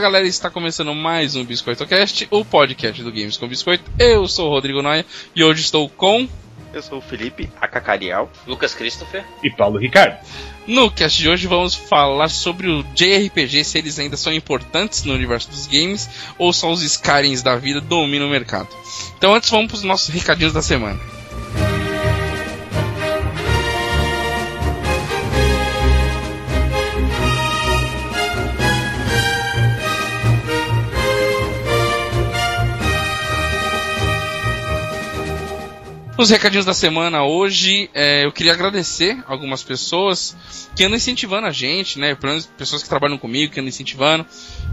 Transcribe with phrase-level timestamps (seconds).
[0.00, 3.84] Galera, está começando mais um Biscoito Cast, o podcast do Games com Biscoito.
[3.98, 5.04] Eu sou o Rodrigo Noia
[5.36, 6.26] e hoje estou com.
[6.72, 10.16] Eu sou o Felipe Acacarial, Lucas Christopher e Paulo Ricardo.
[10.66, 15.12] No cast de hoje vamos falar sobre o JRPG, se eles ainda são importantes no
[15.12, 16.08] universo dos games
[16.38, 18.68] ou só os Skyrings da vida dominam o mercado.
[19.18, 20.98] Então antes vamos para os nossos recadinhos da semana.
[36.20, 40.36] Os recadinhos da semana hoje, é, eu queria agradecer algumas pessoas
[40.76, 42.14] que andam incentivando a gente, né?
[42.58, 44.26] Pessoas que trabalham comigo, que andam incentivando.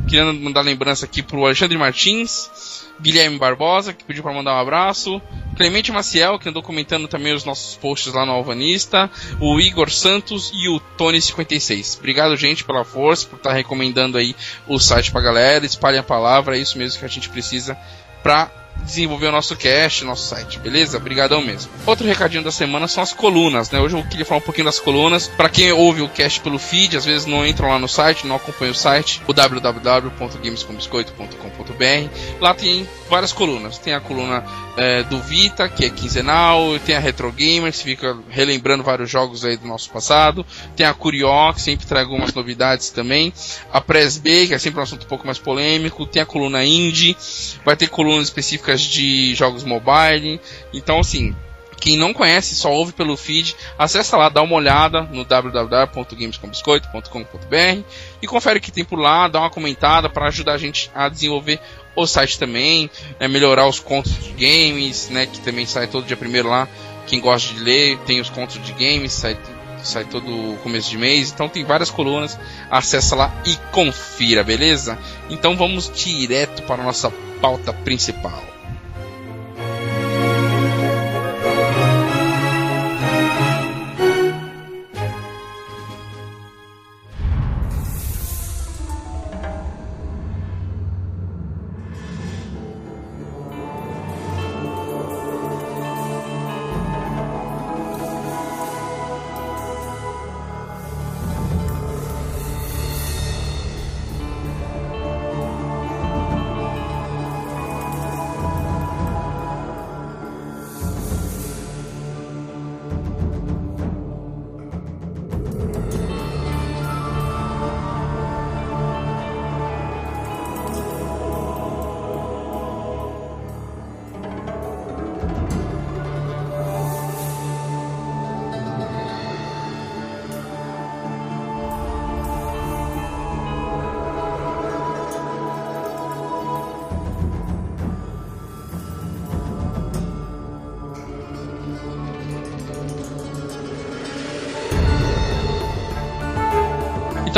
[0.09, 5.21] Queria mandar lembrança aqui pro Alexandre Martins, Guilherme Barbosa, que pediu para mandar um abraço,
[5.55, 10.51] Clemente Maciel, que andou comentando também os nossos posts lá no Alvanista, o Igor Santos
[10.54, 11.98] e o Tony56.
[11.99, 14.35] Obrigado, gente, pela força, por estar tá recomendando aí
[14.67, 17.77] o site pra galera, espalhem a palavra, é isso mesmo que a gente precisa
[18.21, 18.51] pra
[18.83, 20.97] desenvolver o nosso cast, nosso site, beleza?
[20.97, 21.71] Obrigadão mesmo.
[21.85, 23.79] Outro recadinho da semana são as colunas, né?
[23.79, 25.27] Hoje eu queria falar um pouquinho das colunas.
[25.27, 28.37] Para quem ouve o cast pelo feed, às vezes não entram lá no site, não
[28.37, 32.09] acompanha o site, o www.gamescombiscoito.com.br.
[32.39, 33.77] Lá tem várias colunas.
[33.77, 34.43] Tem a coluna
[34.77, 39.43] é, do Vita, que é quinzenal, tem a Retro Gamer, que fica relembrando vários jogos
[39.43, 40.45] aí do nosso passado.
[40.75, 43.33] Tem a Curio, que sempre traz algumas novidades também.
[43.71, 46.05] A Press B, que é sempre um assunto um pouco mais polêmico.
[46.05, 47.17] Tem a coluna Indie,
[47.65, 48.29] vai ter colunas
[48.68, 50.41] específicas de jogos mobile.
[50.73, 51.34] Então, assim,
[51.79, 57.84] quem não conhece, só ouve pelo feed, acessa lá, dá uma olhada no www.gamescombiscoito.com.br
[58.21, 61.07] e confere o que tem por lá, dá uma comentada para ajudar a gente a
[61.07, 61.60] desenvolver
[61.95, 66.18] o site também, né, melhorar os contos de games, né, que também sai todo dia
[66.18, 66.67] primeiro lá.
[67.07, 69.38] Quem gosta de ler, tem os contos de games, sai,
[69.81, 72.38] sai todo começo de mês, então tem várias colunas,
[72.69, 74.99] acessa lá e confira, beleza?
[75.29, 77.09] Então vamos direto para a nossa
[77.41, 78.56] pauta principal.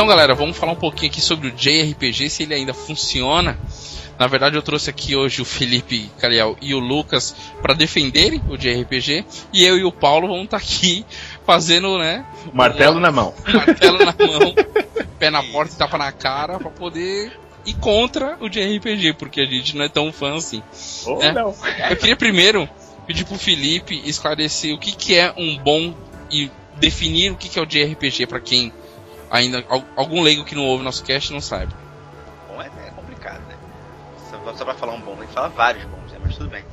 [0.10, 3.56] Galera, vamos falar um pouquinho aqui sobre o JRPG, se ele ainda funciona.
[4.18, 8.58] Na verdade, eu trouxe aqui hoje o Felipe Caliel e o Lucas para defenderem o
[8.58, 9.24] JRPG.
[9.54, 11.06] E eu e o Paulo vamos estar tá aqui
[11.46, 12.26] fazendo, né?
[12.52, 13.36] Martelo um, na mão.
[13.54, 14.56] Martelo na mão,
[15.20, 17.32] pé na porta e tapa na cara para poder
[17.64, 20.64] ir contra o JRPG, porque a gente não é tão fã assim.
[21.06, 21.32] Ou né?
[21.32, 21.54] não.
[21.88, 22.68] Eu queria primeiro
[23.06, 25.94] pedir pro Felipe esclarecer o que, que é um bom
[26.32, 26.50] e
[26.80, 28.74] definir o que, que é o JRPG para quem
[29.30, 29.64] ainda
[29.96, 31.74] algum leigo que não ouve nosso cast não sabe.
[32.48, 33.56] Bom, é, é complicado, né?
[34.18, 36.20] Só, só pra falar um bom, tem que falar vários bons, né?
[36.22, 36.64] Mas tudo bem.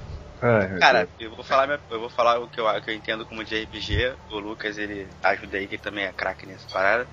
[0.43, 3.45] Ai, Cara, eu vou falar eu vou falar o que eu, que eu entendo como
[3.45, 4.15] de RPG.
[4.31, 7.07] O Lucas ele ajuda aí que também é craque nessa parada.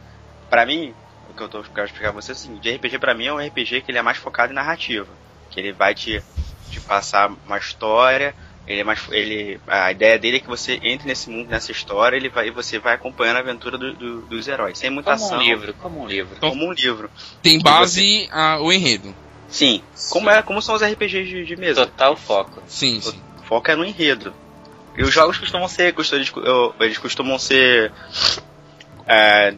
[0.50, 0.94] Pra mim,
[1.30, 3.34] o que eu tô quero explicar pra você é assim, de RPG pra mim é
[3.34, 5.08] um RPG que ele é mais focado em narrativa.
[5.50, 6.22] Que ele vai te,
[6.70, 11.08] te passar uma história, ele é mais, ele, a ideia dele é que você entre
[11.08, 14.78] nesse mundo, nessa história, ele vai, você vai acompanhando a aventura do, do, dos heróis,
[14.78, 15.38] sem muita como ação.
[15.38, 16.36] Um livro, como um livro.
[16.40, 17.12] Como um livro.
[17.42, 18.30] Tem base você...
[18.32, 19.14] a, o enredo.
[19.50, 19.84] Sim.
[20.10, 21.86] Como, é, como são os RPGs de, de mesa.
[21.86, 22.64] Total foco.
[22.66, 23.20] Sim, sim.
[23.40, 24.34] O foco é no enredo.
[24.98, 25.94] E os jogos costumam ser,
[26.80, 27.92] eles costumam ser
[29.08, 29.54] é,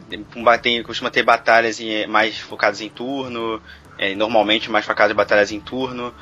[0.60, 3.60] tem, costuma ter batalhas em, mais focadas em turno,
[3.98, 6.12] é, normalmente mais focadas em batalhas em turno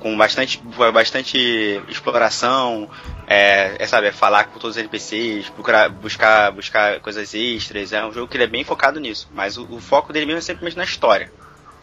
[0.00, 0.60] com bastante,
[0.92, 2.90] bastante exploração,
[3.26, 7.92] é, é, sabe, é falar com todos os NPCs, procurar, buscar, buscar coisas extras.
[7.92, 10.38] É um jogo que ele é bem focado nisso, mas o, o foco dele mesmo
[10.38, 11.30] é simplesmente na história.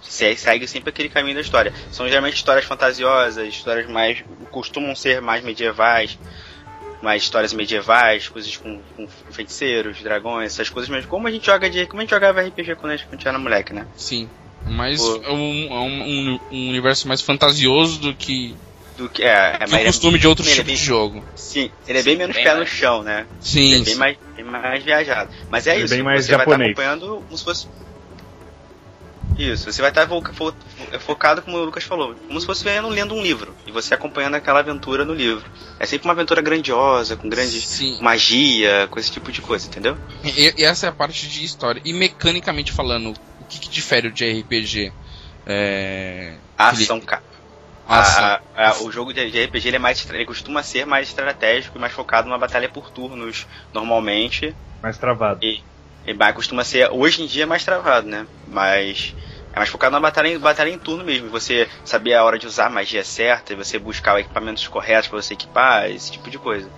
[0.02, 1.74] Segue sempre aquele caminho da história.
[1.92, 4.24] São geralmente histórias fantasiosas, histórias mais.
[4.52, 6.18] costumam ser mais medievais,
[7.02, 11.10] mais histórias medievais, coisas com, com feiticeiros, dragões, essas coisas mesmo.
[11.10, 11.86] Como a gente joga de.
[11.88, 13.88] Como a gente jogava RPG quando a gente era moleque, né?
[13.96, 14.30] Sim.
[14.70, 15.22] Mais Pô.
[15.24, 16.02] é um, é um,
[16.34, 18.56] um- um universo mais fantasioso do que,
[18.98, 20.84] Do que, é, é, que mas o costume de outros ele é tipos bem- de
[20.86, 21.24] jogo.
[21.36, 22.70] Sim, ele é bem menos Bem pé no mais.
[22.70, 23.26] chão, né?
[23.40, 24.00] Sim, Ele é bem sim.
[24.00, 25.30] mais, bem mais viajado.
[25.50, 26.72] Mas é Ele é isso, bem mais você vai japonês.
[26.72, 27.68] estar acompanhando como se fosse.
[29.38, 30.54] Isso, você vai estar fo- fo-
[31.00, 33.56] focado, como o Lucas falou, como se fosse vendo, lendo um livro.
[33.68, 35.48] E você acompanhando aquela aventura no livro.
[35.80, 38.00] É sempre uma aventura grandiosa, com grande Sim.
[38.02, 39.96] magia, com esse tipo de coisa, entendeu?
[40.24, 41.82] E, e essa é a parte de história.
[41.86, 44.92] E mecanicamente falando, o que, que difere o de RPG?
[45.46, 46.36] É...
[46.58, 47.24] A ação, cara.
[47.88, 48.24] Ação.
[48.26, 51.78] A- a- o jogo de, de RPG ele, é mais, ele costuma ser mais estratégico
[51.78, 54.54] e mais focado numa batalha por turnos, normalmente.
[54.84, 55.40] Mais travado.
[55.46, 55.64] E
[56.14, 58.26] mais costuma ser, hoje em dia é mais travado, né?
[58.48, 59.14] Mas
[59.54, 61.30] é mais focado na batalha, em- batalha em turno mesmo.
[61.30, 65.08] Você saber a hora de usar a magia certa, e você buscar os equipamentos corretos
[65.10, 66.70] para você equipar, esse tipo de coisa.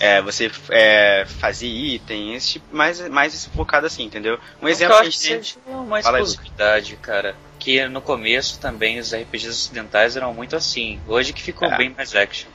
[0.00, 4.38] É, você é, fazer item, esse tipo, mais, mais esse focado assim, entendeu?
[4.62, 5.74] Um exemplo que a acho que gente tem.
[5.74, 7.34] uma exclusividade, cara.
[7.58, 11.00] Que no começo também os RPGs ocidentais eram muito assim.
[11.08, 11.76] Hoje que ficou É.
[11.76, 12.48] bem mais action.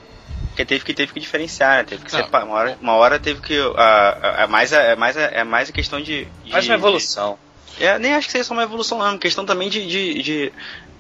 [0.50, 1.84] Porque teve que, teve que diferenciar, né?
[1.84, 2.24] Teve que Não.
[2.24, 2.46] separar.
[2.46, 3.58] Uma hora, uma hora teve que.
[3.76, 6.26] A mais, a, é mais, a, é mais a questão de.
[6.46, 7.38] de Mais uma evolução.
[7.78, 9.08] de- é, nem acho que seja só uma evolução, não.
[9.08, 9.88] É uma questão também de.
[9.88, 10.54] de, de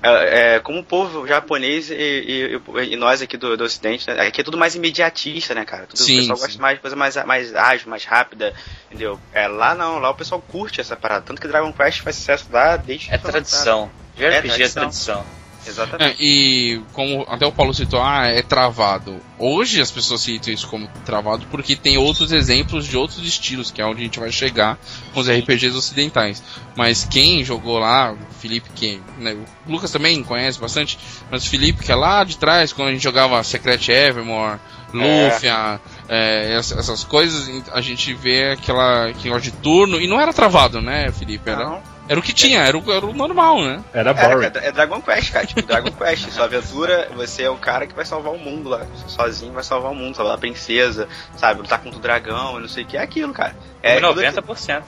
[0.05, 2.61] é, é, como o povo japonês e, e-
[2.91, 4.27] e- nós aqui do, do Ocidente, né?
[4.27, 5.85] Aqui é tudo mais imediatista, né, cara?
[5.87, 6.43] Tudo, Sim, o pessoal sim.
[6.43, 8.53] gosta mais de coisa mais, mais ágil, mais rápida,
[8.89, 9.17] entendeu?
[9.31, 11.21] É, lá não, lá o pessoal curte essa parada.
[11.25, 13.89] Tanto que Dragon Quest faz sucesso lá desde É tradição.
[14.15, 15.25] De É RPG é tradição.
[15.67, 16.11] Exatamente.
[16.11, 19.19] É, e como até o Paulo citou, ah, é travado.
[19.39, 23.81] Hoje as pessoas citam isso como travado porque tem outros exemplos de outros estilos, que
[23.81, 24.77] é onde a gente vai chegar
[25.13, 26.43] com os RPGs ocidentais.
[26.75, 29.33] Mas quem jogou lá, o Felipe, que né,
[29.67, 30.97] o Lucas também conhece bastante,
[31.31, 34.59] mas o Felipe, que é lá de trás, quando a gente jogava Secret Evermore,
[34.93, 40.19] Lufia, é, essa- essas coisas, a gente vê aquela, aquele negócio de turno, e não
[40.21, 41.49] era travado, né, Felipe?
[41.49, 41.92] Era, Não.
[42.07, 43.83] Era o que tinha, era o, era o normal, né?
[43.93, 44.45] Era boring.
[44.45, 45.45] é, é Dragon Quest, cara.
[45.45, 46.29] Tipo, Dragon Quest.
[46.31, 48.85] Sua aventura, você é o cara que vai salvar o mundo lá.
[49.07, 51.07] Sozinho vai salvar o mundo, salvar a princesa,
[51.37, 51.61] sabe?
[51.61, 52.97] Lutar contra o dragão e não sei o que.
[52.97, 53.55] É aquilo, cara.
[53.81, 54.83] É, Como tudo 90%.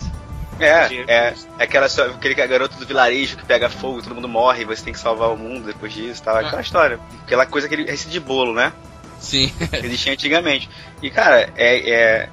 [0.60, 0.68] É,
[1.08, 4.66] é, é aquela só- aquele garoto do vilarejo que pega fogo, todo mundo morre e
[4.66, 6.38] você tem que salvar o mundo depois disso, tal.
[6.38, 7.00] Aquela história.
[7.24, 8.72] Aquela coisa, aquele esse de bolo, né?
[9.20, 9.52] Sim.
[9.70, 10.70] Que existia antigamente.
[11.02, 11.90] E cara, é.
[11.90, 12.30] é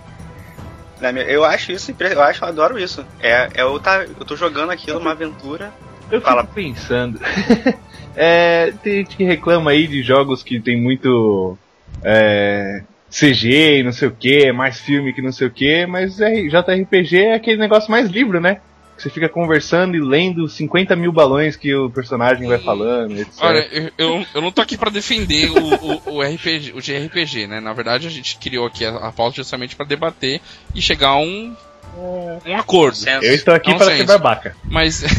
[1.11, 3.05] eu acho isso, eu acho, eu adoro isso.
[3.21, 5.73] É, é eu, tá, eu tô jogando aquilo, uma aventura.
[6.11, 6.43] Eu Fala.
[6.43, 7.19] fico pensando.
[8.15, 11.57] é, tem gente que reclama aí de jogos que tem muito
[12.05, 16.21] é, CG e não sei o que, mais filme que não sei o que, mas
[16.21, 18.61] R- JRPG é aquele negócio mais livro, né?
[19.03, 23.35] Você fica conversando e lendo 50 mil balões que o personagem vai falando, etc.
[23.41, 27.49] Olha, eu, eu, eu não tô aqui pra defender o, o, o RPG, o JRPG,
[27.49, 27.59] né?
[27.59, 30.41] Na verdade, a gente criou aqui a, a pauta justamente pra debater
[30.73, 31.53] e chegar a um,
[31.95, 32.95] um acordo.
[32.97, 33.25] Consenso.
[33.25, 34.57] eu estou aqui para sei ser babaca.
[34.65, 35.03] Mas.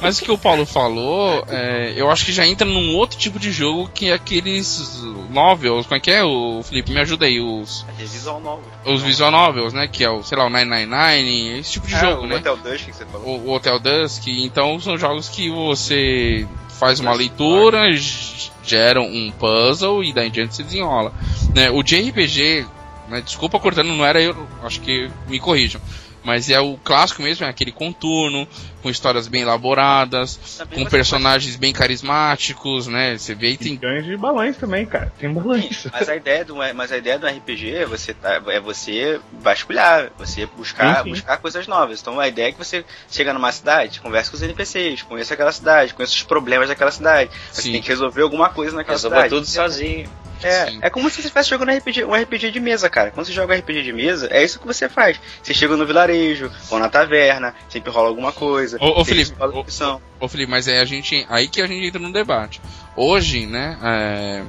[0.00, 3.38] Mas o que o Paulo falou, é, eu acho que já entra num outro tipo
[3.38, 5.86] de jogo que é aqueles novels.
[5.86, 6.92] Como é que é, o Felipe?
[6.92, 8.62] Me ajuda aí, os, É visual novo.
[8.86, 9.88] os visual novels, né?
[9.88, 12.36] Que é o, sei lá, o 999, esse tipo de É, jogo, o né?
[12.36, 13.26] Hotel Dusk que você falou.
[13.26, 16.46] o, o Hotel Dusk, então são jogos que você
[16.78, 21.12] faz uma leitura, g- gera um puzzle e daí em diante se desenrola.
[21.54, 22.66] Né, o JRPG,
[23.10, 25.80] né, desculpa cortando, não era eu, acho que me corrijam.
[26.22, 28.46] Mas é o clássico mesmo, é aquele contorno,
[28.82, 33.16] com histórias bem elaboradas, Também com personagens bem carismáticos, né?
[33.16, 33.72] Você vê e tem.
[33.78, 35.10] Milhões de balões também, cara.
[35.18, 35.86] Tem balões.
[35.90, 40.10] Mas a ideia do, mas a ideia do RPG é você, tá- é você vasculhar,
[40.18, 41.10] você buscar, Sim, sim.
[41.10, 42.02] buscar coisas novas.
[42.02, 45.52] Então a ideia é que você chega numa cidade, conversa com os NPCs, conheça aquela
[45.52, 47.30] cidade, conheça os problemas daquela cidade.
[47.50, 47.72] Você Sim.
[47.72, 49.34] tem que resolver alguma coisa naquela Resolva cidade.
[49.34, 50.06] tudo sozinho.
[50.42, 50.78] É, Sim.
[50.82, 53.10] é como se você estivesse jogando RPG, um RPG de mesa, cara.
[53.10, 55.20] Quando você joga RPG de mesa, é isso que você faz.
[55.42, 58.78] Você chega no vilarejo, ou na taverna, sempre rola alguma coisa.
[58.80, 60.00] Ô, ô, Felipe, ô, opção.
[60.18, 62.60] Ô Felipe, mas é a gente, aí que a gente entra no debate.
[62.96, 64.42] Hoje, né, é,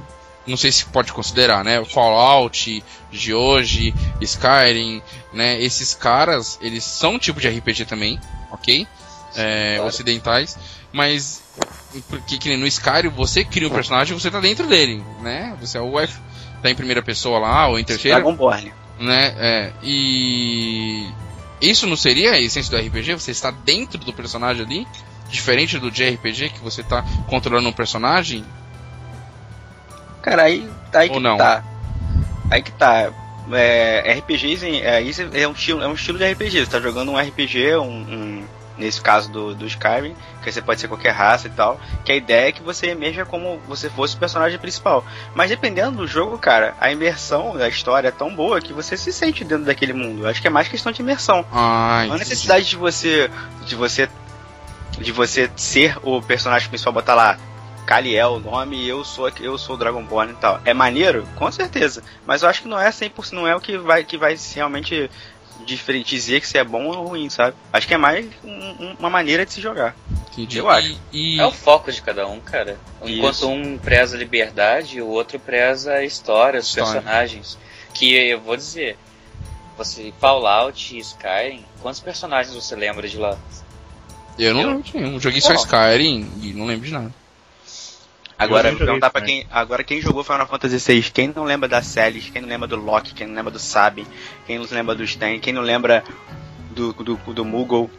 [0.46, 6.84] não sei se pode considerar, né, o Fallout de hoje, Skyrim, né, esses caras, eles
[6.84, 8.18] são um tipo de RPG também,
[8.50, 8.86] ok?
[9.34, 9.88] É, claro.
[9.88, 10.58] ocidentais,
[10.92, 11.41] mas
[12.08, 15.54] porque que no Skyrim você cria um personagem e você tá dentro dele, né?
[15.60, 16.18] Você é o F,
[16.62, 18.72] tá em primeira pessoa lá, ou em terceira, Dragonborn.
[18.98, 19.34] né?
[19.38, 21.06] É, e
[21.60, 23.14] isso não seria a essência do RPG?
[23.14, 24.86] Você está dentro do personagem ali,
[25.28, 28.44] diferente do JRPG que você está controlando um personagem?
[30.22, 31.36] Cara, aí, aí Ou que não?
[31.36, 31.64] tá.
[32.50, 33.12] Aí que tá.
[33.52, 36.60] É, RPGs é, isso é um estilo, é um estilo de RPG.
[36.64, 38.44] Você tá jogando um RPG, um, um-
[38.82, 41.80] nesse caso do, do Skyrim, que você pode ser qualquer raça e tal.
[42.04, 45.04] Que a ideia é que você emerja como você fosse o personagem principal.
[45.34, 49.12] Mas dependendo do jogo, cara, a imersão da história é tão boa que você se
[49.12, 50.22] sente dentro daquele mundo.
[50.22, 51.44] Eu acho que é mais questão de imersão.
[51.52, 53.30] Ah, Não há necessidade de você
[53.64, 54.08] de você
[54.98, 57.38] de você ser o personagem principal, botar lá
[57.86, 60.60] Kaliel o nome eu sou eu sou o Dragonborn e tal.
[60.64, 61.26] É maneiro?
[61.36, 62.02] Com certeza.
[62.26, 65.10] Mas eu acho que não é 100%, não é o que vai que vai realmente
[65.64, 67.56] diferente dizer que se é bom ou ruim, sabe?
[67.72, 69.94] Acho que é mais um, uma maneira de se jogar.
[70.32, 70.58] Entendi.
[70.58, 70.96] Eu acho.
[71.12, 72.78] E, e- É o foco de cada um, cara.
[73.04, 73.12] Isso.
[73.12, 76.92] Enquanto um preza a liberdade, o outro preza a história, os História.
[77.00, 77.58] personagens.
[77.94, 78.96] Que eu vou dizer,
[79.76, 83.36] você Fallout e Skyrim, quantos personagens você lembra de lá?
[84.38, 85.20] eu não eu- lembro de nenhum.
[85.20, 85.52] Joguei só.
[85.54, 87.12] Skyrim e não lembro de nada.
[88.42, 92.28] Agora, perguntar pra quem, agora quem jogou Final Fantasy VI, quem não lembra da Celis,
[92.30, 94.06] quem não lembra do Loki, quem não lembra do Sabin,
[94.46, 96.02] quem não lembra do Sten, quem não lembra
[96.70, 97.90] do, do, do Moogle,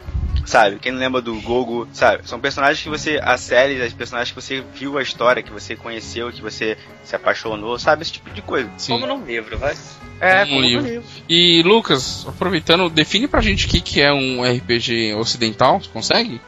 [0.44, 0.78] sabe?
[0.78, 2.28] Quem não lembra do Gogo, sabe?
[2.28, 5.76] São personagens que você, a Celis, as personagens que você viu a história, que você
[5.76, 8.02] conheceu, que você se apaixonou, sabe?
[8.02, 8.70] Esse tipo de coisa.
[8.76, 8.92] Sim.
[8.94, 9.74] Como num livro, vai?
[10.20, 10.86] É, Um como no livro.
[10.86, 11.08] livro.
[11.28, 16.40] E Lucas, aproveitando, define pra gente o que, que é um RPG ocidental, você consegue?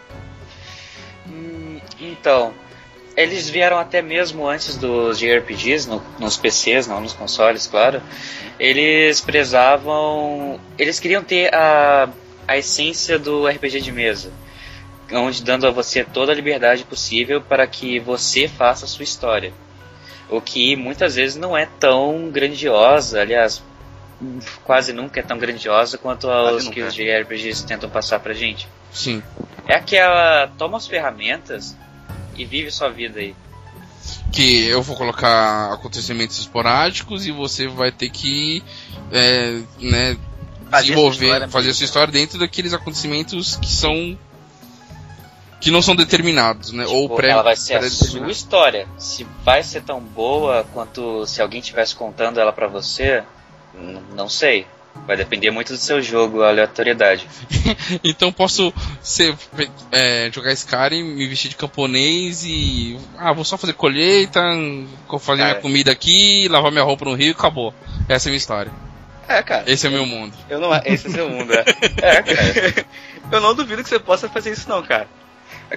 [1.29, 2.53] Hum, então,
[3.17, 8.03] eles vieram até mesmo antes dos JRPGs, no, nos PCs, não nos consoles, claro.
[8.61, 10.61] Eles prezavam.
[10.79, 12.11] Eles queriam ter a,
[12.47, 14.31] a essência do RPG de mesa.
[15.11, 19.53] Onde dando a você toda a liberdade possível para que você faça a sua história.
[20.29, 23.63] O que muitas vezes não é tão grandiosa, aliás,
[24.65, 28.69] quase nunca é tão grandiosa quanto os que os JRPGs tentam passar pra gente.
[28.93, 29.23] Sim.
[29.67, 30.49] É aquela.
[30.59, 31.77] Toma as ferramentas
[32.37, 33.35] e vive sua vida aí.
[34.33, 38.63] Que eu vou colocar acontecimentos esporádicos e você vai ter que
[39.11, 40.17] é, né,
[40.71, 44.19] Fazer desenvolver, história fazer sua história dentro daqueles acontecimentos que são.
[45.61, 46.87] que não são determinados, né?
[46.87, 48.89] Ou Tipo, pré ela vai ser a sua história.
[48.99, 53.25] Se vai ser tão boa quanto se alguém estivesse contando ela pra você,
[54.15, 54.67] não sei.
[55.07, 57.29] Vai depender muito do seu jogo, a aleatoriedade.
[58.03, 59.37] Então posso ser,
[59.93, 62.99] é, jogar Skyrim, me vestir de camponês e.
[63.17, 64.41] Ah, vou só fazer colheita,
[65.21, 65.51] fazer Cara.
[65.51, 67.73] minha comida aqui, lavar minha roupa no rio e acabou.
[68.09, 68.73] Essa é a minha história.
[69.29, 69.65] É, cara.
[69.71, 70.33] Esse é o meu mundo.
[70.49, 71.65] Eu não, esse é o seu mundo, é.
[72.03, 72.87] É, cara.
[73.31, 75.09] Eu não duvido que você possa fazer isso não, cara.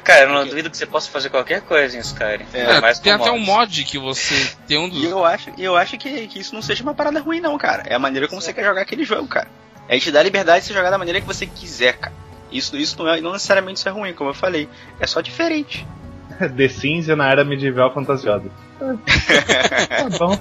[0.03, 2.45] Cara, eu não duvido que você possa fazer qualquer coisa em Skyrim.
[2.53, 5.01] É, mais tem até um mod que você tem um dos.
[5.01, 7.83] E eu acho, eu acho que, que isso não seja uma parada ruim, não, cara.
[7.87, 9.47] É a maneira como você quer jogar aquele jogo, cara.
[9.87, 12.13] É te dar liberdade de você jogar da maneira que você quiser, cara.
[12.51, 14.69] Isso, isso não, é, não necessariamente isso é ruim, como eu falei.
[14.99, 15.85] É só diferente.
[16.55, 18.49] The Sims é na era medieval fantasiosa.
[18.79, 20.37] tá bom.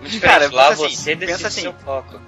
[0.00, 0.20] Muito diferente.
[0.20, 1.60] Cara, lá pensa assim, você pensa assim.
[1.62, 2.20] seu foco.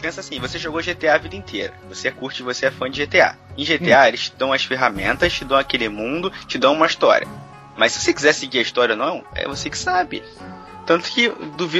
[0.00, 1.74] Pensa assim, você jogou GTA a vida inteira.
[1.88, 3.36] Você curte, você é fã de GTA.
[3.56, 7.26] Em GTA, eles te dão as ferramentas, te dão aquele mundo, te dão uma história.
[7.76, 10.22] Mas se você quiser seguir a história ou não, é você que sabe.
[10.88, 11.30] Tanto que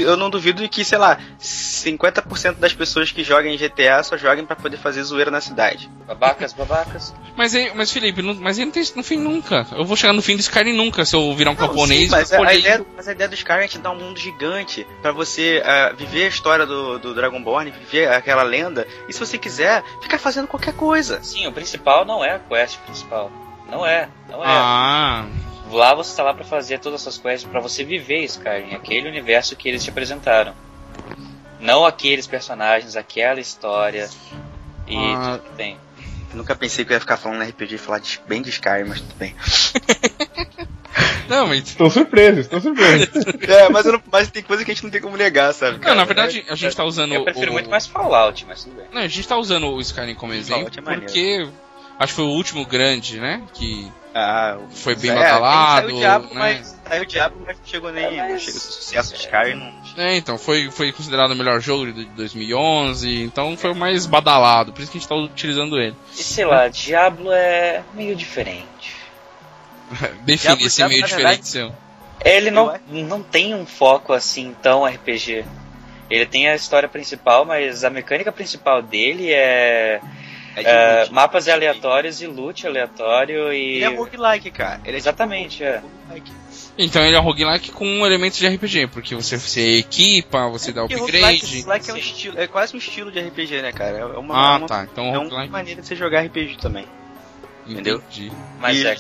[0.05, 4.45] eu não duvido que, sei lá, 50% das pessoas que jogam em GTA só jogam
[4.45, 5.91] pra poder fazer zoeira na cidade.
[6.07, 7.15] Babacas, babacas.
[7.35, 9.67] Mas, mas Felipe, não- mas ele não tem no fim nunca.
[9.73, 12.37] Eu vou chegar no fim do Skyrim nunca se eu virar um camponês mas, e
[12.37, 15.63] a, ideia, mas a ideia do Skyrim é te dar um mundo gigante pra você
[15.65, 20.19] ah, viver a história do, do Dragonborn, viver aquela lenda, e se você quiser, ficar
[20.19, 21.23] fazendo qualquer coisa.
[21.23, 23.33] Sim, o principal não é a quest principal.
[23.71, 24.49] Não é, não é.
[24.49, 25.25] Ah,
[25.71, 29.55] Lá você tá lá pra fazer todas essas quests, pra você viver Skyrim, aquele universo
[29.57, 30.55] que eles te apresentaram.
[31.61, 34.09] Não aqueles personagens, aquela história
[34.87, 35.39] e Ah.
[35.39, 35.77] tudo que tem.
[36.35, 39.01] Nunca pensei que eu ia ficar falando RPG e falar de- bem de Skyrim, mas
[39.01, 39.35] tudo bem.
[41.29, 41.61] não, mas.
[41.69, 43.09] Estou surpreso, estou surpreso.
[43.49, 45.73] É, mas, eu não- mas tem coisa que a gente não tem como negar, sabe?
[45.75, 45.95] Não, cara?
[45.95, 47.15] na verdade, a gente tá usando.
[47.15, 47.55] Eu prefiro o...
[47.55, 48.87] muito mais Fallout, mas tudo bem.
[48.93, 51.49] Não, a gente tá usando o Skyrim como exemplo Fallout é porque
[51.99, 53.43] acho que foi o último grande, né?
[53.55, 55.87] Que Ah, o- foi bem é, badalado.
[55.87, 56.41] Saiu o Diablo, né?
[56.41, 58.05] mas, saiu o Diablo, mas não chegou nem.
[58.05, 60.03] É, mas- não chegou, sucesso de Skyrim não.
[60.03, 64.73] É, então, foi, foi considerado o melhor jogo de 2011, então foi o mais badalado,
[64.73, 65.95] por isso que a gente tá utilizando ele.
[66.13, 68.97] E sei lá, Diablo é meio diferente.
[70.25, 71.73] Define Diablo- esse Diablo, meio diferente verdade- seu.
[72.25, 75.45] Ele não, não tem um foco assim tão RPG.
[76.11, 80.01] Ele tem a história principal, mas a mecânica principal dele é,
[80.57, 81.13] É de é, loot.
[81.13, 83.77] mapas aleatórios e loot aleatório e.
[83.77, 84.81] Ele é roguelike, cara.
[84.85, 85.79] Ele é Exatamente, é.
[86.07, 86.33] roguelike.
[86.77, 90.95] Então ele é roguelike com elementos de RPG, porque você, você equipa, você dá Porque
[90.95, 91.63] upgrade.
[91.63, 93.99] roguelike é, um estilo, é quase um estilo de RPG, né, cara?
[93.99, 94.87] É uma, Ah, é uma, tá.
[94.91, 95.51] Então é uma roguelike.
[95.51, 96.87] maneira de você jogar RPG também.
[97.67, 97.99] entendeu?
[98.11, 98.33] Entendi.
[98.61, 98.97] Mas E- é.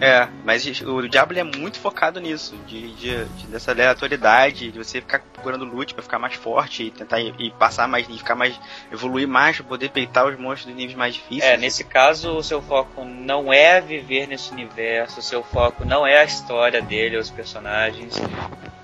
[0.00, 5.00] É, mas o Diablo é muito focado nisso, de, de- de- dessa aleatoriedade, de você
[5.00, 8.34] ficar procurando loot pra ficar mais forte e tentar ir, e passar mais, e ficar
[8.34, 8.58] mais,
[8.90, 11.44] evoluir mais pra poder peitar os monstros de níveis mais difíceis.
[11.52, 16.06] É, nesse caso, o seu foco não é viver nesse universo, o seu foco não
[16.06, 18.14] é a história dele, os personagens.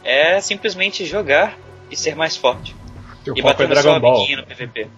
[0.04, 1.56] É simplesmente jogar
[1.90, 2.76] e ser mais forte.
[3.24, 4.16] Seu e foco bater é Dragon Ball.
[4.18, 4.88] amiguinho no PVP.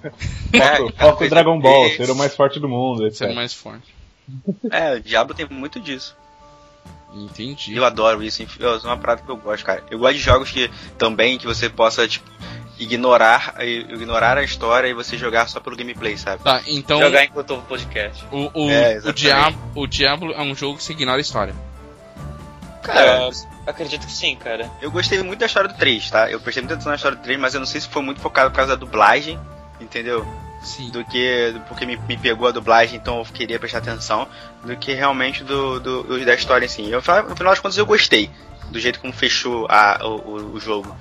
[0.53, 3.35] É, Foco, foco é Dragon Ball, ser o mais forte do mundo, Ser etc.
[3.37, 3.97] mais forte.
[4.71, 6.17] É, o Diablo tem muito disso.
[7.13, 7.75] Entendi.
[7.75, 9.83] Eu adoro isso, enfim, é uma parada que eu gosto, cara.
[9.91, 12.31] Eu gosto de jogos que também que você possa, tipo,
[12.79, 16.43] ignorar, ignorar a história e você jogar só pelo gameplay, sabe?
[16.43, 17.01] Tá, então.
[17.01, 18.25] Jogar enquanto o podcast.
[18.31, 19.13] O, o, É, o.
[19.13, 21.55] Diablo, o Diablo é um jogo que você ignora a história.
[22.83, 23.31] Cara, É,
[23.67, 24.71] acredito que sim, cara.
[24.81, 26.31] eu gostei muito da história do 3, tá?
[26.31, 28.21] Eu prestei muita atenção na história do 3, mas eu não sei se foi muito
[28.21, 29.39] focado por causa da dublagem,
[29.81, 30.27] entendeu?
[30.63, 30.91] Sim.
[30.91, 31.55] Do que.
[31.69, 34.29] Porque me, me pegou a dublagem, então eu queria prestar atenção,
[34.65, 36.91] do que realmente do, do, da história em si.
[36.91, 38.31] Eu, no final das contas eu gostei
[38.71, 40.95] do jeito como fechou a, o, o, jogo.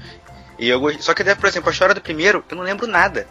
[0.58, 3.28] E eu só que, por exemplo, a história do primeiro, eu não lembro nada.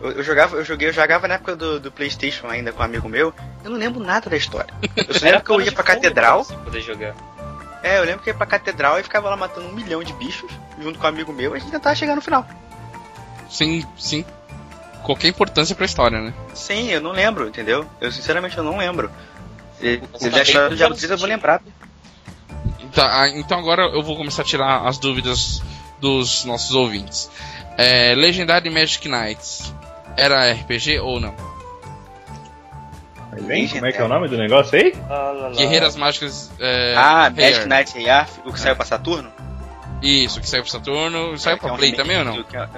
[0.00, 2.84] Eu, eu jogava, eu joguei, eu jogava na época do, do Playstation ainda com um
[2.84, 3.34] amigo meu,
[3.64, 4.72] eu não lembro nada da história.
[4.96, 7.14] Eu só lembro que eu ia pra catedral, pra você poder jogar.
[7.82, 10.12] é, eu lembro que eu ia pra catedral e ficava lá matando um milhão de
[10.14, 12.46] bichos, junto com um amigo meu, e a gente tentava chegar no final.
[13.48, 14.24] Sem, sem
[15.06, 16.34] qualquer importância pra história, né?
[16.52, 17.86] Sim, eu não lembro, entendeu?
[18.00, 19.08] Eu sinceramente eu não lembro.
[19.80, 21.62] E, Você e tá da história bem do Diablo 3 eu vou lembrar.
[22.92, 25.62] Tá, ah, então agora eu vou começar a tirar as dúvidas
[26.00, 27.30] dos nossos ouvintes.
[27.78, 29.72] É, Legendary Magic Knights
[30.16, 31.34] era RPG ou não?
[33.32, 34.94] Vem, como é que é o nome do negócio aí?
[35.10, 35.50] Ah, lá, lá.
[35.50, 36.50] Guerreiras Mágicas.
[36.58, 37.30] É, Ah.
[37.30, 39.30] Magic Knight Rayarth, o que saiu pra Saturno?
[40.02, 41.38] Isso, que saiu pro Saturno.
[41.38, 42.36] Saiu É, pra é um Play também ou não?
[42.42, 42.68] do- é-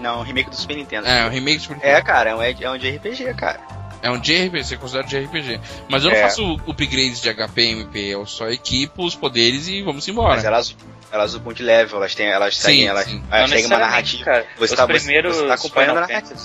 [0.00, 1.06] Não, um remake do Super Nintendo.
[1.06, 3.60] É, o remake de Super É, cara, é um, é um de RPG, cara.
[4.02, 5.60] É um JRPG, você considera JRPG.
[5.88, 6.22] Mas eu não É.
[6.22, 10.34] faço upgrades de HP, MP, eu só equipo os poderes e vamos embora.
[10.34, 10.76] Mas elas,
[11.12, 13.22] elas upam de level, elas têm, elas Sim, seguem, elas, sim.
[13.30, 14.24] elas seguem uma narrativa.
[14.24, 14.46] cara.
[14.58, 16.40] Você Os tá- primeiros você tá acompanhando a narrativa.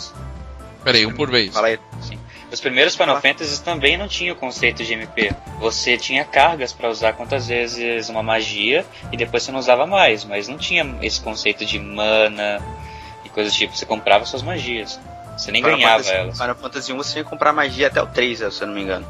[0.83, 1.51] Peraí, um por vez.
[1.51, 1.79] Fala aí.
[2.51, 5.33] Os primeiros Final Fantasy também não tinham o conceito de MP.
[5.59, 10.23] Você tinha cargas pra usar quantas vezes uma magia e depois você não usava mais,
[10.23, 12.61] mas não tinha esse conceito de mana
[13.25, 13.75] e coisas do tipo.
[13.75, 14.99] Você comprava suas magias.
[15.37, 16.37] Você nem Final ganhava Fantasy, elas.
[16.37, 18.81] Final Fantasy 1 você tinha que comprar magia até o 3, se eu não me
[18.81, 19.05] engano.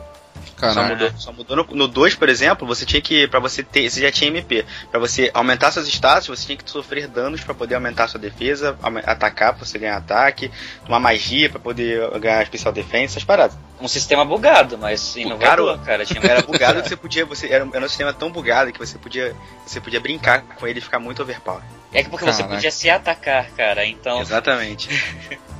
[0.57, 3.89] Só mudou, só mudou no, no 2, por exemplo, você tinha que, pra você ter,
[3.89, 4.65] você já tinha MP.
[4.89, 8.77] Pra você aumentar seus status, você tinha que sofrer danos pra poder aumentar sua defesa,
[9.05, 10.51] atacar pra você ganhar ataque,
[10.83, 13.57] tomar magia pra poder ganhar especial defense, essas paradas.
[13.79, 16.03] Um sistema bugado, mas inovador, cara.
[16.03, 18.97] Tinha Era bugado que você podia, você era, era um sistema tão bugado que você
[18.97, 21.61] podia, você podia brincar com ele e ficar muito overpower.
[21.93, 23.85] É que porque você podia se atacar, cara.
[23.85, 24.89] Então, Exatamente.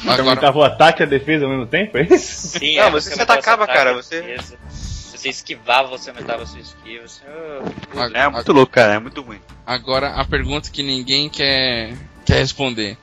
[0.00, 2.58] Então Agora, aumentava o ataque e a defesa ao mesmo tempo, é isso?
[2.58, 4.56] sim, Não, é, você se aumentava atacava, cara, você- defesa.
[5.16, 7.08] Você esquivava, você aumentava a sua esquiva.
[7.08, 7.22] Você...
[7.94, 9.40] oh, a- É muito louco, cara, é muito ruim.
[9.66, 12.96] agora a pergunta que ninguém quer, quer responder: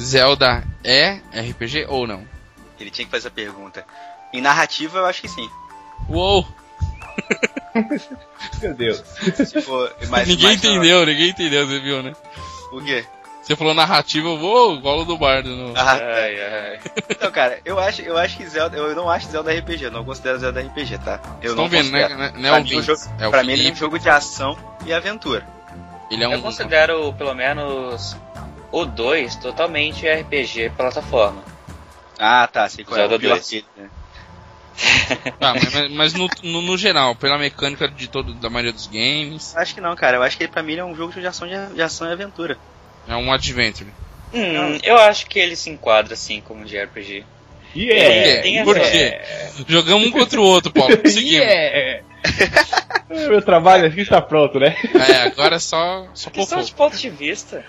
[0.00, 2.24] Zelda é RPG ou não?
[2.78, 3.84] Ele tinha que fazer a pergunta.
[4.32, 5.50] Em narrativa, eu acho que sim.
[6.08, 6.46] Uou!
[8.62, 9.02] Meu Deus.
[9.64, 12.12] For, mas, ninguém mas, entendeu, ninguém entendeu, você viu, né?
[12.72, 13.04] O quê?
[13.48, 15.48] Você falou narrativa, eu vou igual o do Bardo.
[15.48, 15.72] No...
[15.74, 16.80] Ah, Ai, ai.
[17.08, 20.04] Então, cara, eu acho, eu acho que Zelda, eu não acho Zelda RPG, eu não
[20.04, 21.18] considero Zelda RPG, tá?
[21.40, 22.08] Eu Estão não vendo, né?
[22.08, 22.32] né?
[22.36, 23.74] Não é Pra o mim, o Vince, jogo- é o pra mim ele é um
[23.74, 25.46] jogo de ação e aventura.
[26.10, 26.32] Ele é um.
[26.34, 28.14] Eu considero, pelo menos,
[28.70, 31.42] o 2 totalmente RPG plataforma.
[32.18, 33.48] Ah, tá, sei qual é Zelda o pior 2.
[33.48, 33.88] que- né?
[35.40, 38.86] Tá, mas, mas- mas no, no, no geral, pela mecânica de todo, da maioria dos
[38.86, 40.18] games, Acho que não, cara.
[40.18, 42.06] Eu acho que ele, pra mim ele é um jogo de ação, de, de ação
[42.08, 42.58] e aventura.
[43.08, 43.90] É um adventure.
[44.32, 47.24] Hum, eu acho que ele se enquadra assim como de RPG.
[47.74, 48.40] E Ele é.
[48.40, 49.20] tem Por quê?
[49.66, 50.94] Jogamos um contra o outro, Paulo.
[50.94, 51.46] E Conseguimos.
[51.48, 52.02] é.
[53.28, 54.76] Meu trabalho aqui está pronto, né?
[55.08, 56.68] É, agora é só, só Questão fofo.
[56.68, 57.64] de ponto de vista.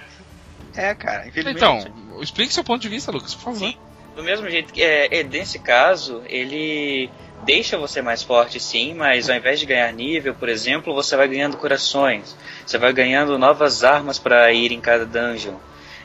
[0.76, 1.58] É, cara, infelizmente.
[1.58, 3.70] Então, explique seu ponto de vista, Lucas, por favor.
[3.70, 3.78] Sim.
[4.16, 7.10] Do mesmo jeito que, é, é, nesse caso, ele
[7.44, 11.28] deixa você mais forte sim, mas ao invés de ganhar nível, por exemplo, você vai
[11.28, 12.36] ganhando corações.
[12.66, 15.56] Você vai ganhando novas armas para ir em cada dungeon.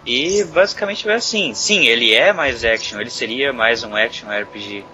[0.07, 1.55] E basicamente é assim.
[1.55, 4.85] Sim, ele é mais action, ele seria mais um action RPG.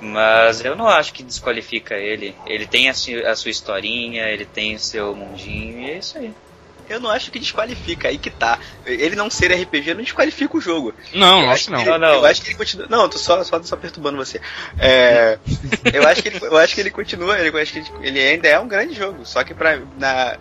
[0.00, 2.34] Mas eu não acho que desqualifica ele.
[2.46, 6.18] Ele tem a, su- a sua historinha, ele tem o seu mundinho, e é isso
[6.18, 6.32] aí.
[6.88, 8.58] Eu não acho que desqualifica, aí que tá.
[8.86, 10.94] Ele não ser RPG não desqualifica o jogo.
[11.14, 11.80] Não, Eu acho que não.
[11.80, 12.08] ele- Não, não.
[12.14, 12.86] Eu acho que ele continua.
[12.88, 14.40] Não, eu tô só, só, só perturbando você.
[14.78, 15.38] É,
[15.92, 17.38] eu, acho que ele, eu acho que ele continua.
[17.38, 19.24] Eu acho que ele, ele ainda é um grande jogo.
[19.26, 19.78] Só que pra.
[19.98, 20.36] Na,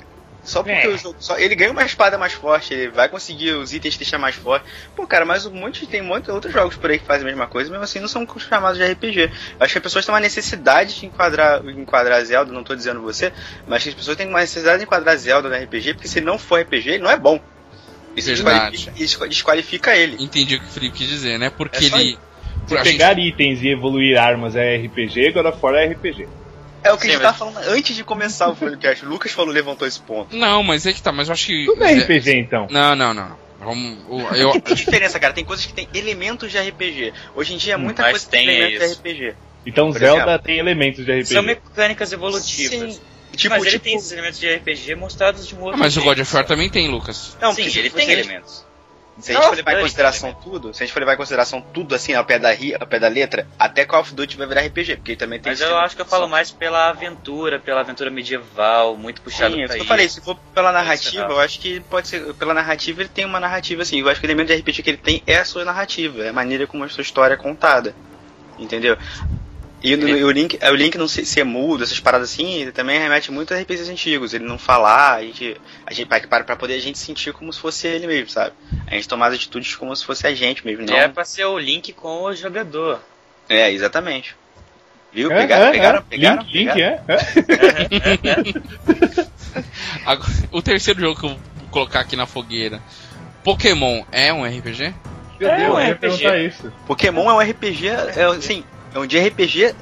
[0.48, 0.90] só porque É.
[0.90, 1.16] o jogo.
[1.20, 4.66] Só, ele ganha uma espada mais forte, ele vai conseguir os itens deixar mais forte.
[4.96, 7.24] Pô, cara, mas um monte, tem um monte de outros jogos por aí que fazem
[7.24, 9.20] a mesma coisa, mesmo assim não são chamados de RPG.
[9.24, 9.30] Eu
[9.60, 13.32] acho que as pessoas têm uma necessidade de enquadrar, enquadrar Zelda, não tô dizendo você,
[13.68, 16.38] mas que as pessoas têm uma necessidade de enquadrar Zelda no RPG, porque se não
[16.40, 17.40] for RPG, ele não é bom.
[18.16, 20.24] Isso desqualifica, isso desqualifica ele.
[20.24, 21.52] Entendi o que o Felipe quis dizer, né?
[21.52, 22.18] Porque É ele.
[22.66, 26.28] Se a gente- pegar itens e evoluir armas é RPG, of War é RPG.
[26.88, 29.06] É o que a Sim, gente tava falando antes de começar o podcast.
[29.06, 30.36] O Lucas falou, levantou esse ponto.
[30.36, 31.66] Não, mas é que tá, mas eu acho que.
[31.66, 32.68] Tudo é RPG então.
[32.70, 33.30] Não, não, não.
[33.30, 33.48] não.
[33.60, 35.34] Vamos, o- eu, tem diferença, cara.
[35.34, 37.14] Tem coisas que tem elementos de RPG.
[37.36, 39.02] Hoje em dia, muita Mas coisa tem elementos isso.
[39.04, 39.36] de RPG.
[39.66, 40.40] Então Por Zelda exemplo.
[40.46, 41.26] tem elementos de RPG.
[41.34, 42.94] São mecânicas evolutivas.
[42.96, 43.00] Sim.
[43.36, 45.92] Tipo, mas ele tipo, tem esses elementos de RPG mostrados de um outro Ah, mas
[45.98, 47.38] o jeito, God of War também tem, Lucas.
[47.42, 48.66] Não, Sim, porque ele tem elementos.
[49.20, 51.62] Se a gente for levar em consideração tudo, se a gente for levar em consideração
[51.62, 54.48] tudo assim ao pé da, ri, ao pé da letra, até Call of Duty vai
[54.48, 57.82] virar RPG, porque também tem Mas eu acho que eu falo mais pela aventura, pela
[57.82, 61.32] aventura medieval, muito puxado Sim, é pra isso eu falei, se for pela narrativa, Tradicional.
[61.32, 62.34] eu acho que pode ser.
[62.36, 64.00] Pela narrativa, ele tem uma narrativa assim.
[64.00, 66.30] Eu acho que o elemento de RPG que ele tem é a sua narrativa, é
[66.30, 67.96] a maneira como a sua história é contada.
[68.60, 68.98] Entendeu?
[69.84, 73.00] E o, o Link, o Link não ser, ser mudo, essas paradas assim, ele também
[73.00, 74.34] remete muito a RPGs antigos.
[74.34, 75.56] Ele não falar, a gente.
[75.86, 78.54] A gente para, pra poder a gente sentir como se fosse ele mesmo, sabe?
[78.88, 80.96] A gente tomar as atitudes como se fosse a gente mesmo, não.
[80.96, 83.00] É pra ser o link com o jogador.
[83.48, 84.36] É, exatamente.
[85.14, 85.32] Viu?
[85.32, 86.02] É, Pegaram, é, pegaram, é.
[86.02, 87.04] pegaram, Link, Link, pegaram.
[87.08, 87.16] é.
[89.24, 89.28] é.
[90.06, 91.40] Agora, o terceiro jogo que eu vou
[91.72, 92.82] colocar aqui na fogueira.
[93.44, 94.94] Pokémon é um RPG?
[95.40, 96.72] Meu É, Deus, um RPG.
[96.86, 98.64] Pokémon é um RPG, é, assim,
[98.98, 99.74] é um de RPG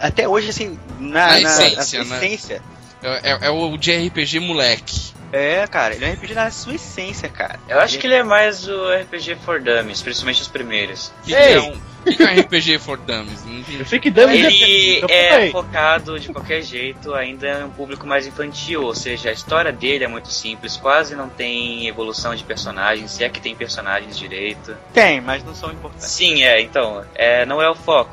[0.00, 2.16] até hoje, assim, na, Na na- essência, na né?
[2.26, 2.62] essência.
[3.02, 5.12] É, é- é o de RPG moleque.
[5.32, 7.58] É, cara, ele é um RPG na sua essência, cara.
[7.66, 11.08] Eu acho que ele é mais o RPG for Dummies, principalmente os primeiros.
[11.08, 11.54] O que, que Ei!
[11.54, 13.42] é um, o que, é um RPG for Dummies?
[13.46, 13.78] Não.
[13.80, 15.50] Eu sei que Dummies Ele é peraí.
[15.50, 20.04] focado de qualquer jeito, ainda é um público mais infantil, ou seja, a história dele
[20.04, 24.76] é muito simples, quase não tem evolução de personagens, se é que tem personagens direito.
[24.92, 26.08] Tem, mas não são importantes.
[26.08, 28.12] Sim, é, então, é, não é o foco.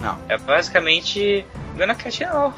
[0.00, 0.18] Não.
[0.28, 1.44] É basicamente
[1.76, 2.52] Gana Cat All.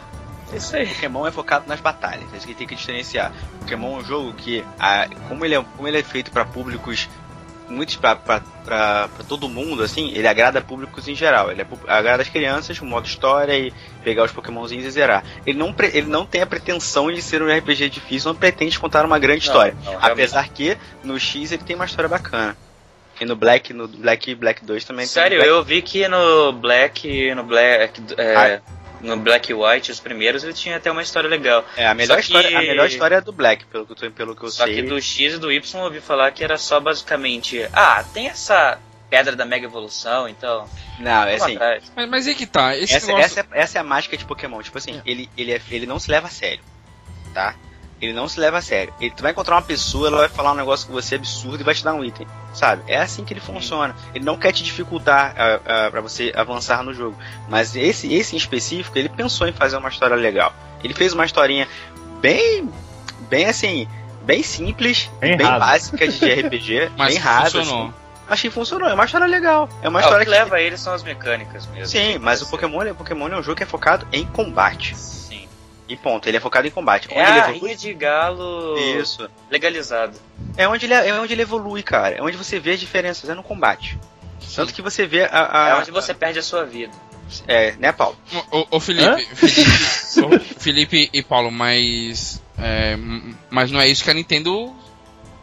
[0.53, 0.87] É isso aí.
[0.87, 3.33] Pokémon é focado nas batalhas, é isso que tem que diferenciar.
[3.61, 7.09] Pokémon é um jogo que, ah, como, ele é, como ele é feito para públicos
[7.69, 8.41] muitos pra
[9.29, 11.51] todo mundo, assim, ele agrada públicos em geral.
[11.53, 13.73] Ele é agrada as crianças, o modo história e
[14.03, 15.23] pegar os Pokémonzinhos e zerar.
[15.47, 18.79] Ele não, pre- ele não tem a pretensão de ser um RPG difícil, não pretende
[18.79, 19.75] contar uma grande história.
[19.85, 20.13] Não, não, realmente.
[20.13, 22.57] Apesar que no X ele tem uma história bacana.
[23.21, 25.39] E no Black, no Black Black 2 também Sério, tem.
[25.39, 28.61] Black, eu vi que no Black, no Black, é,
[29.01, 31.65] no Black e White, os primeiros, ele tinha até uma história legal.
[31.77, 33.97] É, a melhor, Só que- história, a melhor história é do Black, pelo que eu,
[33.97, 34.77] tô- pelo que eu Só sei.
[34.77, 38.29] que do X e do Y eu ouvi falar que era só basicamente, ah, tem
[38.29, 38.79] essa
[39.11, 40.69] pedra da mega evolução, então.
[41.01, 41.57] Não, é assim.
[41.97, 42.77] Mas, mas aí que tá.
[42.77, 43.25] Esse Essa, negócio...
[43.41, 44.61] essa, é, essa é a mágica de Pokémon.
[44.63, 46.61] Tipo assim, ele, ele, é- ele não se leva a sério.
[47.33, 47.55] Tá?
[48.01, 48.95] Ele não se leva a sério.
[49.01, 51.65] Ele, tu vai encontrar uma pessoa, ela vai falar um negócio com você absurdo e
[51.65, 52.27] vai te dar um item.
[52.55, 52.83] Sabe?
[52.87, 53.95] É assim que ele funciona.
[54.15, 57.17] Ele não quer te dificultar uh, para você avançar no jogo.
[57.49, 60.53] Mas esse, esse em específico, ele pensou em fazer uma história legal.
[60.83, 61.67] Ele fez uma historinha
[62.21, 62.71] bem.
[63.29, 63.89] Bem assim.
[64.23, 67.51] Bem simples, Bem bem, básica de RPG, Mas bem rasa.
[67.59, 67.85] funcionou.
[67.85, 67.95] assim.
[68.29, 69.67] Acho que funcionou, é uma história legal.
[69.83, 71.87] É uma Ah, o história que leva a ele são as mecânicas mesmo.
[71.87, 74.95] Sim, mas o Pokémon, o Pokémon é um jogo que é focado em combate.
[75.89, 75.95] Sim.
[75.95, 77.09] E ponto, ele é focado em combate.
[77.11, 77.75] É Onde ele a evolui.
[77.77, 79.29] de galo Isso.
[79.51, 80.19] legalizado.
[80.57, 82.17] É onde, ele, é onde ele evolui, cara.
[82.17, 83.99] É onde você vê as diferenças, é no combate.
[84.55, 85.29] Tanto que você vê a.
[85.31, 86.93] a- é onde você perde a sua vida.
[87.47, 88.17] É, né, Paulo?
[88.51, 92.43] Ô, ô, Felipe, Felipe, ô, Felipe e Paulo, mas.
[92.59, 92.97] é,
[93.51, 94.75] mas não é isso que a Nintendo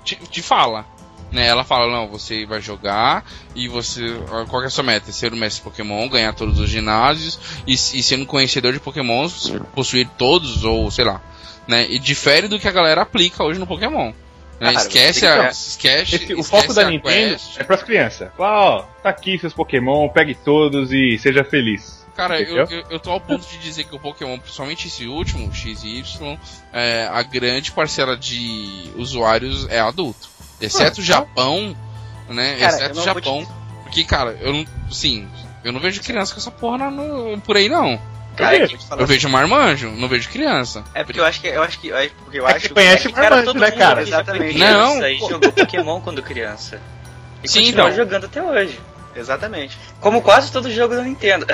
[0.03, 0.85] te, te fala.
[1.35, 1.45] Né?
[1.45, 4.01] Ela fala, não, você vai jogar e você.
[4.47, 5.11] Qual que é a sua meta?
[5.11, 10.07] Ser o mestre Pokémon, ganhar todos os ginásios e, e sendo conhecedor de Pokémons, possuir
[10.17, 11.21] todos, ou sei lá.
[11.67, 11.87] Né?
[11.89, 14.13] E difere do que a galera aplica hoje no Pokémon.
[14.61, 14.71] Né?
[14.71, 15.49] Cara, esquece a.
[15.49, 17.59] Esquece, Esse- o esquece foco da Nintendo quest.
[17.59, 18.29] é pras crianças.
[18.37, 22.05] Fala, ó, tá aqui seus Pokémon, pegue todos e seja feliz.
[22.15, 25.53] Cara, eu, eu, eu tô ao ponto de dizer que o Pokémon, principalmente esse último,
[25.53, 26.39] XY,
[26.71, 30.29] é, a grande parcela de usuários é adulto.
[30.59, 31.75] Exceto o Japão,
[32.29, 32.55] né?
[32.57, 33.47] Cara, Exceto o Japão.
[33.83, 34.65] Porque, cara, eu não.
[34.91, 35.27] Sim,
[35.63, 37.99] eu não vejo criança com essa porra na- no- por aí, não.
[38.35, 38.75] Cara, quê?
[38.91, 40.83] eu Eu vejo marmanjo, não vejo criança.
[40.93, 41.47] É porque eu acho que.
[41.47, 41.91] Eu acho que.
[41.91, 44.01] é Porque eu É acho que conhece é que- Cara, todo né, mundo cara?
[44.01, 44.57] Exatamente.
[44.57, 45.29] Não, pô.
[45.29, 46.79] jogou Pokémon quando criança.
[47.43, 47.95] E Sim, continua então.
[47.95, 48.79] jogando até hoje.
[49.15, 49.77] Exatamente.
[50.01, 51.45] Como quase todo jogo da Nintendo.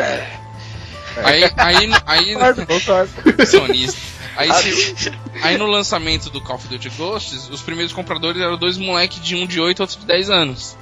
[1.24, 2.34] Aí, aí, aí,
[2.66, 3.16] concordo.
[3.46, 4.00] sonista.
[4.36, 5.12] Aí, se-
[5.44, 9.36] aí no lançamento do Call of Duty Ghosts, os primeiros compradores eram dois moleques de
[9.36, 10.78] um de 8 e outro de 10 anos.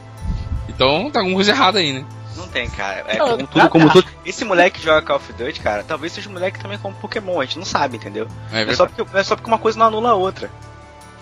[0.67, 2.05] Então tá alguma coisa errada aí, né?
[2.35, 3.03] Não tem, cara.
[3.07, 4.07] É como tudo, como tudo.
[4.25, 7.39] Esse moleque que joga Call of Duty, cara, talvez seja um moleque também como Pokémon,
[7.41, 8.27] a gente não sabe, entendeu?
[8.51, 10.49] É É só, porque, é só porque uma coisa não anula a outra.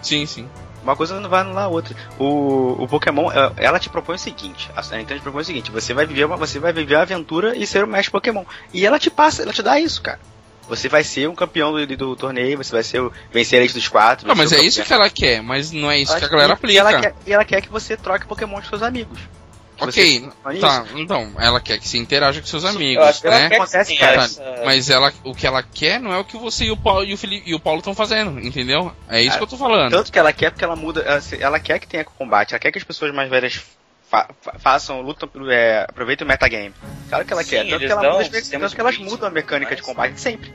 [0.01, 0.47] Sim, sim.
[0.83, 1.95] Uma coisa não vai anular a outra.
[2.19, 5.71] O, o Pokémon, ela- ela te propõe o seguinte: a Nintendo te propõe o seguinte:
[5.71, 8.45] você vai viver uma, você vai viver a aventura e ser o mestre Pokémon.
[8.73, 10.19] E ela te passa, ela te dá isso, cara.
[10.67, 13.77] Você vai ser um campeão do, do torneio, você vai ser o vencer a lista
[13.79, 14.27] dos quatro.
[14.27, 16.53] Não, mas é isso que ela quer, mas não é isso que a galera E
[16.53, 16.79] aplica.
[16.79, 19.19] ela, quer, e ela quer que você troque Pokémon com seus amigos.
[19.77, 23.47] Que Ok, você- tá, então, ela quer que você interaja com seus amigos, que né?
[23.47, 26.65] que Acontece, cara, essa- Mas ela, o que ela quer não é o que você
[26.65, 28.91] e o Paulo e o, Felipe, e o Paulo estão fazendo, entendeu?
[29.07, 29.91] É isso Ah, que eu tô falando.
[29.91, 31.01] Tanto que ela quer, porque ela muda.
[31.01, 33.61] Ela, ela quer que tenha combate, ela quer que as pessoas mais velhas
[34.09, 36.73] fa fa façam, lutam, é, aproveitem o metagame.
[37.09, 39.27] Claro que ela Sim, quer, tanto que, ela dão muda, sistema tanto que elas mudam
[39.27, 40.51] a mecânica de combate sempre.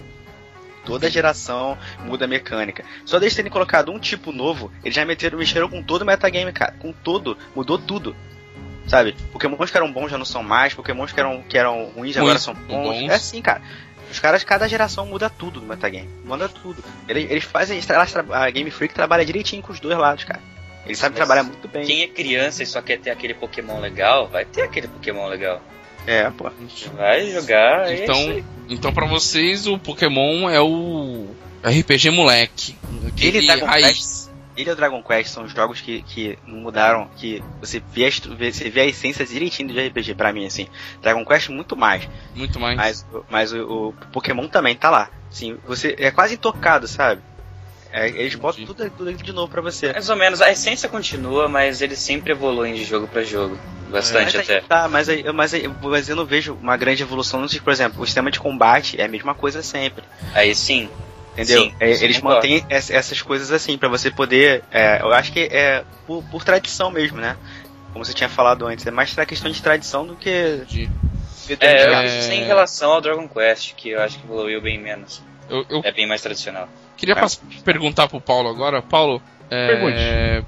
[0.85, 2.85] Toda geração muda a mecânica.
[3.05, 6.53] Só deles terem colocado um tipo novo, eles já meteram, mexeram com todo o metagame,
[6.53, 6.73] cara.
[6.73, 7.39] Com todo.
[7.55, 8.17] Mudou tudo.
[8.89, 9.15] Sabe?
[9.33, 12.39] Pokémons que eram bons já não são mais, Pokémons que eram, que eram ruins agora
[12.39, 13.01] são bons.
[13.01, 13.11] bons.
[13.11, 13.63] É assim, cara.
[14.11, 16.09] Os caras, cada geração muda tudo no metagame.
[16.25, 16.83] Muda tudo.
[17.09, 17.81] Eles, eles fazem.
[17.89, 20.41] elas a Game Freak trabalha direitinho com os dois lados, cara.
[20.85, 21.85] Eles sabem Mas trabalhar muito bem.
[21.87, 25.63] Quem é criança e só quer ter aquele Pokémon legal, vai ter aquele Pokémon legal.
[26.07, 26.51] É, pô.
[26.97, 27.89] Vai jogar.
[27.91, 31.29] é isso Então, então para vocês o Pokémon é o
[31.63, 32.77] RPG moleque.
[32.91, 33.87] Ele Aquele Dragon raiz.
[33.87, 34.23] Quest,
[34.57, 38.07] ele e o Dragon Quest são os jogos que, que não mudaram, que você vê,
[38.07, 40.67] a, você vê a essência direitinho de RPG pra mim, assim.
[41.01, 42.77] Dragon Quest muito mais, Muito mais.
[42.77, 45.11] mas, mas o, o Pokémon também tá lá.
[45.31, 47.23] Assim, você é quase intocado, sabe?
[47.93, 49.93] É, eles botam tudo, tudo de novo pra você.
[49.93, 53.59] Mais ou menos, a essência continua, mas eles sempre evoluem de jogo pra jogo.
[53.91, 54.61] Bastante mas, até.
[54.63, 57.41] tá, mas, aí, mas, aí, mas eu não vejo uma grande evolução.
[57.41, 60.03] Não sei, por exemplo, o sistema de combate é a mesma coisa sempre.
[60.33, 60.89] Aí sim.
[61.35, 61.63] Entendeu?
[61.65, 62.37] Sim, É, eles concordo.
[62.49, 64.63] mantêm es- essas coisas assim, pra você poder.
[64.71, 67.37] é, eu acho que é por, por tradição mesmo, né?
[67.93, 70.63] Como você tinha falado antes, é mais pra questão de tradição do que.
[70.67, 70.89] De-
[71.61, 71.95] É, eu É.
[72.07, 75.23] acho isso em relação ao Dragon Quest, que eu acho que evoluiu bem menos.
[75.51, 76.69] Eu, eu É bem mais tradicional.
[77.03, 78.81] Queria pas- perguntar pro Paulo agora.
[78.81, 80.43] Paulo, é,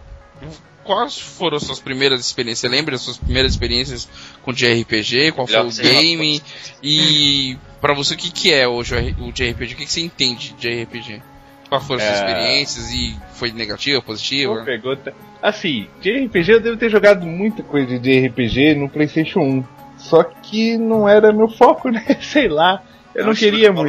[0.85, 2.61] quais foram as suas primeiras experiências?
[2.61, 4.09] Você lembra das suas primeiras experiências
[4.43, 5.33] com JRPG?
[5.33, 6.41] Qual foi o game?
[6.83, 9.75] E pra você, o que, que é hoje o JRPG?
[9.75, 11.23] O que, que você entende de JRPG?
[11.69, 12.25] Quais foram as suas É.
[12.27, 12.91] experiências?
[12.93, 14.63] E foi negativa, Boa positiva?
[14.65, 15.15] pergunta.
[15.43, 19.65] Assim, de RPG eu devo ter jogado muita coisa de RPG no PlayStation 1.
[19.99, 22.05] Só que não era meu foco, né?
[22.21, 22.83] Sei lá.
[23.15, 23.89] Eu É não estilo queria de bola.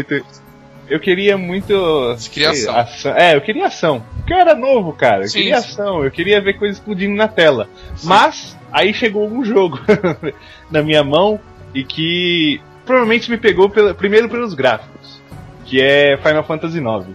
[0.90, 1.74] Eu queria muito.
[2.16, 2.76] Você queria sei, ação.
[2.78, 3.12] ação.
[3.16, 4.04] É, eu queria ação.
[4.18, 5.24] Porque eu era novo, cara.
[5.24, 5.72] Eu Sim, queria sim.
[5.72, 6.04] ação.
[6.04, 7.68] Eu queria ver coisas explodindo na tela.
[8.04, 9.80] Mas, aí chegou um jogo
[10.70, 11.40] na minha mão
[11.74, 15.22] e que provavelmente me pegou pela- primeiro pelos gráficos.
[15.66, 17.08] Que é Final Fantasy IX.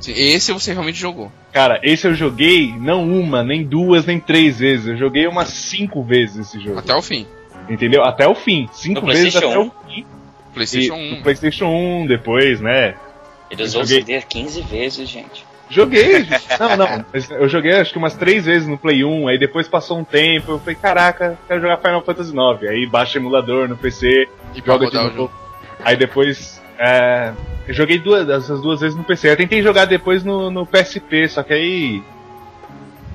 [0.00, 1.30] Sim, Esse você realmente jogou.
[1.52, 4.86] Cara, esse eu joguei não uma, nem duas, nem três vezes.
[4.88, 6.78] Eu joguei umas cinco vezes esse jogo.
[6.80, 7.26] Até o fim.
[7.68, 8.04] Entendeu?
[8.04, 8.68] Até o fim.
[8.72, 9.60] Cinco No vezes até 1?
[9.66, 10.04] o fim.
[10.56, 11.16] PlayStation E 1.
[11.16, 12.94] no PlayStation 1 depois, né?
[13.50, 14.04] Ele Eu usou o joguei.
[14.04, 15.44] CD 15 vezes, gente.
[15.68, 16.26] Joguei.
[16.58, 17.04] não, não.
[17.12, 19.28] mas Eu joguei acho que umas três vezes no Play 1.
[19.28, 20.52] Aí depois passou um tempo.
[20.52, 22.70] Eu falei, caraca, quero jogar Final Fantasy IX.
[22.70, 25.16] Aí baixa o emulador no PC, E joga de o novo.
[25.16, 25.32] jogo.
[25.84, 26.60] Aí depois.
[26.78, 27.32] É,
[27.66, 29.30] eu joguei duas, essas duas vezes no PC.
[29.30, 32.02] Eu tentei jogar depois no, no PSP, só que aí.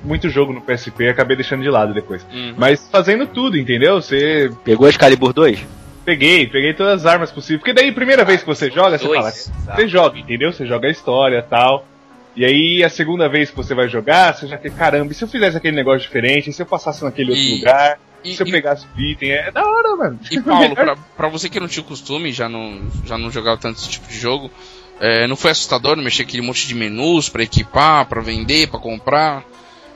[0.04, 2.26] Muito jogo no PSP, acabei deixando de lado depois.
[2.32, 2.54] Uhum.
[2.56, 4.02] Mas fazendo tudo, entendeu?
[4.02, 5.64] Você Pegou Excalibur 2?
[6.04, 7.60] Peguei, peguei todas as armas possíveis.
[7.60, 9.48] Porque daí, primeira vez que você joga, você Dois.
[9.64, 10.52] fala, você joga, entendeu?
[10.52, 11.86] Você joga a história e tal.
[12.34, 15.22] E aí, a segunda vez que você vai jogar, você já quer, caramba, e se
[15.22, 16.48] eu fizesse aquele negócio diferente?
[16.48, 17.98] E se eu passasse naquele outro E- lugar?
[18.24, 19.32] E, se eu e- pegasse o item?
[19.32, 20.18] É da hora, mano.
[20.30, 23.58] E Paulo, pra, pra você que não tinha o costume, já não, já não jogava
[23.60, 24.50] tanto esse tipo de jogo,
[25.00, 29.44] é, não foi assustador mexer aquele monte de menus pra equipar, pra vender, pra comprar?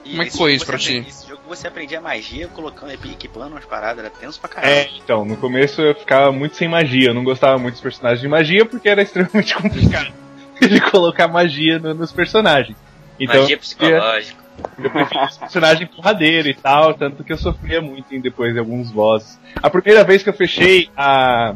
[0.05, 1.11] Como é que foi isso pra você ti?
[1.11, 4.73] jogo você aprendia magia colocando, equipando umas paradas, era tenso pra caramba.
[4.73, 7.09] É, então, no começo eu ficava muito sem magia.
[7.11, 10.13] Eu não gostava muito dos personagens de magia porque era extremamente complicado
[10.61, 12.77] de colocar magia no- nos personagens.
[13.19, 14.45] Então, Magia psicológica.
[14.83, 18.59] Eu prefiro esse personagem porradeiro e tal, tanto que eu sofria muito em depois de
[18.59, 19.39] alguns bosses.
[19.63, 21.55] A primeira vez que eu fechei a.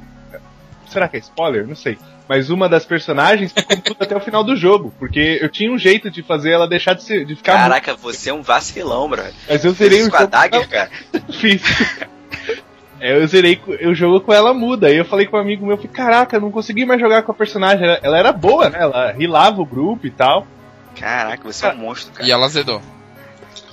[0.90, 1.66] Será que é spoiler?
[1.66, 1.96] Não sei.
[2.28, 5.78] Mas uma das personagens ficou tudo até o final do jogo, porque eu tinha um
[5.78, 7.62] jeito de fazer ela deixar de, ser, de ficar muito.
[7.62, 9.22] Caraca, você é um vacilão, bro.
[9.48, 10.26] Mas eu zerei o a jogo.
[10.26, 10.90] Dagger, cara.
[11.32, 11.62] Fiz.
[13.00, 14.88] É, eu zerei o jogo com ela muda.
[14.88, 17.32] Aí eu falei com um amigo meu, falei, caraca, eu não consegui mais jogar com
[17.32, 17.84] a personagem.
[17.84, 18.78] Ela, ela era boa, né?
[18.80, 20.46] Ela rilava o grupo e tal.
[20.98, 22.28] Caraca, você é um monstro, cara.
[22.28, 22.82] E ela azedou.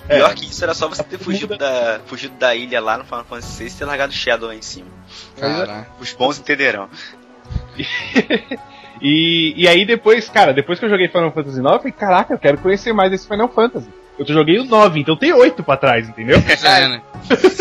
[0.08, 0.34] Pior É.
[0.34, 3.64] que isso era só você ter fugido da, fugido da ilha lá no Final Fantasy
[3.64, 4.88] VI e ter largado o Shadow lá em cima.
[5.40, 6.90] Cara, Os bons entenderão.
[9.00, 12.34] E, e aí depois, cara, depois que eu joguei Final Fantasy IX, eu falei, caraca,
[12.34, 13.88] eu quero conhecer mais esse Final Fantasy.
[14.18, 16.40] Eu joguei o 9, então tem 8 pra trás, entendeu?
[16.66, 17.02] é, né?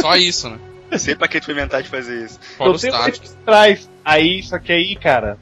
[0.00, 0.58] Só isso, né?
[0.98, 2.40] Sempre pra que tu inventar de fazer isso.
[2.56, 3.34] Fora Eu os táticos.
[3.44, 3.90] pra trás.
[4.02, 5.36] Aí, só que aí, cara,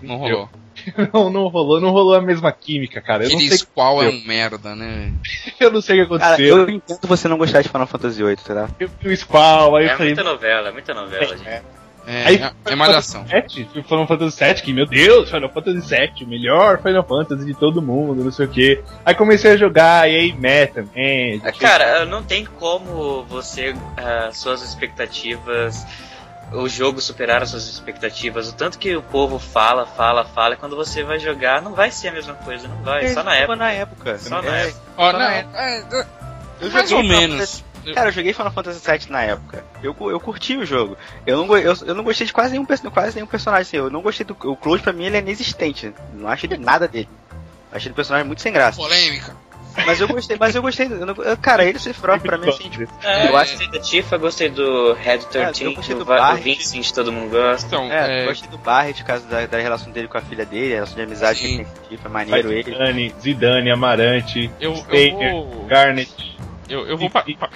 [0.00, 0.48] Não rolou.
[1.12, 3.24] não, não rolou, não rolou a mesma química, cara.
[3.24, 5.12] Eu não sei, Squall é eu- um merda, né?
[5.60, 6.58] eu não sei o que Cara, aconteceu.
[6.58, 8.68] eu entendo você não gostar de Final Fantasy VIII, tá?
[8.78, 11.48] Eu vi o Squall, aí eu É falei, muita novela, é muita novela, gente.
[12.06, 13.26] É, Aí é, é malhação.
[13.28, 17.54] 7, Final Fantasy 7, que meu Deus, Final Fantasy 7, o melhor Final Fantasy de
[17.54, 18.80] todo mundo, não sei o que.
[19.04, 24.62] Aí comecei a jogar, e aí meta, é, Cara, não tem como você, ah, suas
[24.62, 25.84] expectativas,
[26.52, 28.48] o jogo superar as suas expectativas.
[28.48, 31.90] O tanto que o povo fala, fala, fala, e quando você vai jogar, não vai
[31.90, 33.56] ser a mesma coisa, não vai, só na época.
[33.56, 34.18] na época.
[34.18, 34.80] Só na É, época.
[34.96, 35.84] Ó, Só na é, é,
[36.60, 37.64] Eu Mais joguei ou menos.
[37.94, 39.64] Cara, eu joguei Final Fantasy VII na época.
[39.82, 40.98] Eu, eu curti o jogo.
[41.26, 43.62] Eu não, eu, eu não gostei de quase nenhum, quase nenhum personagem.
[43.62, 44.36] Assim, eu não gostei do.
[44.44, 45.94] O Cloud pra mim ele é inexistente.
[46.12, 47.08] Não achei de nada dele.
[47.72, 48.76] Achei o personagem muito sem graça.
[48.76, 49.34] Polêmica.
[49.86, 50.86] Mas eu gostei, mas eu gostei.
[50.86, 53.78] Eu não, eu, cara, ele se próprio pra mim assim, tipo, É, eu gostei da
[53.80, 56.36] Tifa, gostei do Red 13, É, eu gostei do, do Bart.
[56.36, 57.66] do Vincent, todo mundo gosta.
[57.66, 60.22] Então, É, é, eu gostei do Barret, por causa da, da relação dele com a
[60.22, 61.46] filha dele, a relação de amizade Sim.
[61.46, 62.62] que ele tem com Tifa, é maneiro ele.
[62.64, 65.66] Zidane, Zidane, Amarante, eu, eu Staker, vou.
[65.66, 66.38] Garnet.
[66.70, 67.50] Eu, eu vou pa- pa-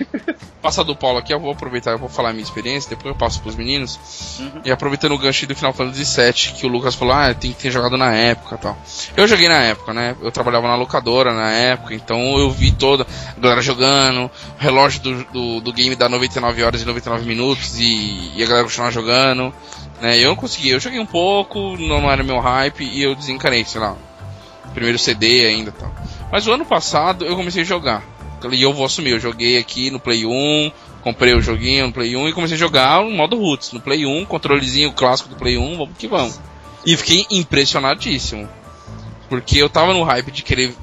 [0.61, 3.18] passar do Paulo aqui, eu vou aproveitar, eu vou falar a minha experiência, depois eu
[3.18, 3.98] passo pros meninos.
[4.40, 4.61] Uhum.
[4.64, 7.62] E aproveitando o gancho do Final Fantasy VII, que o Lucas falou, ah, tem que
[7.62, 8.77] ter jogado na época tal.
[9.16, 10.16] Eu joguei na época, né?
[10.20, 15.00] Eu trabalhava na locadora na época, então eu vi toda a galera jogando, o relógio
[15.03, 18.92] do, do, do game dá 99 horas e 99 minutos e, e a galera continuava
[18.92, 19.55] jogando.
[20.00, 20.18] Né?
[20.18, 23.81] Eu não consegui, eu joguei um pouco, não era meu hype e eu desencanei, sei
[23.81, 23.94] lá,
[24.72, 25.94] primeiro CD ainda tal.
[26.33, 28.03] Mas o ano passado eu comecei a jogar.
[28.53, 32.17] E eu vou assumir, eu joguei aqui no Play 1, comprei o joguinho no Play
[32.17, 35.57] 1 e comecei a jogar no modo roots, no Play 1, controlezinho clássico do Play
[35.57, 36.41] 1, vamos que vamos.
[36.85, 38.49] E fiquei impressionadíssimo.
[39.29, 40.75] Porque eu tava no hype de querer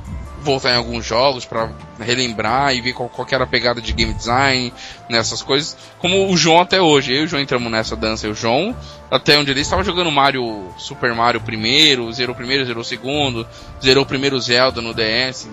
[0.41, 1.69] voltar em alguns jogos pra
[1.99, 4.73] relembrar e ver qual, qual era a pegada de game design,
[5.09, 5.77] nessas coisas.
[5.99, 8.75] Como o João até hoje, eu e o João entramos nessa dança, e o João,
[9.09, 13.47] até onde ele estava jogando Mario, Super Mario primeiro, zerou primeiro, zerou segundo,
[13.81, 15.47] zerou o primeiro Zelda no DS.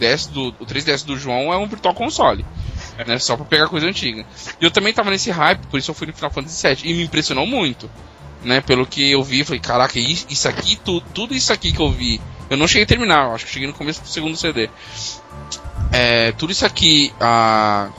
[0.00, 2.44] DS do, o 3DS do João é um virtual console.
[3.06, 4.26] Né, só pra pegar coisa antiga.
[4.60, 6.90] E eu também tava nesse hype, por isso eu fui no Final Fantasy VII.
[6.90, 7.90] E me impressionou muito.
[8.42, 11.90] Né, pelo que eu vi, falei, caraca, isso, aqui, tu, tudo isso aqui que eu
[11.90, 12.20] vi.
[12.48, 14.68] Eu não cheguei a terminar, eu acho que cheguei no começo do segundo CD.
[15.92, 17.90] É, tudo isso aqui ah,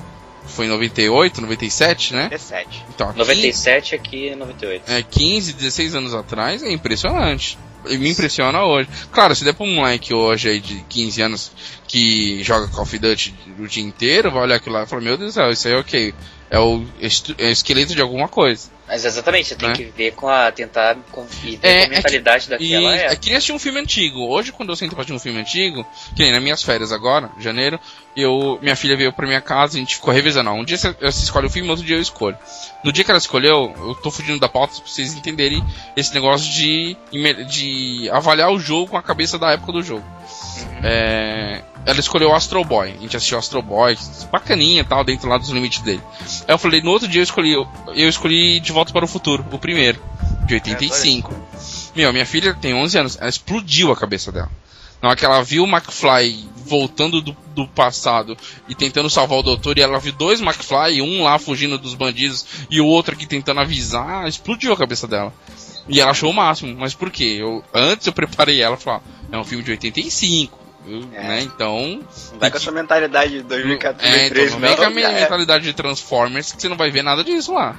[0.45, 2.27] foi em 98, 97, né?
[2.29, 2.85] 17.
[2.89, 4.91] Então, aqui, 97 aqui é 98.
[4.91, 7.57] é, 15, 16 anos atrás é impressionante.
[7.87, 8.87] E Me impressiona hoje.
[9.11, 11.51] Claro, se der pra um moleque hoje aí de 15 anos
[11.91, 15.17] que joga Call of Duty o dia inteiro, vai olhar aquilo lá e falar, meu
[15.17, 16.13] Deus do céu, isso aí é ok.
[16.49, 18.69] É o, estu- é o esqueleto de alguma coisa.
[18.91, 19.75] Mas exatamente, você tem Né?
[19.75, 20.51] que ver com a.
[20.51, 23.15] tentar com, e ver É, com a é mentalidade E daquela é época.
[23.15, 24.19] que nem assistir um filme antigo.
[24.27, 27.32] Hoje, quando eu sento pra assistir um filme antigo, que nem nas minhas férias agora,
[27.39, 27.80] janeiro,
[28.17, 30.49] eu, minha filha veio pra minha casa e a gente ficou revisando.
[30.49, 32.38] Ó, Um dia você, você escolhe o filme, outro dia eu escolho.
[32.84, 35.63] No dia que ela escolheu, eu tô fugindo da pauta pra vocês entenderem
[35.95, 36.97] esse negócio de,
[37.47, 40.04] de avaliar o jogo com a cabeça da época do jogo.
[40.84, 42.89] É, ela escolheu o Astro Boy.
[42.97, 43.95] A gente assistiu Astro Boy,
[44.32, 46.01] bacaninha e tal, dentro lá dos limites dele.
[46.47, 49.45] Aí eu falei, no outro dia eu escolhi, eu escolhi De Volta para o Futuro,
[49.51, 50.01] o primeiro,
[50.47, 51.33] de 85.
[51.95, 54.49] Meu, minha filha tem 11 anos, ela explodiu a cabeça dela.
[55.01, 58.37] Na hora que ela viu o McFly voltando do, do passado
[58.69, 62.45] e tentando salvar o doutor, e ela viu dois McFly, um lá fugindo dos bandidos
[62.69, 65.33] e o outro aqui tentando avisar, explodiu a cabeça dela.
[65.89, 67.37] E ela achou o máximo, mas por quê?
[67.39, 71.23] Eu, antes eu preparei ela e falei, ó, é um filme de 85, eu- É.
[71.27, 71.41] né?
[71.41, 71.99] Então.
[72.31, 75.07] Não vai com essa mentalidade de 2014, É, então, 2013, não vem com a minha
[75.09, 75.21] é.
[75.21, 77.75] mentalidade de Transformers que você não vai ver nada disso lá.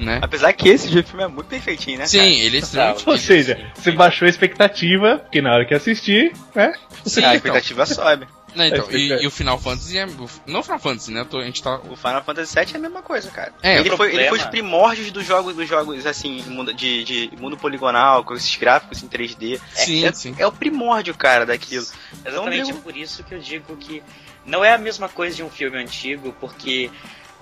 [0.00, 0.18] Né?
[0.22, 2.06] Apesar que esse filme é muito perfeitinho, né?
[2.06, 3.08] Sim, ele é extremamente.
[3.08, 6.72] Ou seja, você baixou a expectativa, porque na hora que assistir, né?
[7.04, 7.32] Sim, Cara?
[7.32, 7.48] A então.
[7.50, 8.26] expectativa sobe.
[8.54, 10.06] Né, então, É, e, e o Final Fantasy é.
[10.44, 11.20] Não o Final Fantasy, né?
[11.20, 11.76] eu tô- a gente tá.
[11.88, 13.52] O Final Fantasy VII é a mesma coisa, cara.
[13.62, 17.04] É, ele, o foi, ele foi os primórdios dos jogos, dos jogos assim, mundo, de,
[17.04, 19.60] de mundo poligonal, com esses gráficos em 3D.
[19.72, 20.34] Sim, é, sim.
[20.36, 21.86] é o primórdio, cara, daquilo.
[22.26, 24.02] Exatamente, Então, é por isso que eu digo que
[24.44, 26.90] não é a mesma coisa de um filme antigo, porque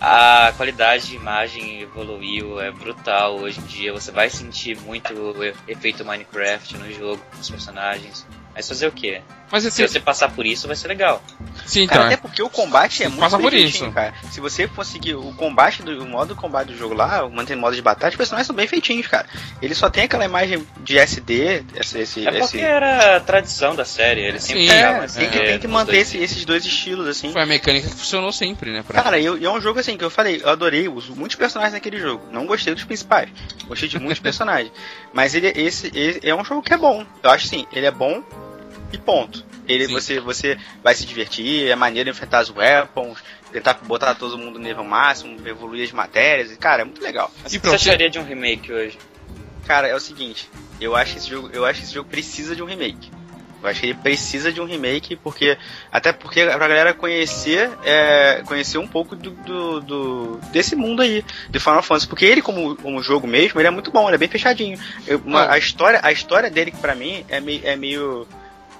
[0.01, 3.93] a qualidade de imagem evoluiu, é brutal hoje em dia.
[3.93, 8.27] Você vai sentir muito o efeito Minecraft no jogo, nos personagens.
[8.55, 9.23] Mas fazer o quê?
[9.51, 9.89] Mas Se esse.
[9.89, 11.23] você passar por isso, vai ser legal.
[11.67, 11.97] Sim, então.
[11.99, 12.15] Cara, é.
[12.15, 13.93] até porque o combate é muito Passa por feitinho, isso.
[13.93, 14.13] cara.
[14.31, 17.83] Se você conseguir o combate do o modo combate do jogo lá, mantendo modo de
[17.83, 19.27] batalha, os personagens são bem feitinhos, cara.
[19.63, 23.75] Ele só tem aquela imagem de SD, esse, esse, É porque esse- era a tradição
[23.75, 26.19] da série, eles sempre Sim, É, essa tem que, ideia tem que manter dois esse-
[26.19, 27.33] esses dois estilos, assim.
[27.33, 28.83] Foi a mecânica que funcionou sempre, né?
[28.87, 31.37] pra- Cara, eu- e é um jogo assim que eu falei, eu adorei os, muitos
[31.37, 32.25] personagens naquele jogo.
[32.31, 33.31] Não gostei dos principais.
[33.67, 34.73] Gostei de muitos personagens.
[35.13, 37.05] Mas ele, esse, esse é um jogo que é bom.
[37.23, 38.23] Eu acho assim, ele é bom
[38.93, 39.45] e ponto.
[39.67, 39.93] Ele Sim.
[39.93, 43.19] você, você vai se divertir, é maneiro enfrentar as weapons,
[43.53, 46.51] tentar botar todo mundo no nível máximo, evoluir as matérias.
[46.51, 47.31] e, Cara, é muito legal.
[47.43, 48.99] Mas E o que você acharia de um remake hoje?
[49.67, 50.49] Cara, é o seguinte,
[50.81, 53.11] eu acho que esse jogo, eu acho que esse jogo precisa de um remake.
[53.61, 55.59] Eu acho que ele precisa de um remake, porque.
[55.91, 57.69] Até porque pra galera conhecer.
[57.85, 62.07] É, conhecer um pouco do, do- do- desse mundo aí, de Final Fantasy.
[62.07, 64.79] Porque ele, como, como jogo mesmo, ele é muito bom, ele é bem fechadinho.
[65.09, 67.61] Eu- uma- a, história, a história dele, que pra mim, é meio.
[67.65, 68.29] É meio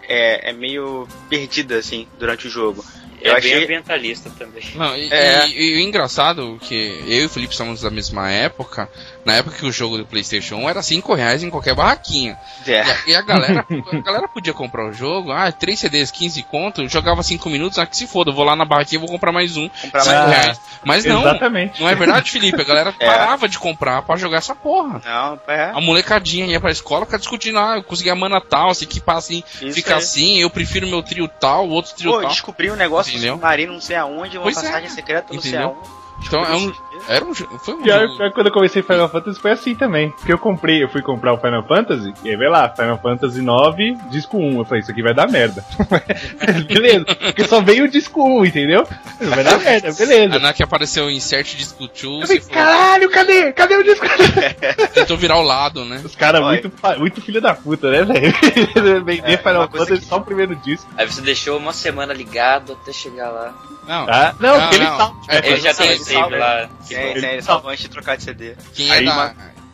[0.09, 2.85] é, é meio perdida, assim, durante o jogo.
[3.23, 4.63] É Eu bem achei- ambientalista também.
[4.75, 5.47] Não, e, É.
[5.49, 6.75] e- e o engraçado que
[7.07, 8.89] eu e o Felipe somos da mesma época,
[9.25, 12.39] na época que o jogo do Playstation 1 era 5 reais em qualquer barraquinha.
[12.67, 12.71] É.
[12.71, 16.43] E a, e a galera, a galera podia comprar o jogo, ah, 3 CDs, 15
[16.45, 19.09] conto, jogava 5 minutos, ah, que se foda, eu vou lá na barraquinha e vou
[19.09, 20.61] comprar mais um, Comprar 5 mais Ah, reais.
[20.85, 21.81] Mas não, Exatamente.
[21.81, 22.61] não é verdade, Felipe?
[22.61, 23.07] A galera É.
[23.07, 25.03] parava de comprar pra jogar essa porra.
[25.05, 25.71] Não, é.
[25.75, 29.17] A molecadinha ia pra escola, fica discutindo, ah, eu consegui a mana tal, se equipar
[29.17, 29.99] assim, Isso fica aí.
[29.99, 32.31] assim, eu prefiro meu trio tal, o outro trio Pô, tal.
[32.31, 33.35] descobri um negócio Entendeu?
[33.35, 34.63] submarino, não sei aonde, uma Pois é.
[34.63, 35.69] passagem secreta, não sei Entendeu?
[35.69, 35.99] aonde.
[36.27, 36.73] Então é um.
[37.09, 38.17] Era um, foi um Pior, jogo.
[38.17, 40.11] pior que quando eu comecei Final Fantasy foi assim também.
[40.11, 43.41] Porque eu comprei, eu fui comprar o Final Fantasy, e aí vai lá, Final Fantasy
[43.43, 44.59] 9, disco 1.
[44.59, 45.65] Eu falei, isso aqui vai dar merda.
[46.67, 48.87] beleza, porque só veio o disco 1, entendeu?
[49.21, 50.39] Vai dar merda, A beleza.
[50.39, 53.53] na que apareceu insert disco 2, Eu falei, falou, caralho, cadê?
[53.53, 54.07] Cadê o disco?
[54.95, 56.01] tentou virar o lado, né?
[56.05, 59.05] Os caras muito, muito filho da puta, né, velho?
[59.05, 60.89] Vender É, Final Fantasy que- só o primeiro disco.
[60.97, 63.55] Aí você deixou uma semana ligado até chegar lá.
[63.87, 64.35] Não, Tá?
[64.39, 64.97] Não, Não, ele não.
[64.99, 65.17] salva.
[65.29, 66.69] É, Ele já tem salva, lá.
[66.89, 67.21] Que Tem, bom.
[67.21, 68.55] tem, ele salva antes de trocar de CD.
[68.75, 69.15] quem é Aí, da.
[69.15, 69.33] mas-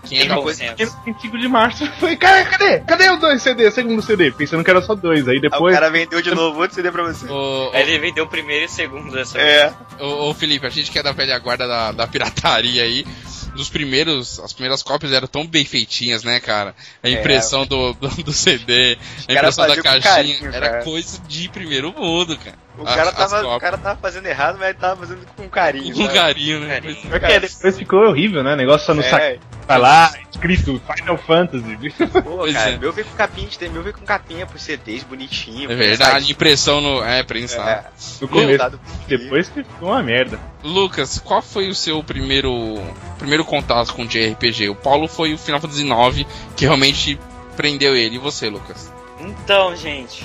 [0.08, 0.34] Quem é da.
[0.34, 0.74] bom coisa senso.
[0.76, 2.80] Porque no 25 de março falei, cara, cadê?
[2.80, 3.70] Cadê os dois CD?
[3.70, 4.30] Segundo CD?
[4.32, 5.26] Pensando que era só dois.
[5.26, 5.72] Aí depois.
[5.74, 7.26] o cara vendeu de novo outro CD pra você.
[7.72, 9.72] Aí ele vendeu o primeiro e o segundo dessa É.
[10.00, 13.06] ô, ô, Felipe, a gente que é da velha guarda da, da pirataria aí.
[13.54, 16.74] Dos primeiros, as primeiras cópias eram tão bem feitinhas, né, cara?
[17.02, 18.98] A impressão do, do, do CD,
[19.28, 22.56] a impressão da caixinha, carinho, era coisa de primeiro mundo, cara.
[22.76, 25.94] O cara, as tava, o cara tava fazendo errado, mas ele tava fazendo com carinho.
[25.94, 26.14] Com sabe?
[26.14, 26.80] carinho, né?
[26.80, 26.96] Carinho.
[26.96, 28.54] Pior que depois ficou horrível, né?
[28.54, 29.16] O negócio só no saco.
[29.16, 31.76] É, Vai lá, escrito Final Fantasy.
[32.22, 32.76] pô, cara, é.
[32.76, 35.70] meu veio com capinha, de- meu veio com capinha pros CDs bonitinho.
[35.70, 37.02] É verdade, impressão no.
[37.02, 37.68] É, prensado.
[37.68, 37.84] É,
[38.20, 38.80] No começo.
[39.06, 40.38] Depois que ficou uma merda.
[40.62, 42.76] Lucas, qual foi o seu primeiro
[43.18, 44.68] primeiro contato com JRPG?
[44.70, 46.26] O Paulo foi o Final Fantasy IX,
[46.56, 47.18] que realmente
[47.56, 48.16] prendeu ele.
[48.16, 48.92] E você, Lucas?
[49.20, 50.24] Então, gente.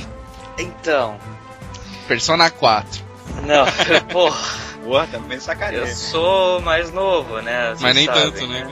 [0.58, 1.18] Então.
[2.08, 3.04] Persona 4.
[3.46, 3.66] Não,
[4.12, 4.70] porra.
[4.84, 5.82] Porra, também sacaneia.
[5.82, 7.68] Eu sou mais novo, né?
[7.68, 8.68] vocês Mas nem sabem, tanto, né?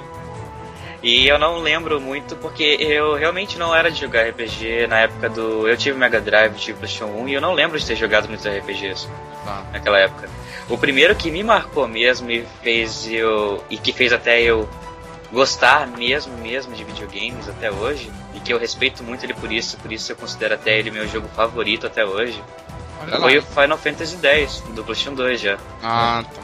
[1.04, 5.30] E eu não lembro muito porque eu realmente não era de jogar RPG na época
[5.30, 5.68] do.
[5.68, 8.46] Eu tive Mega Drive, tive PlayStation 1 e eu não lembro de ter jogado muitos
[8.48, 9.08] RPGs
[9.46, 9.64] Tá.
[9.72, 10.28] naquela época.
[10.68, 13.64] O primeiro que me marcou mesmo e fez eu.
[13.70, 14.68] e que fez até eu
[15.32, 19.78] gostar mesmo, mesmo de videogames até hoje, e que eu respeito muito ele por isso,
[19.78, 22.42] por isso eu considero até ele meu jogo favorito até hoje,
[23.02, 23.40] Olha foi lá.
[23.40, 25.58] o Final Fantasy X, do PlayStation 2 já.
[25.84, 26.42] Ah, tá.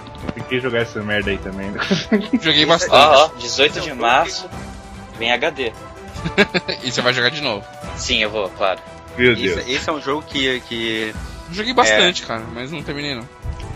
[0.50, 1.70] Que jogar essa merda aí também.
[1.72, 1.80] né?
[2.42, 2.92] Joguei bastante.
[2.94, 4.50] Ó, ó, 18 de março,
[5.18, 5.72] vem HD.
[6.84, 7.66] e você vai jogar de novo.
[7.98, 8.80] Sim, eu vou, claro.
[9.18, 9.60] Meu Deus.
[9.60, 11.14] Esse, esse é um jogo que, que
[11.52, 13.28] Joguei bastante, cara, mas não terminei não.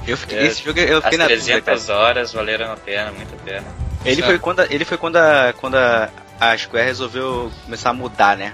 [0.07, 1.61] eu fiquei, É, esse jogo eu As fiquei na dúvida, cara.
[1.77, 3.65] 300 horas valeram a pena, muito a pena.
[4.05, 4.27] Ele Certo.
[4.27, 8.37] foi quando, a- ele foi quando a, quando a, a Square resolveu começar a mudar,
[8.37, 8.53] né?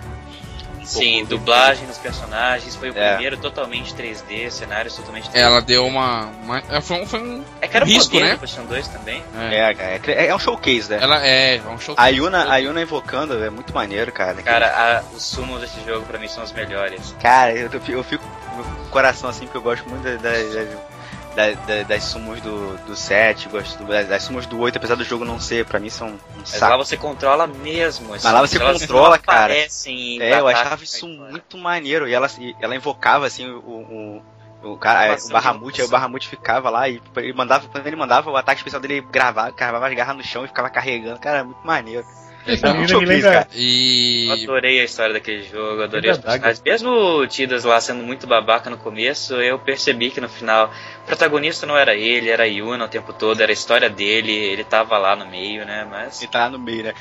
[0.85, 3.13] Sim, dublagem nos personagens, foi o É.
[3.13, 5.39] primeiro totalmente 3D, cenários totalmente 3D.
[5.39, 6.25] Ela deu uma.
[6.43, 7.43] uma é, foi, um, foi um.
[7.61, 8.35] É que era o risco, poder né?
[8.37, 9.23] PlayStation 2 também.
[9.51, 10.99] É, É, é, é um showcase, né?
[11.01, 11.95] ela é, é um show.
[11.97, 14.41] A Yuna, a Yuna invocando é muito maneiro, cara.
[14.43, 17.15] Cara, a- os sumos desse jogo pra mim são os melhores.
[17.21, 20.31] Cara, eu, eu, eu fico com o coração assim, porque eu gosto muito da, da-
[20.31, 20.92] da-
[21.35, 25.03] da- das sumos do, do 7, gosto do- das, das sumos do 8, apesar do
[25.03, 28.13] jogo não ser, pra mim são um Mas lá você controla mesmo.
[28.13, 29.45] assim, Mas lá você controla, cara.
[29.45, 31.31] aparecem É, eu achava isso né?
[31.31, 32.07] muito maneiro.
[32.07, 33.59] E ela, e ela invocava assim o.
[33.59, 35.89] o o cara, é, o Bahamut, aí o.
[35.89, 39.89] Bahamut ficava lá e ele mandava, quando ele mandava o ataque especial dele gravava, cravava
[39.89, 41.19] as garras no chão e ficava carregando.
[41.19, 42.05] Cara, é muito maneiro.
[42.45, 43.31] Essa É menina me lembra.
[43.31, 43.47] cara.
[43.53, 44.43] Eu E.
[44.43, 46.21] adorei a história daquele jogo, adorei Verdade.
[46.23, 46.61] personagens.
[46.65, 50.71] Mesmo Tidas lá sendo muito babaca no começo, eu percebi que no final
[51.03, 54.31] o protagonista não era ele, era a Yuna o tempo todo, era a história dele,
[54.33, 55.87] ele tava lá no meio, né?
[55.89, 56.21] Mas.
[56.21, 56.93] Ele tá lá no meio, né?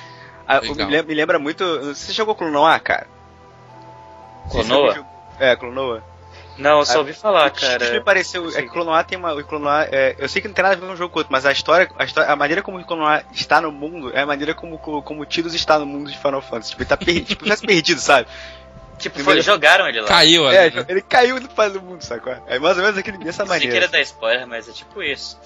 [0.46, 1.64] Ah, me, lembra, me lembra muito.
[1.94, 3.06] Você jogou Clonoa, cara?
[4.50, 5.06] Clonoa?
[5.38, 6.02] É, Clonoa.
[6.58, 8.00] Não, eu só ouvi falar, O que me cara.
[8.02, 8.48] pareceu.
[8.50, 9.32] É que Clonoa tem uma.
[9.34, 11.18] O Clonoa, é, eu sei que não tem nada a ver com um jogo com
[11.20, 12.30] outro, mas a história, a história.
[12.30, 15.54] A maneira como o Clonoa está no mundo é a maneira como, como o Tidus
[15.54, 16.70] está no mundo de Final Fantasy.
[16.70, 18.28] Tipo, ele tá perdido, tipo, tivesse perdido, sabe?
[18.98, 20.06] Tipo, primeiro- foi, jogaram ele lá.
[20.06, 20.56] Caiu ali.
[20.56, 20.84] É, né?
[20.88, 22.32] ele caiu no faz do mundo, sacou?
[22.46, 23.86] É mais ou menos aquele, dessa Não sei que maneira.
[23.86, 25.36] era dar spoiler, mas é tipo isso.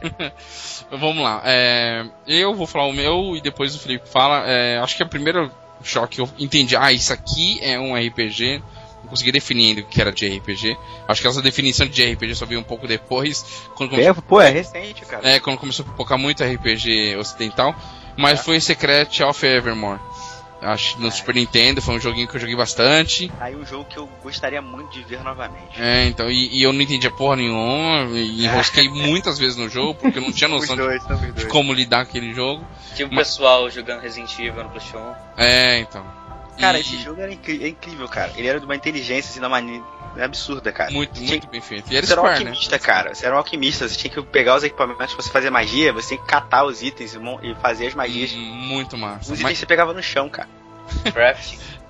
[0.92, 1.42] Vamos lá.
[1.44, 4.44] é, eu vou falar o meu e depois o Felipe fala.
[4.46, 5.50] É, acho que a primeira
[5.82, 8.62] choque que eu entendi, ah, isso aqui é um RPG.
[9.02, 10.76] Não consegui definir ainda o que era de RPG.
[11.08, 13.44] Acho que essa definição de RPG só veio um pouco depois.
[13.74, 15.28] Quando começou, É, pô, é recente, cara.
[15.28, 17.74] é, quando começou a pipocar muito RPG ocidental.
[18.16, 19.98] Mas foi Secret of Evermore.
[20.62, 21.10] Acho que no É.
[21.10, 23.32] Super Nintendo foi um joguinho que eu joguei bastante.
[23.40, 25.80] Aí um jogo que eu gostaria muito de ver novamente.
[25.80, 28.10] É, então, e, e eu não entendia porra nenhuma.
[28.18, 31.44] E enrosquei muitas vezes no jogo, porque eu não tinha noção de, dois, de dois.
[31.46, 32.62] como lidar com aquele jogo.
[32.94, 35.14] Tipo o Mas- pessoal jogando Resident Evil no PlayStation 1.
[35.38, 36.04] É, então.
[36.58, 38.32] Cara, E- esse jogo era incri- é incrível, cara.
[38.36, 39.82] Ele era de uma inteligência, assim, uma maneira
[40.22, 40.90] absurda, cara.
[40.90, 41.90] Muito, Tinha muito bem feito.
[41.92, 42.30] E era Você era um né?
[42.32, 43.14] alquimista, cara.
[43.14, 43.88] Você era um alquimista.
[43.88, 46.82] Você tinha que pegar os equipamentos pra você fazer magia, você tinha que catar os
[46.82, 48.32] itens e fazer as magias.
[48.32, 49.20] Hum, Muito massa.
[49.20, 50.48] Os itens Mas, você pegava no chão, cara.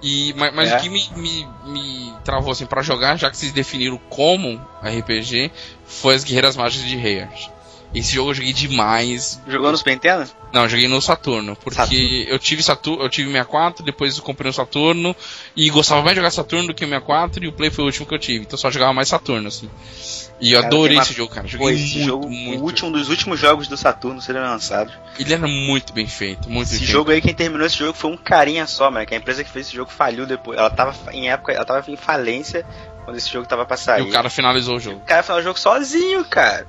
[0.03, 0.77] E, mas, mas É.
[0.79, 5.51] o que me, me, me travou assim pra jogar, já que vocês definiram como RPG,
[5.85, 7.51] foi as Guerreiras Mágicas de Rayard.
[7.93, 9.41] Esse jogo eu joguei demais.
[9.49, 10.31] Jogou no Super Nintendo?
[10.53, 12.05] Não, eu joguei no Saturno, porque Saturno.
[12.29, 15.15] eu tive Saturno, eu tive 64, depois eu comprei um Saturno
[15.57, 17.87] e gostava mais de jogar Saturno do que o 64 e o Play foi o
[17.87, 19.69] último que eu tive, então eu só jogava mais Saturno assim.
[20.41, 21.47] E eu Cara, adorei uma- esse jogo, cara.
[21.47, 22.61] Joguei Pô, esse muito, jogo, muito.
[22.61, 24.93] o último dos últimos jogos do Saturno serão lançados.
[25.19, 26.93] Ele era muito bem feito, muito Esse bem feito.
[26.93, 29.05] jogo aí, quem terminou esse jogo foi um carinha só, mano.
[29.07, 30.59] Que a empresa que fez esse jogo faliu depois.
[30.59, 32.65] Ela tava em época, ela tava em falência
[33.11, 34.03] quando esse jogo tava pra E sair.
[34.03, 34.99] o cara finalizou o jogo.
[34.99, 36.67] O cara finalizou o jogo sozinho, cara.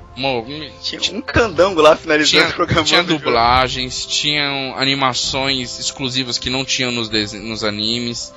[0.81, 2.83] Tinha um candango lá finalizando Tinha, o programa.
[2.83, 8.33] tinha dublagens, tinham animações exclusivas que não tinham nos, nos animes.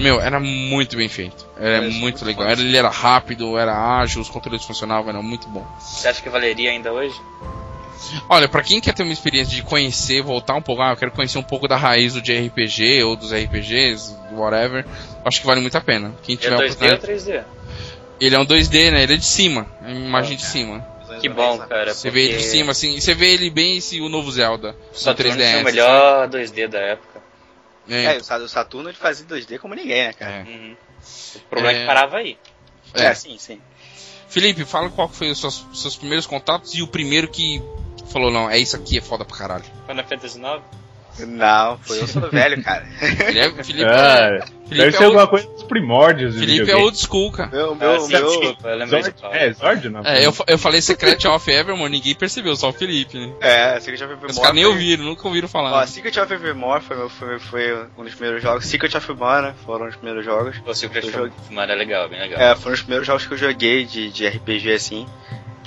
[0.00, 1.46] Meu, era muito bem feito.
[1.58, 2.46] Era É, muito legal.
[2.48, 5.64] Era- ele era rápido, era ágil, os controles funcionavam, era muito bom.
[5.78, 7.14] Você acha que valeria ainda hoje?
[8.28, 11.10] Olha, pra quem quer ter uma experiência de conhecer, voltar um pouco, ah, eu quero
[11.12, 14.84] conhecer um pouco da raiz do JRPG ou dos RPGs, whatever,
[15.24, 16.14] acho que vale muito a pena.
[16.22, 17.06] Quem É tiver a 2D ou oportunidade.
[17.06, 17.44] 3D?
[18.20, 19.02] Ele é um 2D, né?
[19.02, 20.86] Ele é de cima, é uma imagem de cima.
[21.20, 21.94] Que bom, cara.
[21.94, 24.72] Você vê ele de cima, assim, você vê ele bem esse o novo Zelda.
[25.04, 27.20] No 3DS, foi o melhor 2D da época.
[27.88, 30.32] É, É, o Sa- o Saturno ele fazia 2D como ninguém, né, cara?
[30.32, 30.42] é.
[30.42, 30.76] Uhum.
[31.36, 31.80] O problema é É.
[31.80, 32.36] que parava aí.
[32.94, 33.14] É, É.
[33.14, 33.60] sim, sim.
[34.28, 37.62] Felipe, fala qual foi os seus, seus primeiros contatos e o primeiro que
[38.06, 39.64] falou, não, é isso aqui, é foda pra caralho.
[39.86, 40.62] Final Fantasy IX?
[41.18, 42.86] Não, foi eu sou velho, cara.
[43.00, 46.76] Ele é, Felipe, Cara, Felipe deve é ser old- alguma coisa dos primórdios Felipe é
[46.76, 47.48] old school, cara.
[47.50, 48.26] Meu, Ah, meu, sim, meu.
[48.26, 50.04] desculpa, eu lembrei de Zord, é, Zord não?
[50.04, 53.32] É, eu, fa- eu falei Secret of Evermore, ninguém percebeu, só o Felipe, né?
[53.40, 54.40] É, Secret of Os Evermore.
[54.42, 55.72] caras nem foi- ouviram, nunca ouviram falar.
[55.72, 58.66] Ó, Secret of Evermore foi, meu- foi, foi um dos primeiros jogos.
[58.66, 60.56] Secret of Mana foram os primeiros jogos.
[60.66, 61.30] O Secret of.
[61.50, 62.38] Mana é legal, bem legal.
[62.38, 65.06] É, foram os primeiros jogos que eu joguei de, de RPG assim.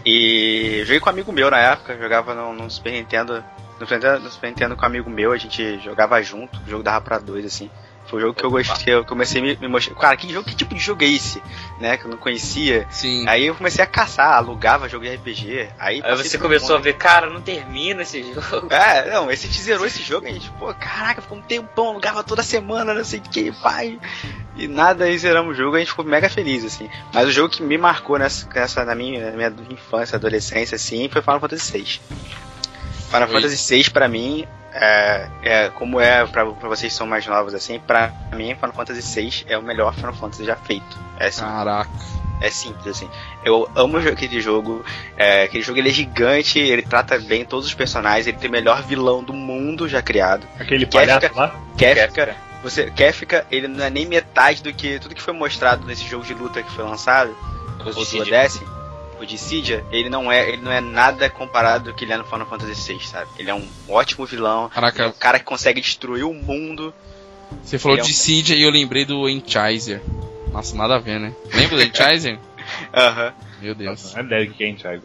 [0.05, 2.63] E joguei com um amigo meu na época, jogava no, no.
[2.63, 3.43] No Super Nintendo,
[3.79, 7.19] no Super Nintendo com um amigo meu, a gente jogava junto, o jogo dava pra
[7.19, 7.69] dois, assim.
[8.09, 9.93] Foi o jogo que eu gostei, eu comecei a me, me mostrar.
[9.95, 11.41] Cara, que jogo, que tipo de jogo é esse?
[11.79, 11.95] Né?
[11.95, 12.87] Que eu não conhecia.
[12.89, 13.27] Sim.
[13.27, 15.69] Aí eu comecei a caçar, alugava jogo de RPG.
[15.77, 18.67] Aí, Aí você começou a um ver, cara, não termina esse jogo.
[18.71, 22.23] É, não, esse te zerou esse jogo, a gente, pô, caraca, ficou um tempão, alugava
[22.23, 23.99] toda semana, não sei o que, pai.
[24.55, 26.89] E nada, aí zeramos o jogo, a gente ficou mega feliz, assim.
[27.13, 31.07] Mas o jogo que me marcou nessa, nessa na, minha, na minha infância, adolescência, assim,
[31.09, 32.01] foi Final Fantasy VI.
[33.09, 33.41] Final Foi.
[33.41, 37.53] Fantasy VI, pra mim, é, é como é pra, pra vocês que são mais novos,
[37.53, 40.97] assim, pra mim, Final Fantasy VI é o melhor Final Fantasy já feito.
[41.19, 41.89] É assim, Caraca.
[42.41, 43.09] é simples, assim.
[43.43, 44.85] Eu amo aquele jogo.
[45.17, 48.51] É, aquele jogo ele é gigante, ele trata bem todos os personagens, ele tem o
[48.53, 50.47] melhor vilão do mundo já criado.
[50.59, 51.55] Aquele palhaço ficar- lá?
[51.77, 54.99] Kefka, você, Kefka, ele não é nem metade do que.
[54.99, 57.35] Tudo que foi mostrado nesse jogo de luta que foi lançado,
[57.79, 58.19] o O do Dissidia.
[58.23, 58.78] Duodécimo,
[59.19, 62.23] o Dissidia, ele não é, ele não é nada comparado do que ele é no
[62.25, 63.29] Final Fantasy VI, sabe?
[63.37, 64.97] Ele é um ótimo vilão, Caraca.
[64.97, 66.93] ele é um cara que consegue destruir o mundo.
[67.63, 70.01] Você falou Ele é um- de Cydia e eu lembrei do Enchiser.
[70.51, 71.33] Nossa, nada a ver, né?
[71.53, 72.39] Lembra do Enchiser?
[72.93, 73.33] Aham.
[73.61, 74.15] Meu Deus.
[74.15, 75.01] É Derek Kent, Isaac.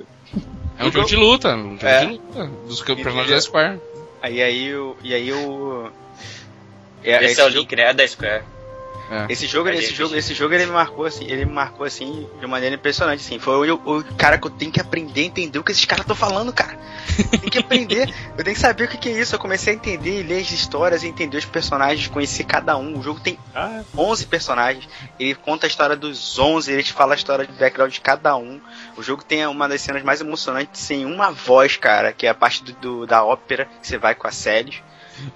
[0.78, 2.00] É um jogo de luta, um jogo É.
[2.04, 2.46] de luta.
[2.66, 3.80] Dos personagens da Square.
[4.22, 4.96] Aí aí o.
[5.02, 5.90] E aí o.
[7.02, 7.82] É, Esse é o jogo- link, né?
[7.90, 8.42] É da Square.
[9.10, 9.26] É.
[9.28, 9.96] Esse jogo, É esse gente.
[9.96, 13.38] jogo, esse jogo ele me marcou assim, ele me marcou assim de maneira impressionante assim.
[13.38, 16.04] Foi o, o cara que eu tenho que aprender a entender o que esses caras
[16.04, 16.78] estão falando, cara.
[17.30, 19.34] Tem que aprender, eu tenho que saber o que, que é isso.
[19.34, 22.98] Eu comecei a entender, ler as histórias, entender os personagens, conhecer cada um.
[22.98, 24.88] O jogo tem Ah, 11 personagens,
[25.20, 28.34] ele conta a história dos 11, ele te fala a história de background de cada
[28.36, 28.58] um.
[28.96, 32.34] O jogo tem uma das cenas mais emocionantes sem uma voz, cara, que é a
[32.34, 34.82] parte do, do- da ópera que você vai com a Célios.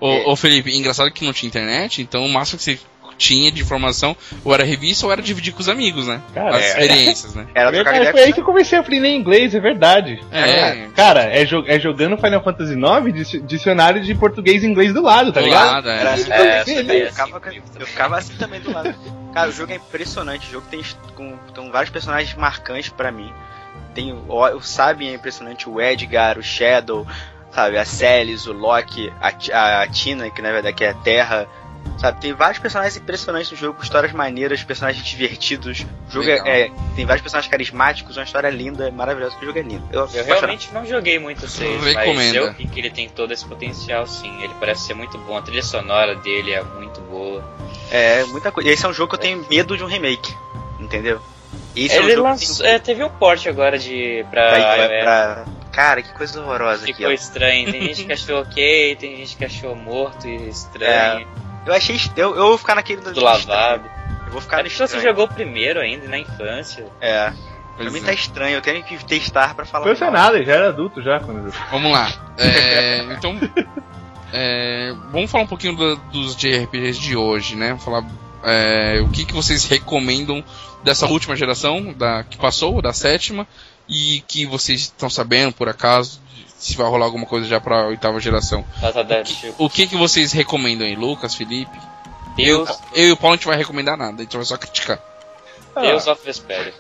[0.01, 2.81] Ô, ô Felipe, engraçado que não tinha internet, então o máximo que você
[3.19, 6.21] tinha de informação ou era revista ou era dividir com os amigos, né?
[6.33, 6.69] Cara, As é.
[6.69, 7.47] experiências, né?
[7.55, 10.25] Era trocar verdade, ideia foi com aí que eu comecei a aprender inglês, é verdade.
[10.33, 10.87] É.
[10.95, 15.03] Cara, é, jo- é jogando Final Fantasy IX, dici- dicionário de português e inglês do
[15.03, 15.67] lado, tá Do ligado?
[15.73, 16.01] lado, é.
[16.01, 16.61] Era assim, É,
[17.07, 17.87] eu, ficava, assim eu também.
[17.87, 18.95] ficava assim também do lado.
[19.35, 20.49] Cara, o jogo é impressionante.
[20.49, 20.81] O jogo tem,
[21.15, 23.31] com, tem vários personagens marcantes pra mim.
[23.95, 27.07] Tem o, o Sabin é impressionante, o Edgar, o Shadow,
[27.53, 30.95] sabe, a Celis, o Loki, a, a, a Tina, que na verdade que é a
[30.95, 31.47] Terra.
[31.99, 35.85] Sabe, tem vários personagens impressionantes no jogo, com histórias maneiras, personagens divertidos.
[36.09, 39.59] O jogo é, é- tem vários personagens carismáticos, uma história linda, maravilhosa, que o jogo
[39.59, 39.83] é lindo.
[39.91, 42.37] Eu, Eu realmente não joguei muito o 6, mas Recomenda.
[42.39, 44.33] eu vi que ele tem todo esse potencial, sim.
[44.45, 45.37] Ele parece ser muito bom.
[45.37, 47.43] A trilha sonora dele é muito boa.
[47.91, 48.71] É, muita coisa.
[48.71, 50.33] Esse é um jogo que eu tenho medo de um remake,
[50.79, 51.21] entendeu?
[51.75, 54.49] Esse é um ele jogo que lançou, tem- é, teve um port agora de pra,
[54.51, 55.03] pra, iOS.
[55.03, 57.13] pra- Cara, que coisa horrorosa aqui, Ficou ó.
[57.13, 57.71] estranho.
[57.73, 61.27] Tem gente que achou ok, tem gente que achou morto e estranho.
[61.69, 62.01] Eu achei.
[62.17, 63.85] Eu, eu vou ficar naquele Do lavado.
[64.27, 65.03] Eu vou ficar É no porque você estranho.
[65.09, 66.87] jogou primeiro ainda, na infância.
[67.01, 67.33] É.
[67.77, 68.07] Pois Pra mim é.
[68.07, 69.87] tá estranho, eu tenho que testar pra falar.
[69.87, 72.11] Não foi nada, já era adulto já quando Vamos lá.
[72.39, 73.37] É, então,
[74.33, 77.69] é, vamos falar um pouquinho do- dos JRPGs de hoje, né?
[77.69, 78.05] Vamos falar
[78.45, 80.45] é, o que, que vocês recomendam
[80.85, 83.47] dessa última geração, da que passou, da sétima,
[83.89, 86.21] e que vocês estão sabendo por acaso
[86.59, 88.65] se vai rolar alguma coisa já pra oitava geração.
[88.81, 91.79] Data Dead, tipo, O que, que vocês recomendam aí, Lucas, Felipe?
[92.37, 94.99] Deus, Eu e o Paulo a gente vai recomendar nada, a gente vai só criticar.
[95.81, 96.75] Deus of Vesperia.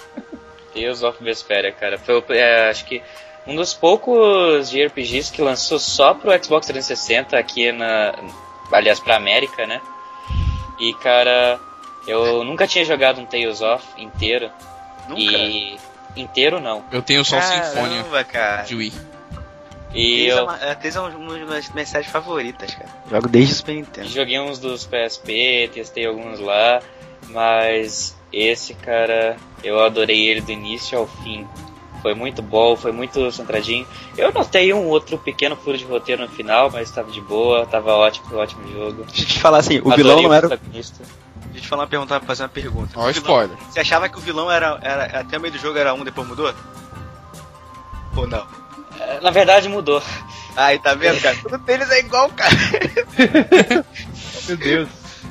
[0.75, 1.99] Deus of Vesperia, cara.
[1.99, 3.03] Foi, o- é, acho que
[3.47, 8.15] um dos poucos JRPGs que lançou só pro Xbox 360 aqui na.
[8.73, 9.81] Aliás, pra América, né?
[10.79, 11.59] E, cara,
[12.07, 14.51] eu nunca tinha jogado um Tales of inteiro.
[15.09, 15.21] Nunca.
[15.23, 15.77] E.
[16.17, 16.85] Inteiro não.
[16.91, 18.63] Eu tenho só o Sinfonia Caramba, cara.
[18.63, 18.93] de Wii.
[19.95, 22.89] E Tales é eu uma- é, é uma das minhas- séries favoritas, cara.
[23.11, 24.09] Jogo desde o Super Nintendo.
[24.09, 26.81] joguei uns dos PSP, testei alguns lá,
[27.31, 31.47] mas esse, cara, eu adorei ele do início ao fim.
[32.03, 33.85] Foi muito bom, foi muito centradinho.
[34.17, 37.93] Eu notei um outro pequeno furo de roteiro no final, mas estava de boa, tava
[37.93, 39.05] ótimo, foi ótimo jogo.
[39.05, 40.49] Deixa eu te falar assim, o Adorei vilão não era.
[40.49, 40.93] Deixa
[41.55, 42.91] eu te falar uma pergunta, fazer uma pergunta.
[42.95, 43.57] Ó, O vilão- spoiler.
[43.69, 45.21] Você achava que o vilão era, era.
[45.21, 46.55] Até o meio do jogo era um, depois mudou?
[48.17, 48.47] Ou não?
[49.09, 50.03] É, Na verdade mudou.
[50.57, 51.37] Ai, tá vendo, cara?
[51.43, 52.51] Tudo deles é igual, cara.
[54.49, 54.89] Meu Deus.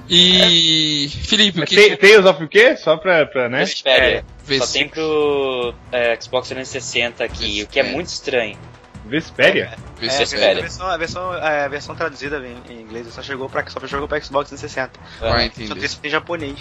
[0.09, 1.09] E.
[1.25, 1.89] Felipe, o que.
[1.89, 2.77] Ta- Tales of o quê?
[2.77, 3.59] Só pra, pra né?
[3.65, 4.25] Vesperia.
[4.45, 7.91] Vê Só tem pro é, Xbox 360 aqui, o que é Vesperia.
[7.93, 8.57] muito estranho.
[9.05, 9.73] Vesperia?
[10.01, 10.61] É, a é sério.
[10.61, 14.19] versão, a versão, a versão traduzida em, em inglês só chegou pra, só chegou pra
[14.21, 14.91] Xbox 360.
[15.19, 16.55] Vai Ah, Só tem, tem japonês.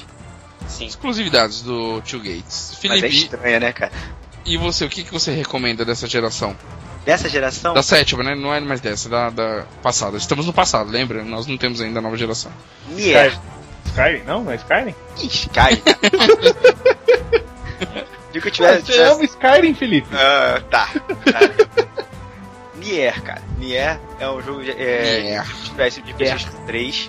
[0.69, 0.87] sim.
[0.87, 2.79] Exclusividades do Two Gates.
[2.85, 3.93] Mas é Felipe, estranha, né, cara?
[4.45, 6.57] e você, o que, que você recomenda dessa geração?
[7.07, 8.35] Dessa geração, Da sétima, né?
[8.35, 10.17] Não é mais dessa, da, da passada.
[10.19, 11.23] Estamos no passado, lembra?
[11.25, 12.51] Nós não temos ainda a nova geração.
[12.89, 13.29] Nier.
[13.29, 13.41] Sky-
[13.87, 14.23] Skyrim?
[14.27, 14.95] Não, não é Skyrim?
[15.23, 15.83] Ih, Sky.
[18.33, 18.83] De que eu tivesse.
[18.93, 20.09] você ama Skyrim, Felipe?
[20.13, 20.89] Ah, tá.
[21.33, 21.41] tá.
[22.75, 23.43] Nier, cara.
[23.59, 25.43] Nier é um jogo de, é, É.
[25.43, 27.09] de de PlayStation 3.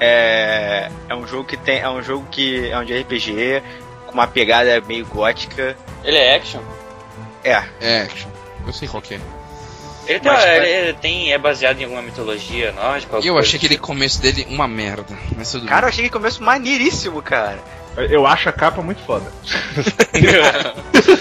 [0.00, 1.78] É, é um jogo que tem.
[1.80, 3.62] É um jogo que é um de RPG,
[4.06, 5.76] com uma pegada meio gótica.
[6.04, 6.60] Ele é action.
[7.44, 8.28] É, É, action.
[8.66, 9.20] Eu sei qual que é.
[10.04, 13.12] Ele, tem, Mas, ele, ele tem, é baseado em alguma mitologia nórdica.
[13.12, 15.16] E alguma eu achei aquele começo dele uma merda.
[15.36, 17.58] Mas tudo cara, eu achei que começo maneiríssimo, cara.
[17.96, 19.30] Eu acho a capa muito foda.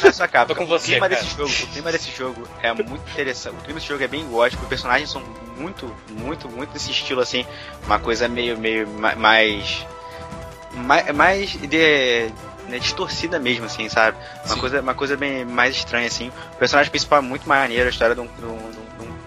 [0.08, 0.48] Essa capa.
[0.48, 1.22] Tô com o você, clima cara.
[1.22, 3.56] desse jogo, o clima desse jogo é muito interessante.
[3.56, 5.22] O clima desse jogo é bem gótico, os personagens são
[5.58, 7.46] muito, muito, muito desse estilo assim,
[7.86, 9.86] uma coisa meio, meio ma- mais,
[10.74, 12.30] mais, mais de,
[12.72, 14.18] né, distorcida mesmo, assim, sabe?
[14.46, 14.60] Uma Sim.
[14.60, 16.32] coisa, uma coisa bem mais estranha assim.
[16.54, 18.82] O personagem principal é muito maneiro, a história de um, de um- de um-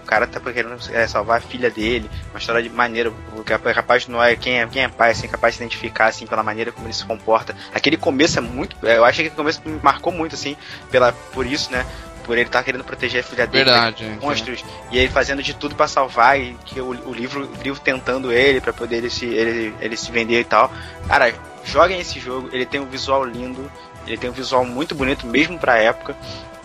[0.05, 3.57] cara tá querendo é, salvar a filha dele, uma história de maneira, o que é
[3.57, 6.27] capaz de não é quem é quem é pai, assim, capaz de se identificar assim
[6.27, 7.55] pela maneira como ele se comporta.
[7.73, 10.55] Aquele começo é muito, eu acho que aquele começo me marcou muito assim,
[10.91, 11.83] pela por isso, né?
[12.23, 14.23] Por ele estar querendo proteger a filha dele Verdade, é.
[14.23, 17.79] monstros e ele fazendo de tudo pra salvar e que o, o livro o livro
[17.81, 20.71] tentando ele pra poder ele se ele, ele se vender e tal
[21.07, 21.33] cara
[21.65, 23.69] joguem esse jogo ele tem um visual lindo
[24.07, 26.15] ele tem um visual muito bonito mesmo pra época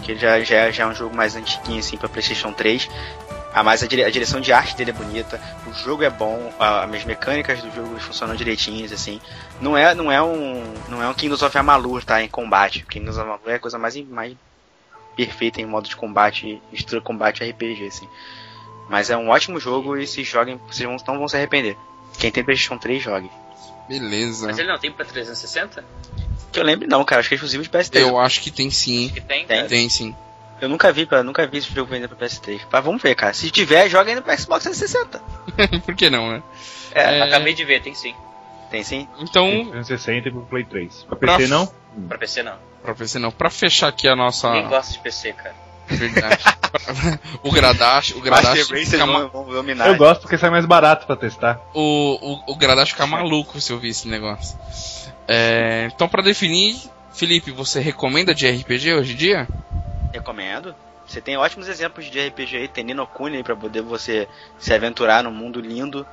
[0.02, 2.88] que ele já já, já é um jogo mais antiguinho assim para PlayStation 3
[3.52, 6.52] ah, mas a, dire- a direção de arte dele é bonita, o jogo é bom,
[6.56, 9.20] a- as mecânicas do jogo funcionam direitinhos, assim.
[9.60, 12.86] Não é, não é um, não é um Kingdoms of Amalur, tá, em combate.
[12.88, 14.36] Kingdoms of Amalur é a coisa mais, mais
[15.16, 18.08] perfeita em modo de combate, de combate RPG, assim.
[18.88, 21.76] Mas é um ótimo jogo e se joguem, vocês não vão se arrepender.
[22.20, 23.28] Quem tem PlayStation 3, jogue.
[23.98, 24.46] Beleza.
[24.46, 25.84] Mas ele não tem pra 360?
[26.52, 28.00] Que eu lembre não, cara, acho que é exclusivo de PS3.
[28.00, 29.10] Eu acho que tem sim.
[29.12, 29.66] Que tem, Tem.
[29.66, 30.14] Tem sim.
[30.60, 32.60] Eu nunca vi, pra, nunca vi esse jogo vender pra PS3.
[32.70, 33.32] Mas vamos ver, cara.
[33.34, 35.20] Se tiver, joga aí no Xbox 360.
[35.84, 36.42] Por que não, né?
[36.92, 37.22] É, É.
[37.22, 38.14] Acabei de ver, tem sim.
[38.70, 39.08] tem sim.
[39.18, 41.04] Então, 360 e pro Play 3.
[41.04, 41.66] Pra Pra PC f- não?
[42.08, 42.58] Pra PC não.
[42.82, 43.30] pra PC não.
[43.32, 44.50] Pra fechar aqui a nossa.
[44.92, 45.54] De PC, cara.
[45.90, 46.42] Verdade.
[47.42, 49.88] o Gradash, o Gradash fica ma- vão, vão dominar.
[49.88, 51.60] Eu gosto porque sai mais barato pra testar.
[51.74, 54.58] o, o, o Gradash fica maluco se eu ver esse negócio.
[55.28, 56.76] É, então, pra definir,
[57.12, 59.48] Felipe, você recomenda de RPG hoje em dia?
[60.12, 60.74] Recomendo.
[61.06, 64.28] Você tem ótimos exemplos de RPG aí, tem Nino Kuni aí pra poder você
[64.58, 66.06] se aventurar num mundo lindo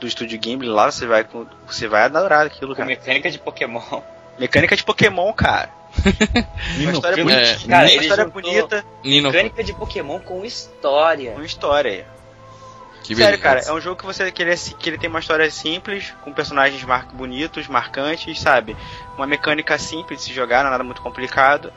[0.00, 0.68] do estúdio Gimli.
[0.68, 2.88] Lá você vai, com- você vai adorar aquilo, Com cara.
[2.88, 3.80] mecânica de Pokémon.
[4.38, 5.70] Mecânica de Pokémon, cara.
[6.76, 7.34] Uma Nino história Kuni.
[7.34, 7.50] bonita.
[7.64, 11.32] É, Cara, uma história juntou- bonita, Nino, Mecânica de Pokémon com história.
[11.32, 12.06] com história.
[13.06, 13.42] Que Sério, beleza.
[13.42, 16.12] cara, é um jogo que você que ele, é que ele tem uma história simples,
[16.22, 18.76] com personagens mar bonitos, marcantes, sabe?
[19.16, 21.72] Uma mecânica simples de se jogar, não é nada muito complicado.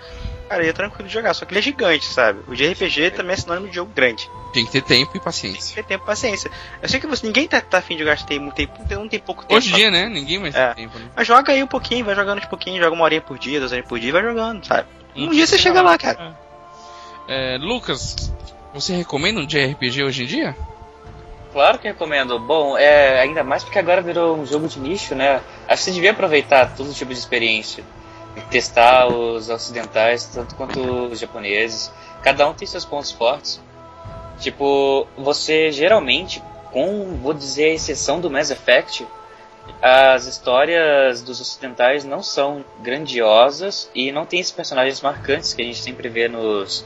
[0.49, 2.39] Cara, ele é tranquilo de jogar, só que ele é gigante, sabe?
[2.47, 4.27] O de RPG também é sinônimo de jogo grande.
[4.51, 5.69] Tem que ter tempo e Tem paciência.
[5.69, 6.49] que ter tempo e paciência.
[6.81, 9.43] Eu sei que você, ninguém tá, tá afim de gastar tempo, tem, não tem pouco
[9.43, 9.53] tempo.
[9.55, 10.09] Hoje em dia, né?
[10.09, 10.73] Ninguém mais É.
[10.73, 11.05] tem tempo, né?
[11.15, 13.71] Mas joga aí um pouquinho, vai jogando de pouquinho, joga uma horinha por dia, duas
[13.71, 14.87] horinhas por dia e vai jogando, sabe?
[15.15, 16.35] Um Não dia você chega chega lá, cara.
[17.27, 18.33] É, Lucas,
[18.73, 20.55] você recomenda um JRPG hoje em dia?
[21.51, 22.39] Claro que recomendo.
[22.39, 25.41] Bom, é, ainda mais porque agora virou um jogo de nicho, né?
[25.67, 27.83] Acho que você devia aproveitar todo tipo de experiência.
[28.35, 31.91] E testar os ocidentais, tanto quanto os japoneses.
[32.21, 33.59] Cada um tem seus pontos fortes.
[34.39, 36.41] Tipo, você geralmente,
[36.71, 39.05] com, vou dizer, a exceção do Mass Effect,
[39.81, 45.65] as histórias dos ocidentais não são grandiosas e não tem esses personagens marcantes que a
[45.65, 46.85] gente sempre vê nos,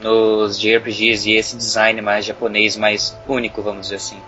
[0.00, 4.18] nos JRPGs e esse design mais japonês, mais único, vamos dizer assim.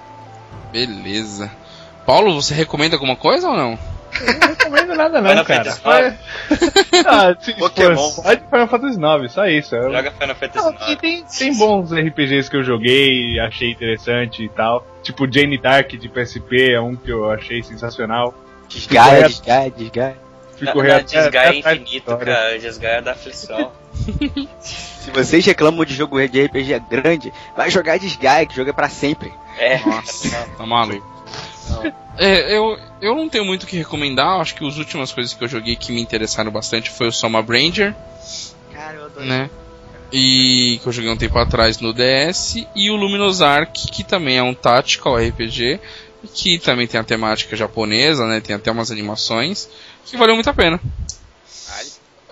[0.70, 1.50] Beleza.
[2.06, 3.78] Paulo, você recomenda alguma coisa ou não?
[4.40, 5.72] Não recomendo nada não, Final cara.
[5.72, 6.18] Fantasy
[7.06, 7.96] ah, se Pokémon.
[8.10, 9.74] só de Final Fantasy IX, só isso.
[9.74, 11.00] Eu- Joga Final Fantasy IX.
[11.00, 14.86] tem, tem bons RPGs que eu joguei, achei interessante e tal.
[15.02, 18.34] Tipo Jane Dark de PSP é um que eu achei sensacional.
[18.68, 20.16] Desgaia, desgaia, desgaia.
[20.56, 22.58] Fico até- Desgaia da infinito, cara.
[22.58, 23.72] Desgaia da aflição.
[24.60, 28.88] Se vocês reclamam de jogo de RPG grande, vai jogar Desgaia, que jogo é pra
[28.88, 29.32] sempre.
[29.58, 31.06] É, Nossa, tá maluco.
[31.68, 31.92] Não.
[32.18, 34.40] É, eu, eu não tenho muito o que recomendar.
[34.40, 37.40] Acho que as últimas coisas que eu joguei que me interessaram bastante foi o Soma
[37.40, 37.94] Ranger,
[38.72, 39.24] Cara, eu adoro.
[39.26, 39.50] né?
[40.12, 42.66] E que eu joguei um tempo atrás no DS.
[42.76, 45.80] E o Luminous Ark, que também é um tactical RPG.
[46.34, 48.40] Que também tem a temática japonesa, né?
[48.40, 49.68] Tem até umas animações.
[50.04, 50.78] Que valeu muito a pena.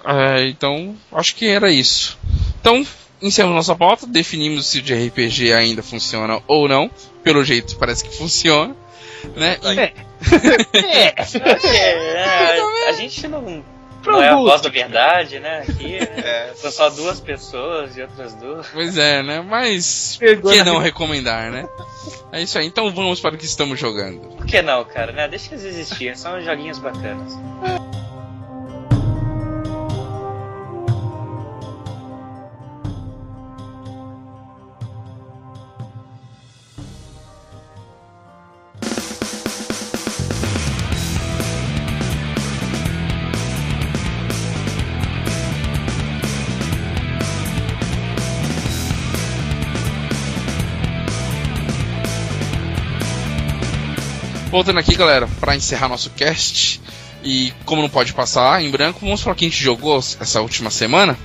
[0.04, 2.18] É, então, acho que era isso.
[2.60, 2.86] Então,
[3.20, 4.06] encerramos nossa pauta.
[4.06, 6.90] Definimos se o de RPG ainda funciona ou não.
[7.22, 8.74] Pelo jeito, parece que funciona.
[9.36, 9.58] Né?
[9.62, 9.78] E-
[10.78, 11.14] É,
[12.88, 13.62] a gente não,
[14.06, 15.64] não é a voz da verdade, né?
[15.68, 16.52] Aqui É.
[16.56, 18.66] são só duas pessoas e outras duas.
[18.68, 19.40] Pois é, né?
[19.46, 21.66] Mas por que não recomendar, né?
[22.32, 22.66] É isso aí.
[22.66, 24.20] Então vamos para o que estamos jogando.
[24.36, 25.12] Por que não, cara?
[25.12, 25.28] Né?
[25.28, 27.34] Deixa eles existirem, são joguinhos bacanas.
[54.50, 56.80] Voltando aqui, galera, para encerrar nosso cast.
[57.22, 60.40] E como não pode passar em branco, vamos falar o que a gente jogou essa
[60.40, 61.16] última semana.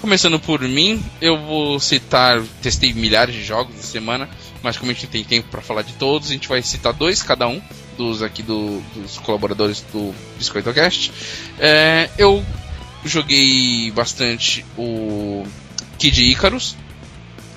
[0.00, 4.28] Começando por mim, eu vou citar, testei milhares de jogos essa semana,
[4.62, 6.92] mas como a gente não tem tempo para falar de todos, a gente vai citar
[6.92, 7.60] dois cada um
[7.96, 11.12] dos aqui do- dos colaboradores do BiscoitoCast.
[11.58, 12.44] É, eu
[13.04, 15.46] joguei bastante o
[15.98, 16.74] Kid Icarus,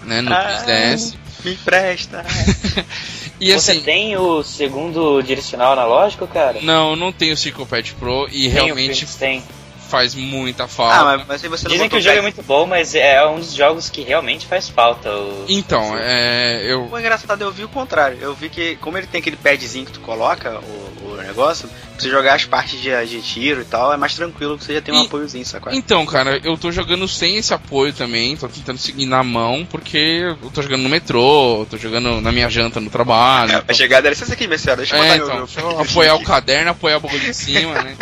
[0.04, 0.64] né, no Ah.
[0.66, 1.16] 3DS.
[1.44, 2.24] Me empresta.
[3.40, 6.60] E Você assim, tem o segundo direcional analógico, cara?
[6.62, 9.44] não, não tenho o Circopad Pro e Tem, realmente o tem.
[9.88, 11.04] Faz muita Ah, falta.
[11.18, 13.40] mas, mas se você não Dizem que o jogo é muito bom, mas é um
[13.40, 15.10] dos jogos que realmente faz falta.
[15.10, 18.18] o- Então, é, eu O engraçado eu vi o contrário.
[18.22, 21.78] Eu vi que, como ele tem aquele padzinho que tu coloca, o, o negócio, pra
[22.00, 24.82] você jogar as partes de, de tiro e tal, é mais tranquilo que você já
[24.82, 25.74] tem um E- apoiozinho, sacou?
[25.74, 29.98] Então, cara, eu tô jogando sem esse apoio também, tô tentando seguir na mão, porque
[30.42, 33.52] eu tô jogando no metrô, tô jogando na minha janta no trabalho.
[33.54, 34.78] É, a chegada era licença aqui, minha senhora.
[34.82, 37.34] Deixa eu É, então, meu, deixa meu eu apoiar o caderno, apoiar o bagulho de
[37.34, 37.96] cima, né?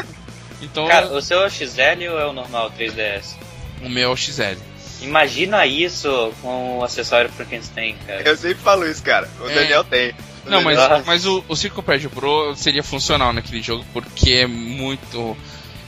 [0.65, 3.35] Então, Cara, o seu é o XL ou é o normal 3DS?
[3.83, 4.57] o meu é o XL.
[5.01, 8.21] Imagina isso com o acessório Frankenstein, cara.
[8.27, 9.29] Eu sempre falo isso, cara.
[9.41, 9.53] O É.
[9.53, 10.11] Daniel tem.
[10.45, 11.03] O Não, mas, Nossa.
[11.05, 15.35] mas o, o Circopad Pro seria funcional naquele jogo, porque é muito.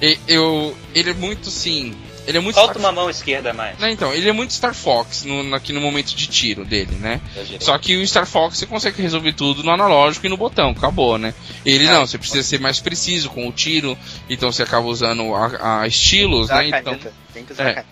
[0.01, 1.95] e- Eu, ele é muito, sim.
[2.27, 2.55] Ele é muito.
[2.55, 3.79] Falta Star- uma mão esquerda mais.
[3.79, 7.21] Não, então, ele é muito Star Fox no, aqui no momento de tiro dele, né?
[7.61, 11.17] Só que o Star Fox você consegue resolver tudo no analógico e no botão, acabou,
[11.17, 11.33] né?
[11.65, 11.91] Ele É.
[11.91, 13.97] não, você precisa ser mais preciso com o tiro,
[14.29, 16.55] então você acaba usando a, a estilos, né?
[16.55, 16.99] a Então.
[17.33, 17.79] Tem que usar é.
[17.79, 17.85] a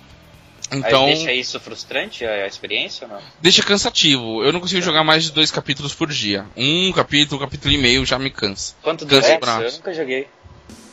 [0.72, 3.22] então Mas deixa isso frustrante a, experiência ou não?
[3.40, 4.44] deixa cansativo.
[4.44, 6.46] Eu não consigo jogar mais de dois capítulos por dia.
[6.58, 8.74] Um capítulo, um capítulo e meio já me cansa.
[8.82, 9.62] Quanto Cansa dura?
[9.64, 10.28] Eu nunca joguei.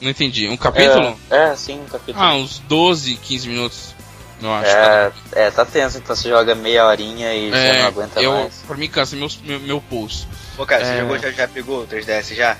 [0.01, 0.49] Não entendi.
[0.49, 1.18] Um capítulo?
[1.31, 2.25] É, é, sim, um capítulo.
[2.25, 3.95] Ah, uns 12, 15 minutos.
[4.43, 4.66] Eu acho.
[4.70, 8.33] é, é, tá tenso, então você joga meia horinha e já É, não aguenta eu,
[8.33, 8.55] mais.
[8.66, 10.27] pra mim cansa meu, meu, meu pulso.
[10.57, 10.99] Pô, cara, você É.
[10.99, 12.57] jogou, já, já pegou o 3DS já?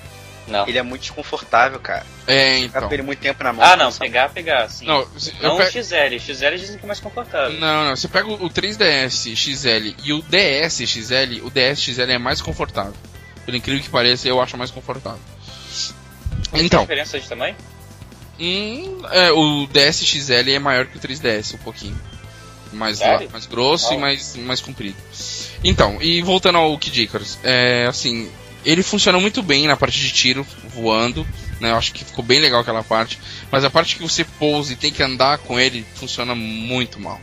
[0.47, 0.67] Não.
[0.69, 2.05] Ele é muito desconfortável, cara.
[2.27, 2.93] É, Ficar então.
[2.93, 3.65] ele muito tempo na mão.
[3.65, 4.07] Ah, não, sabe?
[4.11, 4.87] pegar, pegar, sim.
[4.87, 5.07] Não,
[5.41, 7.59] Não pe- o XL, XL dizem que é mais confortável.
[7.59, 7.97] Não, não.
[7.97, 12.95] Você pega o 3DS XL e o DS XL, o DS XL é mais confortável.
[13.45, 15.19] Por incrível que pareça, eu acho mais confortável.
[16.53, 17.57] Tem Então, diferença de tamanho?
[18.39, 21.99] Hum, é, o DSXL é maior que o 3DS, um pouquinho.
[22.73, 23.29] Mais, Sério?
[23.31, 24.97] mais grosso e mais, mais comprido.
[25.63, 28.31] Então, e voltando ao Kid Icarus, é, assim,
[28.65, 31.27] ele funciona muito bem na parte de tiro, voando,
[31.61, 31.71] né?
[31.71, 33.19] Eu acho que ficou bem legal aquela parte.
[33.51, 37.21] Mas a parte que você pousa e tem que andar com ele funciona muito mal,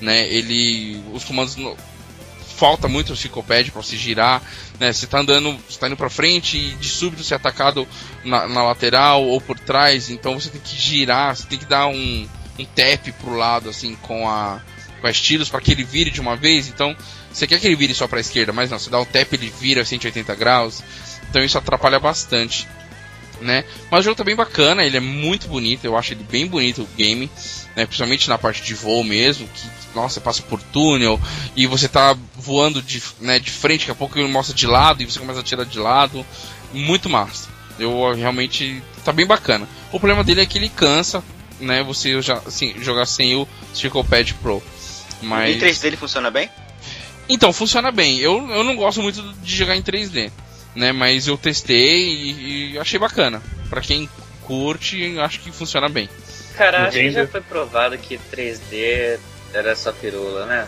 [0.00, 0.28] né?
[0.28, 1.56] Ele, os comandos
[2.56, 4.42] falta muito o ciclopad para se girar,
[4.78, 4.92] né?
[4.92, 7.86] Você tá andando, você tá indo para frente e de súbito você é atacado
[8.24, 11.86] na, na lateral ou por trás, então você tem que girar, você tem que dar
[11.86, 12.28] um,
[12.58, 14.60] um tap pro lado assim com a
[15.00, 16.66] com as tiros para que ele vire de uma vez.
[16.66, 16.96] Então,
[17.30, 19.30] você quer que ele vire só para a esquerda, mas não, você dá um tap
[19.34, 20.82] ele vira 180 graus.
[21.28, 22.66] Então isso atrapalha bastante,
[23.40, 23.64] né?
[23.90, 26.82] Mas o jogo tá bem bacana, ele é muito bonito, eu acho ele bem bonito
[26.82, 27.30] o game,
[27.76, 27.86] né?
[27.86, 31.20] Principalmente na parte de voo mesmo, que nossa, você passa por túnel
[31.54, 35.02] e você tá voando de, né, de frente, daqui a pouco ele mostra de lado
[35.02, 36.24] e você começa a tirar de lado.
[36.72, 37.48] Muito massa.
[37.78, 39.68] Eu realmente tá bem bacana.
[39.92, 41.22] O problema dele é que ele cansa,
[41.60, 41.82] né?
[41.84, 44.62] Você já assim, jogar sem o Circlepad Pro.
[45.22, 46.50] Mas Em 3D ele funciona bem?
[47.28, 48.18] então, funciona bem.
[48.18, 50.30] Eu, eu não gosto muito de jogar em 3D,
[50.74, 50.92] né?
[50.92, 53.42] Mas eu testei e, e achei bacana.
[53.70, 54.08] Pra quem
[54.42, 56.08] curte, acho que funciona bem.
[56.56, 59.18] Cara, acho que já foi provado que 3D
[59.52, 60.66] era só pirula, né?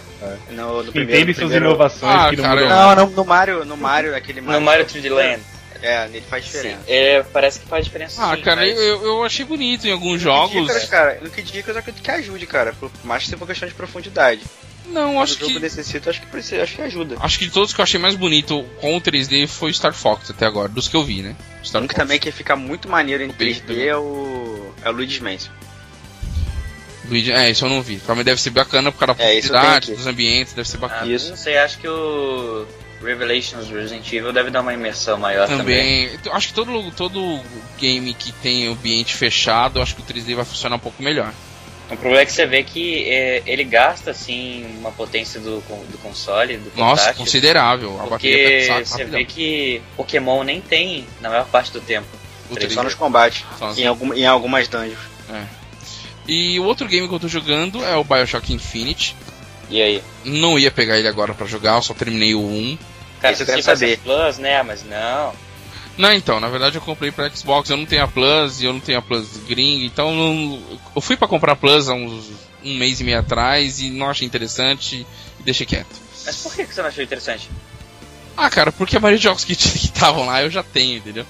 [0.51, 3.01] No, no Entende suas primeiro- inovações Ah, que não cara, nada.
[3.03, 5.43] Não, no, Mario, no Mario, aquele No Mario 3D Land.
[5.83, 6.81] É, nele faz Sim, diferença.
[6.89, 10.13] é, parece que faz diferença Ah, sim, cara, mas- eu, eu achei bonito em alguns
[10.15, 10.53] No jogos.
[10.53, 12.73] que dicas, cara, no que dicas eu acredito que ajude, cara.
[12.73, 14.41] Por mais que seja por questão de profundidade.
[14.89, 15.59] Não, acho o jogo que.
[15.59, 17.17] necessita, acho que precisa, acho que ajuda.
[17.21, 19.93] Acho que de todos que eu achei mais bonito com o 3D foi o Star
[19.93, 21.35] Fox até agora, dos que eu vi, né?
[21.65, 22.03] Star Um que Fox.
[22.05, 24.73] também que fica muito maneiro em beijo 3D é o.
[24.85, 25.53] é o Luigi's Mansion.
[27.09, 27.99] Luigi- É, isso eu não vi.
[27.99, 29.93] Também deve ser bacana por causa da É, aqui.
[29.93, 31.03] dos ambientes, deve ser bacana.
[31.03, 31.31] Ah, Isso.
[31.31, 32.67] Não sei, acho que o
[33.03, 36.09] Revelations Resident Evil deve dar uma imersão maior também.
[36.09, 36.33] Também.
[36.33, 37.41] Acho que todo, todo
[37.79, 41.33] game que tem ambiente fechado, acho que o 3D vai funcionar um pouco melhor.
[41.89, 45.99] O problema é que você vê que é, ele gasta, assim, uma potência do, do
[45.99, 48.01] console, do Nossa, considerável.
[48.01, 49.19] A bateria Porque saco você rapidão.
[49.21, 52.09] vê que Pokémon nem tem na maior parte do tempo.
[52.51, 52.75] O três 3D.
[52.75, 53.45] Só nos combates.
[53.57, 53.83] Só assim.
[53.83, 54.99] Em, algum, em algumas dungeons.
[56.27, 59.15] E o outro game que eu tô jogando é o Bioshock Infinite.
[59.71, 60.03] E aí?
[60.25, 62.79] Não ia pegar ele agora pra jogar, eu só terminei o 1.
[63.21, 63.99] Cara, eu quero tivesse saber.
[63.99, 64.63] Plus, né?
[64.63, 65.33] Mas não.
[65.99, 68.73] Não, então, na verdade eu comprei pra Xbox, eu não tenho a Plus e eu
[68.73, 70.63] não tenho a Plus gringa, então não-
[70.95, 72.31] eu fui pra comprar a Plus há uns
[72.65, 75.07] um mês e meio atrás e não achei interessante
[75.39, 75.95] e deixei quieto.
[76.25, 77.49] Mas por que que você não achou interessante?
[78.37, 81.25] Ah, cara, porque a maioria de jogos que estavam lá eu já tenho, entendeu?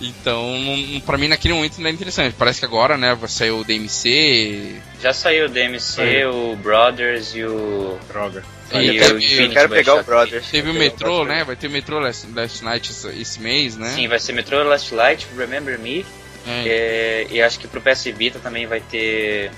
[0.00, 2.34] Então, não, pra mim naquele momento não é interessante.
[2.36, 4.74] Parece que agora, né, vai sair o DMC.
[5.00, 6.52] Já saiu o DMC, Saiu.
[6.52, 7.96] o Brothers e o.
[8.08, 8.44] Droga.
[8.80, 10.02] E o teve- Eu quero pegar o.
[10.04, 10.50] Brothers.
[10.50, 11.44] Teve o metrô, né?
[11.44, 13.92] Vai ter o metrô Last, Last Night esse, mês, né?
[13.94, 16.06] Sim, vai ser Metro Last Light, Remember Me.
[16.46, 16.68] É.
[16.68, 19.50] é, e acho que pro PS Vita também vai ter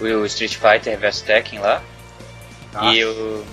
[0.00, 1.82] o Street Fighter vs Tekken lá.
[2.72, 2.94] Nossa.
[2.96, 3.44] E o.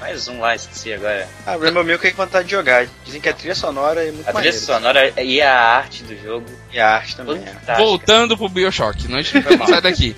[0.00, 1.26] Mais um lá, esqueci agora.
[1.46, 2.86] Ah, Rainbow Milk tem vontade de jogar.
[3.04, 6.46] Dizem que a trilha sonora é muito A trilha sonora e a arte do jogo.
[6.72, 7.36] E a arte também.
[7.36, 7.46] é.
[7.46, 7.76] Fantástica.
[7.78, 10.14] Voltando pro Bioshock, não a gente sair daqui.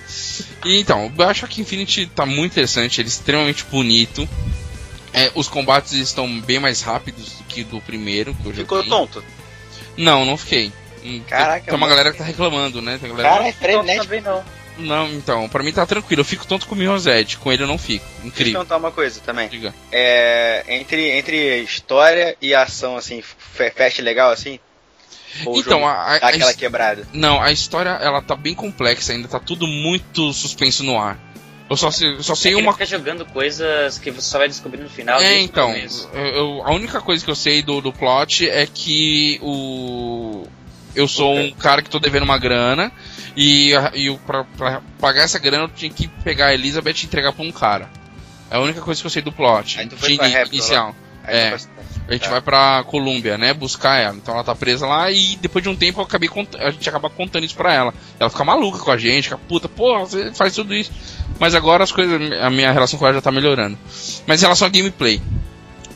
[0.65, 4.29] E então, o Bioshock Infinity tá muito interessante, ele é extremamente bonito.
[5.13, 8.91] É, os combates estão bem mais rápidos do que do primeiro que eu Ficou joguei.
[8.91, 9.25] tonto.
[9.97, 10.73] Não, não fiquei.
[11.05, 11.91] Hum, Caraca, Tem uma mano.
[11.91, 12.99] galera que tá reclamando, né?
[13.01, 13.29] Tem galera...
[13.29, 14.05] Cara, é Não, frenético.
[14.05, 14.45] também não.
[14.79, 16.21] Não, então, pra mim tá tranquilo.
[16.21, 17.05] Eu fico tonto com o Mirror's
[17.41, 18.05] Com ele eu não fico.
[18.05, 18.53] Deixa eu Incrível.
[18.53, 19.49] perguntar uma coisa também.
[19.49, 19.75] Diga.
[19.91, 24.59] É, entre, entre história e ação, assim, fe- fecha legal, assim?
[25.45, 27.07] Ou Então, a, a, aquela quebrada.
[27.13, 31.19] Não, a história ela tá bem complexa ainda, tá tudo muito suspenso no ar.
[31.69, 34.49] Eu só sei, eu só sei É uma fica jogando coisas que você só vai
[34.49, 35.21] descobrir no final.
[35.21, 35.75] É, então,
[36.15, 40.47] eu- a única coisa que eu sei do, do plot é que o.
[40.99, 42.91] Eu sou um cara que tô devendo uma grana
[43.37, 47.33] e, e pra, pra pagar essa grana eu tinha que pegar a Elizabeth e entregar
[47.33, 47.89] pra um cara.
[48.51, 49.79] É a única coisa que eu sei do plot.
[49.79, 50.97] Aí tu foi de Raptor inicial.
[51.25, 51.45] Aí É.
[51.45, 51.69] depois-
[52.09, 52.31] A gente Tá.
[52.31, 53.53] vai pra Colômbia, né?
[53.53, 54.17] Buscar ela.
[54.17, 56.89] Então ela tá presa lá e depois de um tempo eu acabei cont- a gente
[56.89, 57.93] acaba contando isso pra ela.
[58.19, 60.91] Ela fica maluca com a gente, fica puta, pô, você faz tudo isso.
[61.39, 63.79] Mas agora as coisas, a minha relação com ela já tá melhorando.
[64.27, 65.21] Mas em relação a gameplay,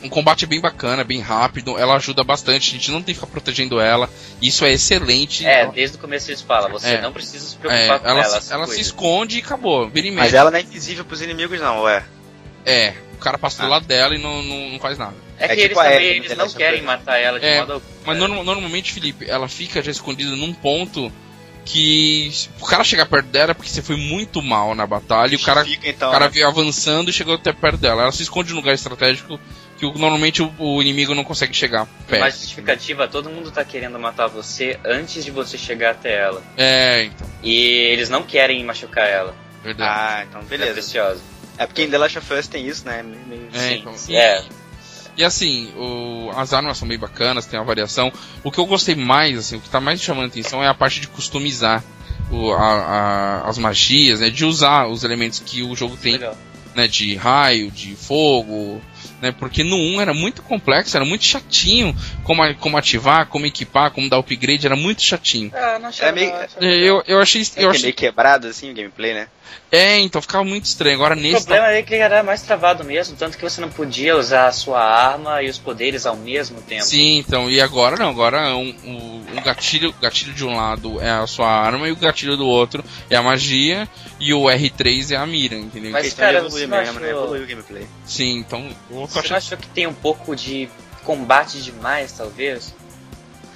[0.03, 3.31] um combate bem bacana, bem rápido, ela ajuda bastante, a gente não tem que ficar
[3.31, 4.09] protegendo ela.
[4.41, 5.45] Isso é excelente.
[5.45, 7.01] É, ela, desde o começo eles falam, você É.
[7.01, 8.41] não precisa se é, preocupar com ela, ela.
[8.41, 9.87] se- ela se esconde e acabou.
[9.89, 12.03] Vira e Mas ela não é invisível pros inimigos, não, ué.
[12.65, 13.69] É, o cara passa do Ah.
[13.71, 15.15] lado dela e não, não, não faz nada.
[15.39, 16.85] É que É eles tipo também eles The não querem Us.
[16.85, 17.85] matar ela de É, modo algum.
[18.05, 21.11] Mas norma- normalmente, Felipe, ela fica já escondida num ponto
[21.65, 25.37] que o cara chegar perto dela é porque você foi muito mal na batalha e
[25.37, 26.31] o cara, Fica, então, o cara né?
[26.31, 28.01] veio avançando e chegou até perto dela.
[28.03, 29.39] Ela se esconde num lugar estratégico
[29.91, 32.21] que normalmente o, o inimigo não consegue chegar perto.
[32.21, 36.41] Mais justificativa, todo mundo tá querendo matar você antes de você chegar até ela.
[36.55, 37.27] É, então.
[37.41, 37.55] E
[37.91, 39.35] eles não querem machucar ela.
[39.63, 39.89] Verdade.
[39.91, 40.73] Ah, então É beleza.
[40.73, 41.21] preciosa.
[41.57, 43.03] É porque em The Last of Us tem isso, né?
[43.03, 44.43] Meio- É, sim, então, sim, e, é.
[45.17, 48.11] e assim, o- as armas são bem bacanas, tem uma variação.
[48.43, 50.73] O que eu gostei mais, assim, o que tá mais chamando a atenção é a
[50.73, 51.83] parte de customizar
[52.31, 52.57] o- a-
[53.43, 54.29] a- as magias, né?
[54.29, 56.35] De usar os elementos que o jogo tem, Legal.
[56.75, 56.87] né?
[56.87, 58.81] De raio, de fogo,
[59.23, 59.31] né?
[59.31, 63.89] Porque no 1 era muito complexo, era muito chatinho como, a- como ativar, como equipar,
[63.91, 65.51] como dar upgrade, era muito chatinho.
[65.55, 67.41] Ah, não É meio- Eu, eu achei.
[67.55, 69.27] É Eu é achei meio quebrado assim o gameplay, né?
[69.71, 70.95] é, então ficava muito estranho.
[70.95, 71.45] Agora O nesse.
[71.45, 74.51] problema é que ele era mais travado mesmo, tanto que você não podia usar a
[74.51, 76.83] sua arma e os poderes ao mesmo tempo.
[76.83, 81.09] Sim, então, e agora não, agora um, um, um gatilho, gatilho de um lado é
[81.09, 83.87] a sua arma e o gatilho do outro é a magia
[84.19, 85.91] e o R3 é a mira, entendeu?
[85.91, 87.09] Mas, Questão cara, não mesmo, né?
[87.09, 87.85] Evoluir o gameplay.
[88.05, 88.67] Sim, então
[89.13, 89.37] Você não achando...
[89.37, 90.69] achou que tem um pouco de
[91.03, 92.73] combate demais, talvez?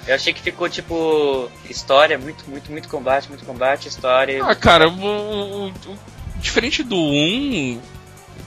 [0.06, 4.42] Eu achei que ficou tipo história, muito, muito, muito combate, muito combate, história.
[4.44, 5.98] Ah, cara, o, o- o-
[6.36, 7.78] diferente do 1,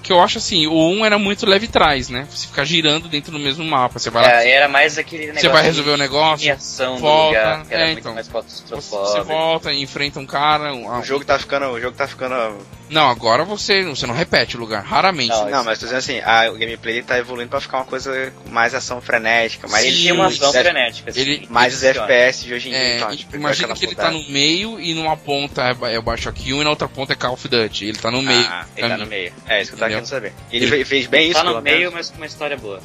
[0.01, 2.27] que eu acho assim, o 1 era muito leve trás, né?
[2.31, 5.41] Você ficar girando dentro do mesmo mapa, você vai lá, É, era mais aquele negócio.
[5.41, 8.13] você vai resolver o negócio, ação do volta, lugar, era é, muito então.
[8.15, 11.67] mais você, você volta enfrenta um cara, um- O jogo tá ficando.
[11.67, 12.57] O jogo tá ficando.
[12.91, 15.29] Não, agora você, você não repete o lugar, raramente.
[15.29, 18.31] Não, Não, mas tô dizendo assim, a, o gameplay tá evoluindo pra ficar uma coisa
[18.43, 19.85] com mais ação frenética, mais.
[19.85, 21.83] Ele Sim, tinha uma ação frenética, assim, ele- Mais os.
[21.83, 22.79] FPS de hoje em dia.
[22.79, 26.01] É, então, tipo, imagina que ele tá no meio e numa ponta é, é o
[26.01, 27.85] Bioshock 1 e na outra ponta é Call of Duty.
[27.85, 28.45] Ele tá no meio.
[28.47, 29.33] Ah, Ele tá no meio.
[29.47, 30.33] É, isso que eu tava querendo saber.
[30.51, 31.93] Ele, fe- fez bem isso, Tá no meio, menos?
[31.93, 32.81] mas com uma história boa.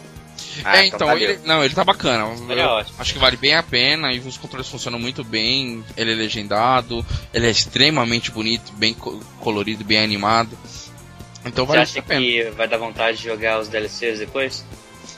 [0.64, 1.30] Ah, é, então, valeu.
[1.30, 2.26] ele, não, ele tá bacana.
[2.50, 2.84] Ele é.
[2.98, 5.84] Acho que vale bem a pena e os controles funcionam muito bem.
[5.96, 10.56] Ele é legendado, ele é extremamente bonito, bem co- colorido, bem animado.
[11.44, 12.20] Então Você vale acha a pena.
[12.20, 14.64] que vai dar vontade de jogar os DLCs depois?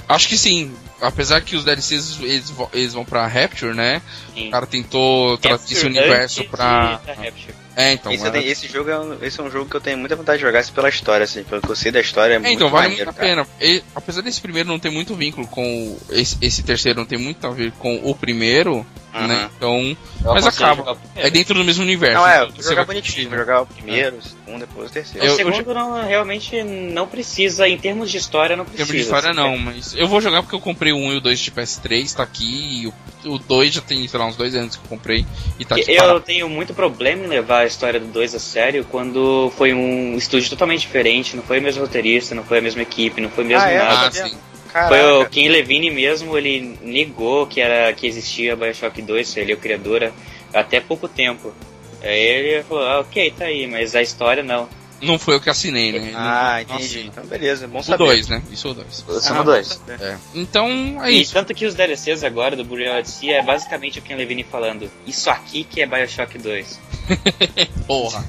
[0.09, 0.75] Acho que sim.
[1.01, 4.03] Apesar que os DLCs eles, eles vão pra Rapture, né?
[4.35, 4.49] Sim.
[4.49, 6.97] O cara tentou trazer esse universo pra.
[7.07, 7.55] da Rapture.
[7.81, 8.11] É, então.
[8.11, 10.17] Esse, é- tenho- esse jogo é um, esse é um jogo que eu tenho muita
[10.17, 12.33] vontade de jogar assim, pela história, assim, pelo que eu sei da história.
[12.35, 13.45] É, É, muito então vale maneiro, muito a cara.
[13.45, 13.49] pena.
[13.61, 17.19] E, apesar desse primeiro não ter muito vínculo com o- esse, esse terceiro não tem
[17.19, 19.27] muito a ver com o primeiro, Uhum.
[19.29, 19.49] né?
[19.57, 20.99] Então Eu Mas acaba.
[21.15, 22.15] é dentro do mesmo universo.
[22.19, 23.45] Não, é, então vou jogar bonitinho, vou né?
[23.45, 25.27] jogar o primeiro, o segundo, depois o terceiro.
[25.27, 28.87] Eu- o segundo não, realmente não precisa, em termos de história, não Em precisa.
[28.87, 31.21] termos de história não, mas eu vou jogar porque eu comprei o 1 e o
[31.21, 34.55] 2 de PS3, tá aqui, e o, o 2 já tem, sei lá, uns dois
[34.55, 35.25] anos que eu comprei
[35.59, 36.21] e tá aqui Eu parado.
[36.21, 40.49] tenho muito problema em levar a história do 2 a sério quando foi um estúdio
[40.51, 43.47] totalmente diferente, não foi o mesmo roteirista, não foi a mesma equipe, não foi o
[43.47, 43.79] mesmo Ah, é?
[43.79, 44.07] nada.
[44.09, 44.37] Ah, sim.
[44.73, 44.89] Caraca.
[44.95, 49.55] Foi o Ken Levine mesmo, ele negou que era que existia Bioshock 2, ele é
[49.55, 50.13] o criador
[50.53, 51.55] até pouco tempo.
[52.03, 54.69] Aí ele falou, ah, ok, tá aí, mas a história não.
[55.01, 56.13] Não foi eu que assinei, né?
[56.17, 57.07] Ah, entendi.
[57.07, 58.05] Então, beleza, bom O saber.
[58.05, 58.43] 2, né?
[58.51, 59.05] Isso é o 2.
[59.23, 59.81] São Ah, dois.
[59.89, 60.17] É.
[60.35, 60.69] Então,
[61.05, 61.33] é E isso.
[61.35, 65.31] tanto que os DLCs agora do Burial Odyssey é basicamente o Ken Levine falando, isso
[65.31, 66.81] aqui que é Bioshock 2.
[67.87, 68.25] Porra.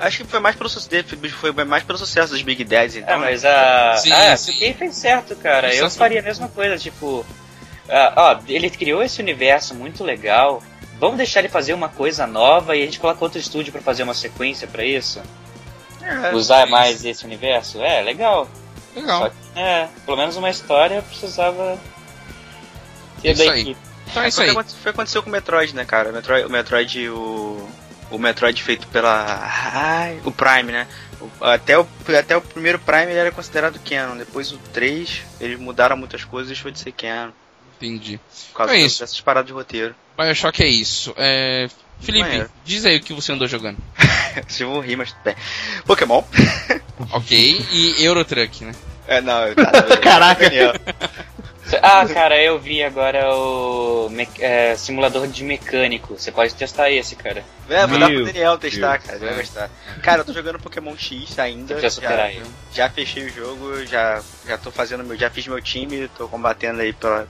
[0.00, 3.14] Acho que foi mais pelo sucesso, foi mais pelo sucesso dos Big Dads, então.
[3.14, 3.96] Ah, mas a.
[3.96, 4.52] Sim, ah, sim.
[4.58, 5.68] quem fez certo, cara.
[5.68, 7.24] Eu Sucesso- faria a mesma coisa, tipo.
[7.88, 10.62] ah, ó, ele criou esse universo muito legal.
[10.98, 14.02] Vamos deixar ele fazer uma coisa nova e a gente coloca outro estúdio pra fazer
[14.02, 15.20] uma sequência pra isso?
[16.02, 16.70] É, Usar sim.
[16.70, 17.80] mais esse universo?
[17.82, 18.48] É, legal.
[18.94, 19.30] Só Legal.
[19.30, 21.78] que, é, pelo menos uma história precisava
[23.20, 23.60] ter Isso da aí.
[23.60, 23.80] equipe.
[24.10, 24.54] Então é isso foi o aí.
[24.54, 26.10] que aconte- Foi o que aconteceu com o Metroid, né, cara?
[26.10, 27.68] O Metroid, o Metroid, o,
[28.10, 29.26] o Metroid feito pela.
[29.74, 30.86] Ai, o Prime, né?
[31.20, 31.86] O- até, o,
[32.18, 34.16] até o primeiro Prime ele era considerado canon.
[34.16, 37.32] Depois o 3, eles mudaram muitas coisas e deixou de ser canon.
[37.76, 38.18] Entendi.
[38.52, 39.00] Por causa É das- isso.
[39.00, 39.94] dessas paradas de roteiro.
[40.16, 41.14] Bioshock é isso.
[41.16, 41.68] É...
[41.98, 42.50] Felipe, Maneiro.
[42.64, 43.78] diz aí o que você andou jogando.
[44.48, 45.34] Se eu vou rir, mas tudo bem.
[45.86, 46.22] Pokémon.
[47.12, 47.66] ok.
[47.72, 48.72] E Eurotruck, né?
[49.08, 50.44] É, não, tá, Caraca.
[50.44, 50.72] Daniel.
[51.82, 56.16] Ah, cara, eu vi agora o me- é, simulador de mecânico.
[56.18, 57.42] Você pode testar esse, cara.
[57.68, 59.04] É, vou dar pro Daniel testar, Deus.
[59.04, 59.16] cara.
[59.18, 59.70] Ele vai gostar.
[60.02, 61.80] Cara, eu tô jogando Pokémon X ainda.
[61.90, 62.44] Já, ele.
[62.72, 65.16] já fechei o jogo, já, já tô fazendo meu.
[65.16, 67.26] Já fiz meu time, tô combatendo aí pela.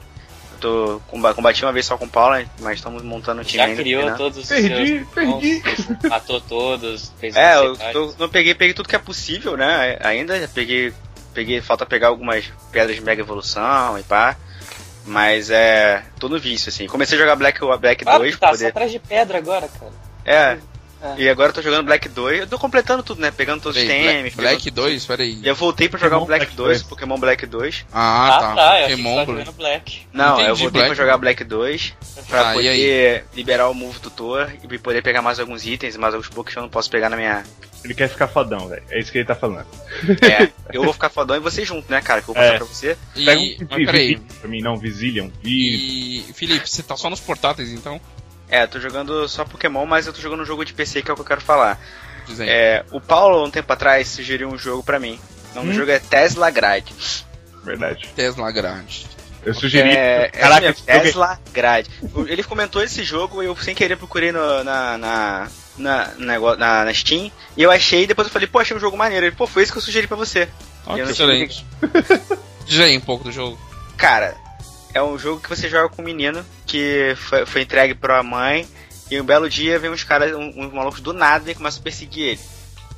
[0.56, 3.58] Eu Tô, comba- combati uma vez só com o Paulo, mas estamos montando um time
[3.58, 3.82] Já ainda.
[3.82, 5.62] criou todos os Perdi, seus perdi.
[6.08, 9.98] matou todos, fez É, eu tô- não peguei, peguei tudo que é possível, né?
[10.02, 10.92] Ainda peguei,
[11.34, 14.36] peguei, falta pegar algumas pedras de mega evolução e pá.
[15.04, 16.86] Mas é, tô no vício assim.
[16.88, 18.66] Comecei a jogar Black Black Ah, 2 tá, pra só poder.
[18.66, 19.92] atrás de pedra agora, cara.
[20.24, 20.58] É.
[21.18, 21.22] É.
[21.22, 22.40] E agora eu tô jogando Black 2.
[22.40, 23.30] Eu tô completando tudo, né?
[23.30, 24.34] Pegando todos os temes.
[24.34, 25.38] Black, Black pegando- 2, peraí.
[25.42, 26.82] E eu voltei pra jogar o Pokémon Black, Black 2, 2.
[26.88, 27.86] Pokémon Black 2.
[27.92, 28.78] Ah, tá.
[28.80, 29.30] eu achei que Pokémon Black.
[29.32, 30.00] jogando Black.
[30.12, 30.86] Não, Entendi, eu voltei Black.
[30.88, 31.94] pra jogar Black 2
[32.28, 35.98] pra Ah, e poder liberar o Move Tutor e poder pegar mais alguns itens e
[35.98, 37.44] mais alguns poucos que eu não posso pegar na minha.
[37.84, 38.82] Ele quer ficar fodão, velho.
[38.90, 39.66] É isso que ele tá falando.
[40.22, 42.20] É, eu vou ficar fodão e você junto, né, cara?
[42.20, 42.56] Que eu vou passar É.
[42.58, 42.96] pra você.
[43.14, 44.16] Pega E, um mas peraí.
[44.40, 45.28] Pra mim, não, Visilion.
[45.40, 46.24] Vi.
[46.28, 48.00] E Felipe, você tá só nos portáteis então?
[48.48, 51.12] É, tô jogando só Pokémon, mas eu tô jogando um jogo de PC que é
[51.12, 51.80] o que eu quero falar.
[52.40, 55.18] É, o Paulo, um tempo atrás, sugeriu um jogo pra mim.
[55.52, 55.78] O nome do Hum?
[55.78, 56.94] jogo é Tesla Grade.
[57.64, 58.08] Verdade.
[58.14, 59.06] Tesla grande.
[59.44, 59.90] Eu sugeri.
[59.90, 61.90] É, Caraca, é jogo é- Tesla Grade.
[62.26, 66.84] Ele comentou esse jogo e eu sem querer procurei no- na, na, na, na, na,
[66.84, 69.26] na Steam e eu achei e depois eu falei, pô, achei um jogo maneiro.
[69.26, 70.48] Ele, pô, foi isso que eu sugeri pra você.
[70.84, 71.64] Tinha excelente.
[72.66, 73.58] Diz aí um pouco do jogo.
[73.96, 74.36] Cara,
[74.96, 78.66] é um jogo que você joga com um menino que foi, foi entregue pra mãe
[79.10, 81.84] e um belo dia vem uns caras, um- uns malucos do nada e começam a
[81.84, 82.40] perseguir ele.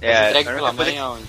[0.01, 1.25] É, entregue pela depois mãe aonde?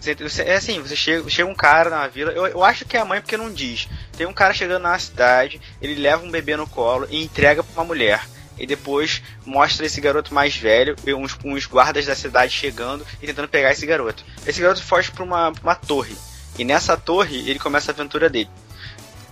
[0.00, 3.00] Você- é assim, você chega, chega um cara na vila, eu, eu acho que é
[3.00, 3.88] a mãe porque não diz.
[4.16, 7.72] Tem um cara chegando na cidade, ele leva um bebê no colo e entrega pra
[7.80, 8.20] uma mulher.
[8.58, 13.26] E depois mostra esse garoto mais velho e uns, uns guardas da cidade chegando e
[13.26, 14.24] tentando pegar esse garoto.
[14.46, 16.16] Esse garoto foge pra uma, pra uma torre.
[16.58, 18.50] E nessa torre ele começa a aventura dele.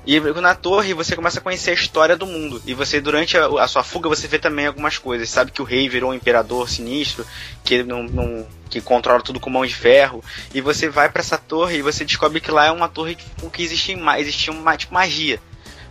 [0.07, 2.63] E na torre você começa a conhecer a história do mundo.
[2.65, 5.29] E você, durante a, a sua fuga, você vê também algumas coisas.
[5.29, 7.27] Sabe que o rei virou um imperador sinistro,
[7.65, 10.23] que não, não- que controla tudo com mão de ferro.
[10.55, 13.51] E você vai pra essa torre e você descobre que lá é uma torre com
[13.51, 15.41] que existia, ma- existia uma, tipo, magia.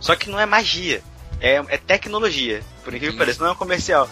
[0.00, 1.02] Só que não é magia,
[1.40, 2.62] é, é tecnologia.
[2.84, 3.18] Por incrível que Sim.
[3.18, 4.08] pareça, não é um comercial.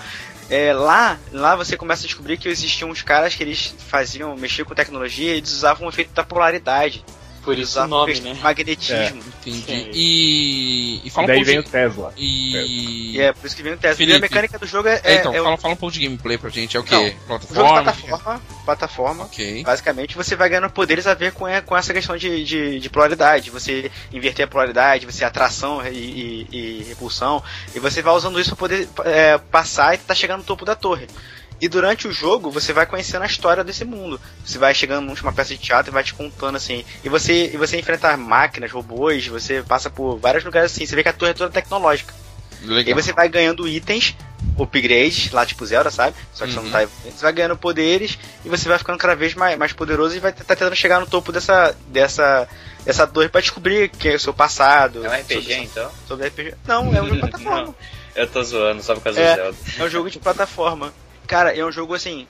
[0.51, 4.67] É, lá, lá você começa a descobrir que existiam uns caras que eles faziam, mexiam
[4.67, 7.03] com tecnologia e eles usavam o efeito da polaridade.
[7.45, 8.37] Por isso o nome, né?
[8.43, 9.23] magnetismo.
[9.45, 9.63] Entendi.
[9.67, 9.91] Sim.
[9.93, 11.01] E.
[11.05, 11.63] E E fala um daí pouco vem o.
[11.63, 12.13] Tesla.
[12.17, 13.13] E.
[13.17, 14.03] E é por isso que vem o teste.
[14.03, 14.17] E Felipe.
[14.19, 16.01] a mecânica do jogo é, É, é- então, é o fala, fala um pouco de
[16.05, 16.77] gameplay pra gente.
[16.77, 16.95] É o Não, quê?
[16.97, 17.83] o jogo de Plataforma?
[17.83, 18.43] plataforma.
[18.65, 19.25] Plataforma.
[19.25, 19.63] Ok.
[19.63, 22.91] Basicamente, você vai ganhando poderes a ver com, é, com essa questão de, de, de
[22.91, 23.51] polaridade.
[23.51, 27.43] Você inverter a polaridade, você atração e, e- e repulsão.
[27.75, 30.75] E você vai usando isso para poder é, passar e tá chegando no topo da
[30.75, 31.07] torre.
[31.61, 34.21] E durante o jogo, você vai conhecendo a história desse mundo.
[34.45, 36.85] Você vai chegando numa peça de teatro e vai te contando assim.
[37.03, 40.85] E você, e você enfrenta máquinas, robôs, você passa por vários lugares assim.
[40.85, 42.13] Você vê que a torre é toda tecnológica.
[42.61, 42.95] E aí Legal.
[43.03, 44.15] você vai ganhando itens,
[44.59, 46.17] upgrades, lá tipo Zelda, sabe?
[46.33, 46.65] Só que você Uhum.
[46.65, 46.87] não tá.
[47.05, 50.33] Você vai ganhando poderes e você vai ficando cada vez mais, mais poderoso e vai
[50.33, 51.75] tá tentando chegar no topo dessa.
[51.89, 52.49] dessa.
[52.85, 55.05] dessa torre pra descobrir que é o seu passado.
[55.05, 55.91] É um RPG, sobre, então?
[56.07, 56.55] sobre RPG.
[56.67, 57.63] Não, é um jogo de plataforma.
[57.67, 57.75] Não,
[58.17, 59.31] eu tô zoando, só por causa É.
[59.37, 59.57] do Zelda.
[59.79, 60.93] É um jogo de plataforma.
[61.27, 62.27] Cara, é um jogo assim,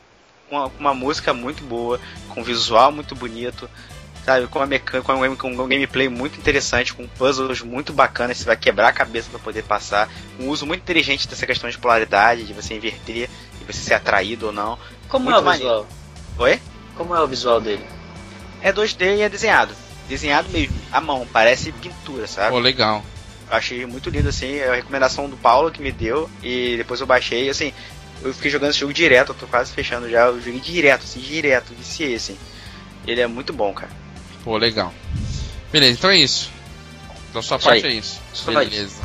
[0.48, 3.68] com uma, uma música muito boa, com um visual muito bonito,
[4.24, 4.46] sabe?
[4.46, 8.44] Com uma mecânica, com um, com um gameplay muito interessante, com puzzles muito bacanas, você
[8.44, 10.08] vai quebrar a cabeça pra poder passar.
[10.38, 13.28] Um uso muito inteligente dessa questão de polaridade, de você inverter
[13.60, 14.78] e você ser atraído ou não.
[15.08, 15.86] Como Muito é o visual?
[16.38, 16.60] Oi?
[16.96, 17.84] Como é o visual dele?
[18.62, 19.74] É 2D e é desenhado.
[20.08, 22.50] Desenhado mesmo, à mão, parece pintura, sabe?
[22.50, 23.02] Pô, legal.
[23.50, 27.06] Achei muito lindo, assim, é a recomendação do Paulo que me deu, e depois eu
[27.06, 27.72] baixei, assim,
[28.24, 31.20] eu fiquei jogando esse jogo direto, eu tô quase fechando já, eu joguei direto, assim,
[31.20, 32.36] direto, viciei, assim.
[33.06, 33.90] Ele é muito bom, cara.
[34.42, 34.92] Pô, legal.
[35.70, 36.50] Beleza, então é isso.
[37.32, 37.92] Da sua Isso parte aí.
[37.92, 38.20] é isso.
[38.32, 39.02] Só Beleza.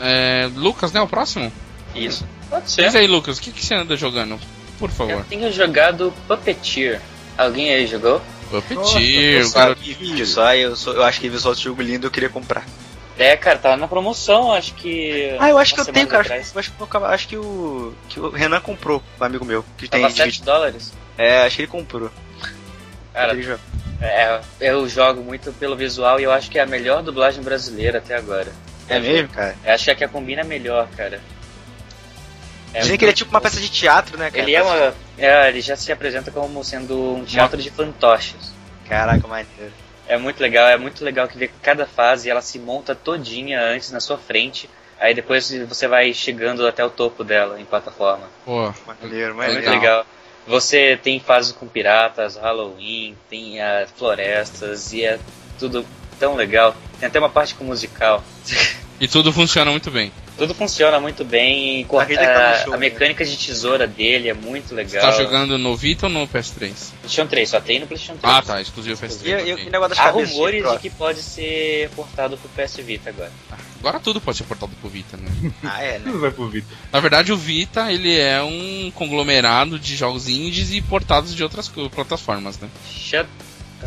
[0.00, 1.00] É, Lucas, né?
[1.00, 1.52] O próximo?
[1.94, 2.26] Isso.
[2.48, 2.96] Pode Diz ser.
[2.96, 4.38] aí, Lucas, o que, que você anda jogando?
[4.78, 5.24] Por Eu favor.
[5.28, 7.00] tenho jogado Puppeteer.
[7.36, 8.20] Alguém aí jogou?
[8.50, 12.10] Puppeteer, o Só vídeo, só, eu, sou, eu acho que visual desse jogo lindo, eu
[12.10, 12.66] queria comprar.
[13.20, 15.36] É, cara, tava na promoção, acho que.
[15.38, 18.18] Ah, eu acho que eu tenho, cara, acho, acho, que eu- acho que o, que
[18.18, 20.90] o Renan comprou, um amigo meu, que tem Tava de 7 dólares.
[21.18, 22.10] É, acho que ele comprou.
[23.12, 23.60] Cara, jogo.
[24.00, 27.98] é, eu jogo muito pelo visual e eu acho que é a melhor dublagem brasileira
[27.98, 28.50] até agora.
[28.88, 29.54] É mesmo, cara?
[29.66, 31.20] Eu acho que é a que combina melhor, cara.
[32.72, 34.42] É Dizem que ele é tipo uma peça de teatro, né, cara?
[34.42, 34.94] Ele é uma.
[35.18, 38.54] É, ele já se apresenta como sendo um teatro de fantoches.
[38.88, 39.72] Caraca, maneiro.
[40.10, 43.92] É muito legal, é muito legal que ver cada fase ela se monta todinha antes
[43.92, 44.68] na sua frente.
[44.98, 48.28] Aí depois você vai chegando até o topo dela em plataforma.
[48.44, 49.60] Pô, Maneiro, É maneiro.
[49.62, 50.04] muito legal.
[50.48, 55.18] Você tem fases com piratas, Halloween, tem ah, florestas e é
[55.58, 55.86] tudo
[56.18, 56.74] tão legal.
[56.98, 58.22] Tem até uma parte com musical.
[59.00, 60.12] e tudo funciona muito bem.
[60.40, 61.84] Tudo funciona muito bem.
[61.84, 62.88] tá ah, show, a né?
[62.88, 65.02] mecânica de tesoura dele é muito Você legal.
[65.02, 66.56] tá jogando no Vita ou no PS3?
[66.56, 68.34] PlayStation 3, só tem no PlayStation 3.
[68.34, 69.26] Ah, tá, exclusivo PS3.
[69.26, 73.10] E, e, e negócio das Há rumores de que pode ser portado pro PS Vita
[73.10, 73.30] agora.
[73.80, 75.28] Agora tudo pode ser portado pro Vita, né?
[75.62, 76.04] Ah, é, né?
[76.06, 76.74] Tudo vai pro Vitor.
[76.90, 81.70] Na verdade, o Vita, ele é um conglomerado de jogos indies e portados de outras
[81.94, 82.70] plataformas, né?
[82.90, 83.28] Shut up.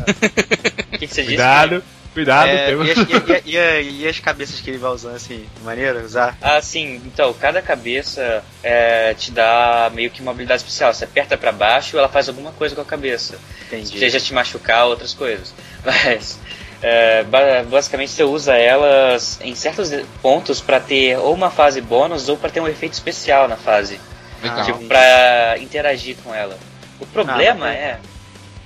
[0.94, 1.34] O que, que você disse?
[1.34, 1.82] Cuidado,
[2.14, 2.48] cuidado.
[2.48, 2.98] É, temos- e, as,
[3.44, 6.38] e- e- e- e as cabeças que ele vai usando, assim, maneiro usar?
[6.40, 7.02] Ah, sim.
[7.04, 10.94] Então, cada cabeça é, te dá meio que uma habilidade especial.
[10.94, 13.36] Você aperta pra baixo, ela faz alguma coisa com a cabeça.
[13.66, 13.98] Entendi.
[13.98, 15.52] Seja te machucar, outras coisas.
[15.84, 16.38] Mas,
[16.80, 19.90] é, ba- basicamente, você usa elas em certos
[20.22, 24.00] pontos pra ter ou uma fase bônus ou pra ter um efeito especial na fase.
[24.42, 24.64] Legal.
[24.64, 26.56] Tipo, pra interagir com ela.
[27.00, 27.98] O problema Ah, é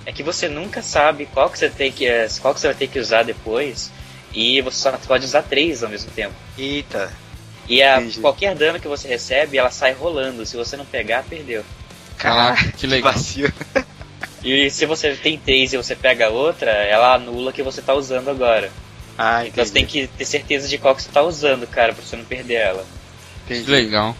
[0.09, 2.77] é que você nunca sabe qual que você tem que é, qual que você vai
[2.77, 3.91] ter que usar depois
[4.33, 6.35] e você só pode usar três ao mesmo tempo.
[6.57, 7.13] Eita.
[7.69, 10.47] E a, qualquer dano que você recebe, ela sai rolando.
[10.47, 11.63] Se você não pegar, perdeu.
[12.17, 13.13] Caraca, que legal.
[14.43, 18.31] E se você tem três e você pega outra, ela anula que você tá usando
[18.31, 18.73] agora.
[19.19, 22.03] Ah, Então você tem que ter certeza de qual que você tá usando, cara, pra
[22.03, 22.87] você não perder ela.
[23.47, 24.17] Que legal.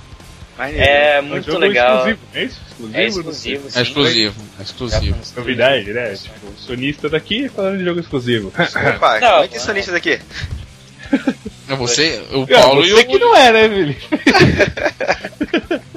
[0.59, 2.07] É É muito legal.
[2.07, 2.68] Exclusivo, é isso?
[2.79, 2.99] Exclusivo?
[2.99, 3.81] É exclusivo, É sim.
[3.83, 5.17] exclusivo, é exclusivo.
[5.37, 6.15] Novidade, né?
[6.15, 8.49] Tipo, sonista daqui falando de jogo exclusivo.
[8.49, 9.65] Opa, Não, como é que não.
[9.65, 10.19] são listas aqui?
[11.69, 13.07] É você, o Paulo Paulo e você o.
[13.07, 14.09] que não é, né, Felipe?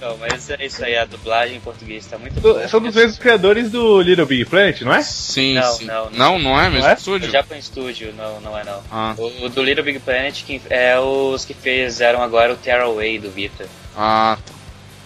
[0.00, 2.66] Não, mas é isso aí, a dublagem em português tá muito boa.
[2.66, 5.02] São dos mesmos criadores do Little Big Planet, não é?
[5.02, 5.84] Sim, Não, sim.
[5.84, 6.94] não, Não, não é mesmo Não é?
[6.94, 7.30] O estúdio?
[7.30, 8.82] Japan Studio, não, não é não.
[8.90, 13.20] Ah, O, o do Little Big Planet que é os que fizeram agora o Tearaway
[13.20, 13.66] do Vita.
[13.96, 14.36] ah,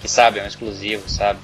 [0.02, 1.38] Que sabe, é um exclusivo, sabe?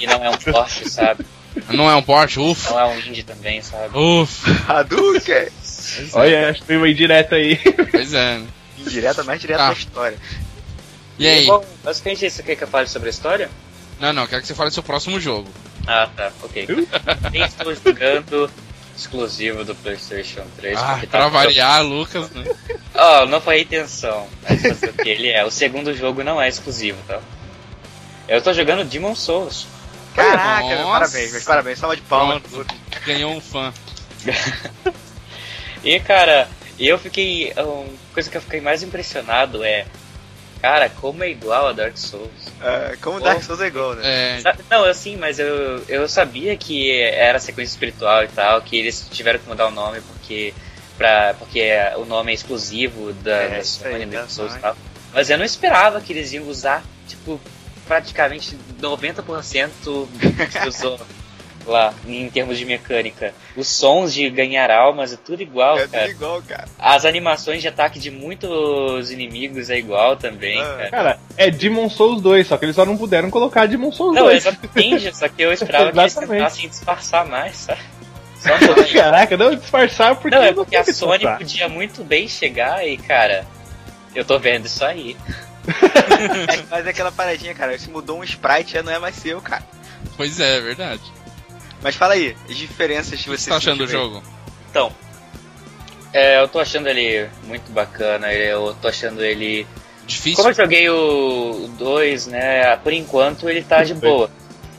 [0.00, 1.24] E não é um porte, sabe?
[1.70, 2.70] não é um porte, ufa.
[2.70, 3.96] Não é um indie também, sabe?
[3.96, 4.72] Ufa.
[4.72, 5.48] Hadouken!
[6.12, 7.56] Olha, acho que foi uma indireta aí.
[7.90, 8.38] Pois é.
[8.38, 8.46] né?
[8.78, 9.66] Indireta, mais direta Tá.
[9.68, 10.18] da história.
[11.18, 11.46] E aí?
[11.46, 13.50] Bom, basicamente isso quer que eu fale sobre a história?
[14.00, 15.48] Não, não, quero que você fale do seu próximo jogo.
[15.86, 16.66] Ah, tá, ok.
[17.30, 18.50] Nem estou jogando
[18.96, 20.78] exclusivo do PlayStation 3.
[20.78, 22.30] Ah, porque tá pra variar, Lucas.
[22.30, 22.44] Né?
[23.04, 24.28] Oh, não foi a intenção.
[24.42, 25.44] Mas fazer o que ele é.
[25.44, 27.20] O segundo jogo não é exclusivo, tá?
[28.28, 29.66] Eu tô jogando Demon Souls.
[30.14, 30.90] Caraca, Nossa.
[30.90, 31.78] parabéns, meus parabéns.
[31.78, 32.42] Salva de palmas.
[32.42, 32.74] Pronto.
[33.04, 33.72] Ganhou um fã.
[35.84, 36.48] E cara,
[36.78, 37.52] eu fiquei.
[37.56, 39.84] Uma coisa que eu fiquei mais impressionado é.
[40.60, 42.30] Cara, como é igual a Dark Souls.
[42.62, 44.02] É, como Dark Souls é igual, né?
[44.04, 49.08] É, Não, assim, mas eu, eu sabia que era sequência espiritual e tal, que eles
[49.10, 50.54] tiveram que mudar o nome porque.
[50.96, 54.50] Pra, porque o nome é exclusivo da, É, da isso aí, Sony, da Dark Souls
[54.50, 54.62] e Sony.
[54.62, 54.76] tal.
[55.14, 57.40] Mas eu não esperava que eles iam usar, tipo,
[57.86, 59.68] praticamente 90%
[60.50, 60.98] que usou
[61.66, 63.32] lá, em termos de mecânica.
[63.56, 66.08] Os sons de ganhar almas é tudo igual, É tudo cara.
[66.10, 66.64] igual, cara.
[66.78, 70.64] As animações de ataque de muitos inimigos é igual também, Ah.
[70.76, 70.90] cara.
[70.90, 74.24] Cara, é Demon Souls 2, só que eles só não puderam colocar Demon Souls Não,
[74.24, 74.36] 2.
[74.44, 77.80] exatamente, só que eu esperava que eles tentassem disfarçar mais, sabe?
[78.92, 81.38] Caraca, não disfarçar porque Não, é porque a Sony disfarçar.
[81.38, 83.46] podia muito bem chegar e, cara,
[84.14, 85.16] eu tô vendo isso aí.
[85.68, 87.78] É, mas é aquela paradinha, cara.
[87.78, 89.62] Se mudou um sprite, já não é mais seu, cara.
[90.16, 91.02] pois é, é verdade.
[91.82, 94.22] Mas fala aí, as diferenças que que você tá achando do jogo?
[94.70, 94.92] Então,
[96.12, 99.66] é, eu tô achando ele muito bacana, eu tô achando ele...
[100.06, 100.36] Difícil?
[100.36, 104.28] Como eu joguei o 2, né, por enquanto ele tá de boa.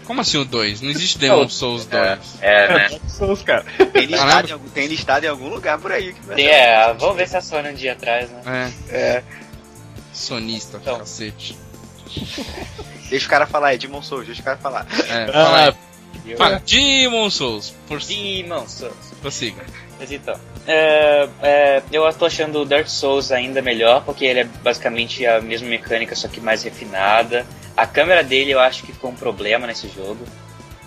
[0.05, 0.81] Como assim o 2?
[0.81, 2.19] Não existe Demon Souls É, 2.
[2.41, 2.89] é, É né?
[2.89, 3.65] Dark Souls, cara.
[3.93, 6.13] Tem listado, em algum, tem listado em algum lugar por aí.
[6.13, 8.71] Que vai Tem, é, vamos ver se a Sony um dia atrás, né?
[8.89, 8.95] É.
[8.95, 9.23] É.
[10.13, 10.99] Sonista, Então.
[10.99, 11.57] cacete.
[13.09, 14.87] Deixa o cara falar, é Demon Souls, deixa o cara falar.
[15.07, 15.73] É, fala aí.
[16.25, 18.95] Eu- Fala, Demon Souls, por Demon Souls.
[19.21, 19.63] prossiga.
[19.99, 24.43] Mas então, é, é, eu tô achando o Dark Souls ainda melhor, porque ele é
[24.43, 27.45] basicamente a mesma mecânica, só que mais refinada.
[27.75, 30.25] A câmera dele eu acho que ficou um problema nesse jogo.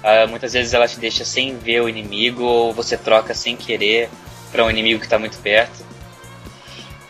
[0.03, 4.09] Ah, muitas vezes ela te deixa sem ver o inimigo, ou você troca sem querer
[4.53, 5.85] para um inimigo que tá muito perto.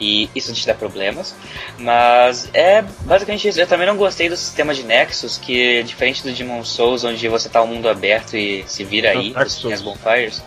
[0.00, 1.34] E isso te dá problemas.
[1.78, 3.60] Mas é basicamente isso.
[3.60, 7.28] Eu também não gostei do sistema de Nexus, que é diferente do Demon Souls, onde
[7.28, 10.42] você tá um mundo aberto e se vira aí, você tem as bonfires.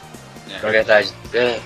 [0.51, 1.13] É verdade.
[1.33, 1.59] É,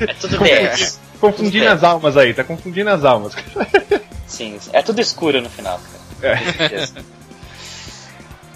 [0.00, 0.98] é tudo DS.
[1.20, 3.34] Confundindo Tudo as almas aí, tá confundindo as almas.
[4.26, 5.78] Sim, é tudo escuro no final,
[6.20, 6.38] cara.
[6.38, 6.94] Certeza.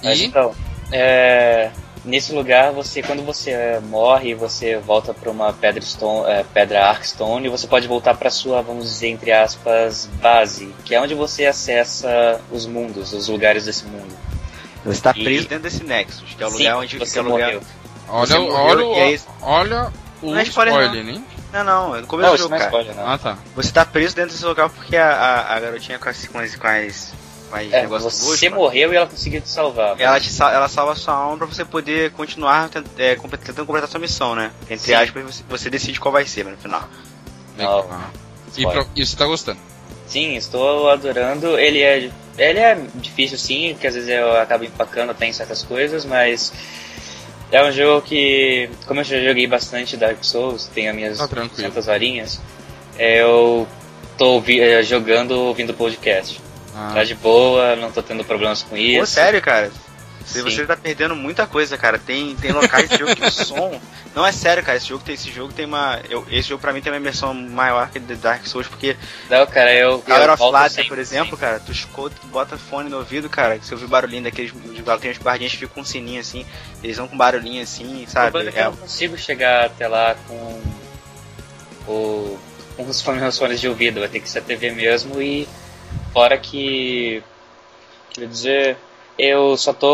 [0.03, 0.55] Mas E então,
[0.93, 1.71] é,
[2.05, 6.87] nesse lugar, você quando você é, morre, você volta para uma pedra stone, é, pedra
[6.87, 11.15] Arkstone e você pode voltar para sua, vamos dizer entre aspas, base, que é onde
[11.15, 14.15] você acessa os mundos, os lugares desse mundo.
[14.85, 16.99] Você tá E- preso dentro desse Nexus, que é o Sim, lugar onde.
[16.99, 17.47] você que é o lugar...
[17.53, 17.63] morreu.
[18.09, 19.27] olha, você o- morreu, olha, e é isso.
[19.43, 19.93] olha
[20.33, 21.23] Não é spoiler, spoiler, né?
[21.53, 22.71] Não, não, é no começo Não, do jogo, não é cara.
[22.71, 23.09] spoiler, não.
[23.13, 23.39] Ah, tá.
[23.55, 26.57] Você tá preso dentro desse local porque a, a, a garotinha com as, com as,
[26.57, 27.13] com as,
[27.71, 29.95] É, você morreu e ela conseguiu te salvar.
[30.01, 33.43] ela, te, sal- ela salva a sua alma pra você poder continuar tent- é, complet-
[33.45, 34.51] tentando completar sua missão, né?
[34.69, 34.95] Entre Sim.
[34.95, 36.83] aspas, você, você decide qual vai ser no final.
[37.57, 37.89] Legal.
[37.89, 38.25] Não.
[38.57, 39.59] E, pro- e você tá gostando?
[40.09, 41.57] Sim, estou adorando.
[41.59, 45.63] Ele é, ele é difícil sim, porque às vezes eu acabo empacando até em certas
[45.63, 46.53] coisas, mas
[47.57, 51.29] é um jogo que, como eu já joguei bastante Dark Souls, tenho as minhas Tá
[51.29, 51.55] tranquilo.
[51.71, 52.41] 200 horinhas,
[52.99, 53.67] é, eu
[54.19, 56.41] tô ouvi- é, jogando ouvindo podcast.
[56.75, 58.99] Ah, Tá de boa, não tô tendo problemas com isso.
[59.01, 59.71] Pô, sério, cara.
[60.25, 60.43] Se Sim.
[60.43, 61.99] você tá perdendo muita coisa, cara.
[61.99, 63.81] Tem, tem locais desse jogo que o som.
[64.15, 64.79] Não é sério, cara.
[64.79, 66.01] Esse jogo tem, esse jogo tem uma.
[66.09, 68.97] Eu, esse jogo pra mim tem uma imersão maior que The Dark Souls, porque
[69.29, 69.99] Não, cara, eu.
[69.99, 73.67] Power of sempre, por exemplo, cara, tu escuta, tu bota fone no ouvido, cara, que
[73.67, 74.53] você ouve o barulhinho daqueles.
[74.53, 76.47] de- Tem uns guardinhas que ficam com um sininho assim,
[76.83, 78.39] eles vão com barulhinho assim, sabe?
[78.55, 80.63] é eu não consigo chegar até lá com
[81.87, 82.39] o
[82.77, 85.47] com os fones de ouvido, vai ter que ser a TV mesmo e
[86.13, 87.23] fora que
[88.11, 88.77] quer dizer,
[89.19, 89.87] eu só tô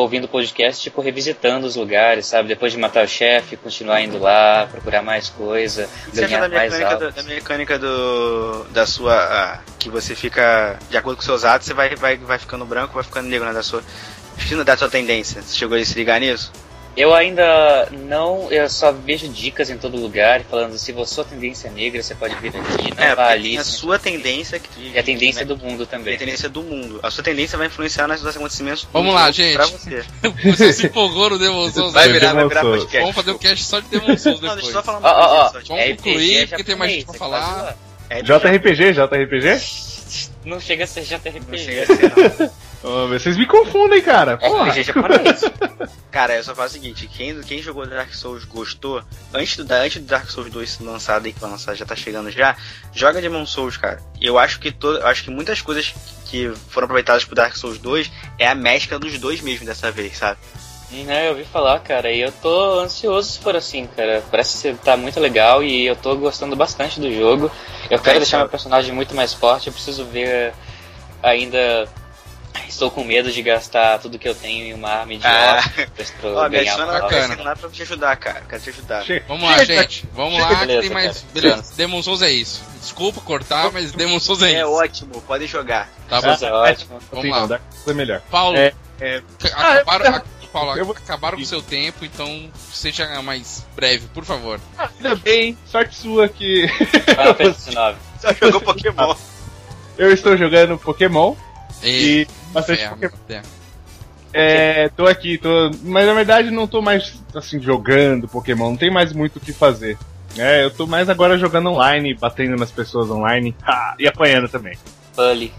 [0.00, 2.48] ouvindo podcast, tipo, revisitando os lugares, sabe?
[2.48, 6.72] Depois de matar o chefe, continuar indo lá, procurar mais coisa, Você ganhar da mais
[6.72, 8.64] mecânica, do, da mecânica do.
[8.70, 9.14] da sua.
[9.14, 10.78] ah, que você fica.
[10.90, 13.52] De acordo com seus atos, você vai, vai, vai ficando branco, vai ficando negro, né?
[13.54, 13.82] Da sua.
[14.64, 15.42] Da sua tendência.
[15.42, 16.52] Você chegou a se ligar nisso?
[16.98, 21.68] Eu ainda não, eu só vejo dicas em todo lugar falando se você sua tendência
[21.68, 23.50] é negra, você pode vir aqui, não é, vá ali.
[23.50, 25.46] tem a sua tendência que E a tendência né?
[25.46, 26.16] do mundo também.
[26.16, 26.98] a tendência do mundo.
[27.02, 29.54] A sua tendência vai influenciar nos acontecimentos do Vamos lá, gente.
[29.54, 30.04] Pra você.
[30.44, 31.92] Você se empolgou no Demon Souls.
[31.92, 32.12] Vai né?
[32.14, 32.98] virar, vai virar podcast.
[32.98, 34.72] Vamos fazer um cast só de Demon Souls Não, deixa eu depois.
[34.72, 35.50] só falar uma ó.
[35.50, 35.66] coisa.
[35.66, 37.76] só, Vamos RPG concluir, é porque tem mais gente pra falar.
[38.10, 39.97] É, JRPG, JRPG?
[40.48, 41.58] Não chega a ser Não JRPG.
[41.58, 42.50] chega a ser,
[42.82, 43.08] não.
[43.08, 44.32] Vocês me confundem, cara.
[44.40, 44.70] É Porra.
[44.70, 45.40] RPG japonês.
[46.10, 49.02] Cara, eu só falo o seguinte, quem, quem jogou Dark Souls gostou,
[49.32, 51.94] antes do, antes do Dark Souls 2 ser lançado aí, que vai lançar, já tá
[51.94, 52.56] chegando já,
[52.94, 54.00] joga Demon Souls, cara.
[54.18, 55.94] E eu acho que to, eu acho que muitas coisas
[56.24, 60.16] que foram aproveitadas pro Dark Souls 2 é a mescla dos dois mesmo dessa vez,
[60.16, 60.38] sabe?
[60.90, 64.22] Né, eu ouvi falar, cara, e eu tô ansioso se for assim, cara.
[64.30, 67.50] Parece ser tá muito legal e eu tô gostando bastante do jogo.
[67.90, 68.44] Eu quero É, deixar cara.
[68.44, 70.54] meu personagem muito mais forte, eu preciso ver
[71.22, 71.86] ainda.
[72.66, 75.60] Estou com medo de gastar tudo que eu tenho em uma arma Ah.
[75.66, 78.42] idiota pra Ó, me ganhar adiciona uma lá, pra, lá pra te ajudar, cara.
[78.48, 79.04] Quero te ajudar.
[79.04, 79.24] Chega.
[79.28, 80.04] Vamos lá, gente.
[80.12, 80.44] Vamos Chega.
[80.44, 81.18] lá, que Beleza, tem mais.
[81.20, 81.28] cara.
[81.34, 82.62] Beleza, Demon Souls é isso.
[82.80, 84.70] Desculpa cortar, mas Demon Souls é É isso.
[84.72, 85.88] ótimo, pode jogar.
[86.08, 86.28] Tá bom.
[86.46, 86.98] É ótimo.
[87.12, 87.60] Vamos lá.
[87.86, 88.20] é melhor.
[88.30, 91.62] Paulo, É, é- ca- Ah, acabaram, eu- a- Paulo, eu vou- acabaram com o seu
[91.62, 94.60] tempo, então seja mais breve, por favor.
[94.78, 96.66] Ah, ainda bem, sorte sua que.
[98.20, 99.14] Só jogou Pokémon.
[99.96, 101.34] eu estou jogando Pokémon
[101.82, 103.18] E, e bastante inferno, Pokémon.
[103.30, 103.58] é.
[104.30, 105.70] É, tô aqui, tô.
[105.82, 109.52] Mas na verdade não tô mais assim jogando Pokémon, não tem mais muito o que
[109.52, 109.96] fazer.
[110.36, 114.76] É, eu tô mais agora jogando online, batendo nas pessoas online ah, e apanhando também.
[115.16, 115.52] Bully.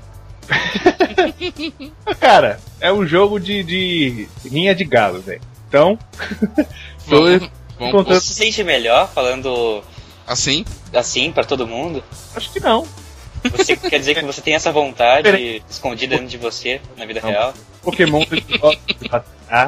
[2.19, 5.41] Cara, é um jogo de, de rinha de galo, velho.
[5.67, 5.97] Então,
[7.07, 7.39] Vamos,
[7.77, 9.83] vamos contando- Você se sente melhor falando
[10.27, 10.65] assim?
[10.93, 12.03] assim pra todo mundo?
[12.35, 12.85] acho que não.
[13.51, 17.29] Você quer dizer que você tem essa vontade escondida dentro de você na vida Não.
[17.29, 17.53] real?
[17.81, 18.25] Pokémon.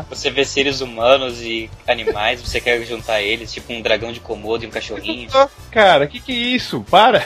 [0.10, 4.64] Você vê seres humanos e animais, você quer juntar eles, tipo um dragão de Komodo
[4.64, 5.28] e um cachorrinho.
[5.72, 6.86] Cara, que que é isso?
[6.91, 7.26] Para!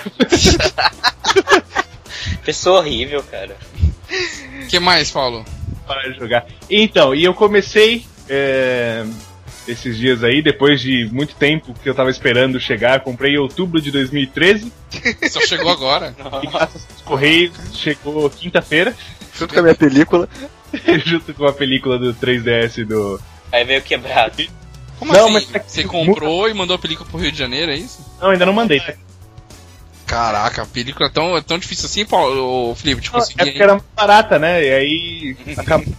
[2.43, 3.55] Pessoa horrível, cara.
[4.63, 5.45] O que mais, Paulo?
[5.87, 6.45] Para de jogar.
[6.69, 9.05] Então, e eu comecei é,
[9.67, 13.79] esses dias aí, depois de muito tempo que eu tava esperando chegar, comprei em outubro
[13.81, 14.71] de 2013
[15.29, 16.15] Só chegou agora.
[16.43, 18.95] e graças aos Correios chegou quinta-feira,
[19.37, 20.29] Junto com a minha película.
[21.05, 23.19] junto com a película do 3DS do.
[23.51, 24.45] Aí veio quebrado.
[24.97, 25.33] Como Não, assim?
[25.33, 27.99] mas tá- Você comprou e mandou a película pro Rio de Janeiro, é isso?
[28.21, 28.79] Não, ainda não mandei.
[28.79, 28.93] Tá?
[30.05, 33.43] Caraca, a película é tão, é tão difícil assim, Paulo, ô, Felipe, de É conseguir.
[33.45, 34.63] porque era mais barata, né?
[34.63, 35.93] E aí acabou.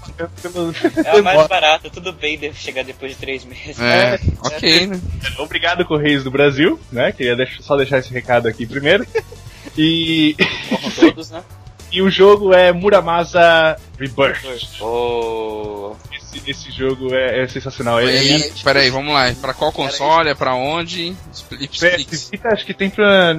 [1.04, 3.80] É a mais barata, tudo bem, deve chegar depois de três meses.
[3.80, 5.00] É, ok, né?
[5.38, 7.10] Obrigado, Correios do Brasil, né?
[7.12, 9.06] Queria deixar- só deixar esse recado aqui primeiro.
[9.78, 10.34] E,
[10.70, 11.42] Como todos, né?
[11.92, 14.40] e o jogo é Muramasa Rebirth.
[14.80, 18.00] Oh, Esse, esse jogo é, é sensacional.
[18.00, 19.30] Ele, Aí, peraí, vamos lá.
[19.38, 20.30] Pra qual console?
[20.30, 21.14] É pra onde?
[21.32, 22.04] Expli- explique.
[22.06, 23.34] PS Vita, acho que tem pra,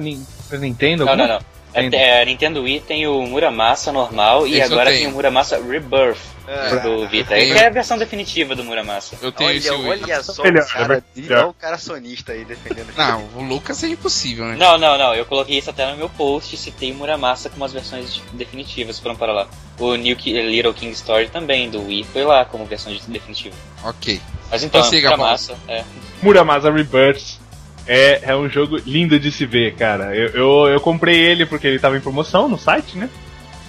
[0.48, 1.04] Pra Nintendo.
[1.04, 1.40] não, não, não.
[1.74, 2.02] É, Nintendo.
[2.02, 5.02] é, Nintendo Wii tem o Muramasa normal e Esse eu agora tenho.
[5.02, 6.16] tem o Muramasa Rebirth
[6.48, 6.76] É.
[6.80, 7.34] do Vita.
[7.34, 7.52] tenho.
[7.54, 9.16] Que é a versão definitiva do Muramasa.
[9.20, 10.02] Eu tenho esse Olha, Wii.
[10.04, 12.88] olha só Melhor, o cara, é o cara sonista aí defendendo.
[12.96, 14.56] Não, o Lucas é impossível, né?
[14.58, 15.14] Não, não, não.
[15.14, 16.56] Eu coloquei isso até no meu post.
[16.56, 18.98] Citei o Muramasa com umas versões definitivas.
[18.98, 19.46] Foram para lá.
[19.78, 23.54] O New Ki- Little King Story também do Wii foi lá como versão de- definitiva.
[23.84, 24.18] Ok.
[24.50, 25.84] Mas então, Prossiga, Muramasa, é.
[26.22, 27.36] Muramasa Rebirth
[27.88, 30.14] é, é um jogo lindo de se ver, cara.
[30.14, 33.08] Eu, eu, eu comprei ele porque ele tava em promoção no site, né?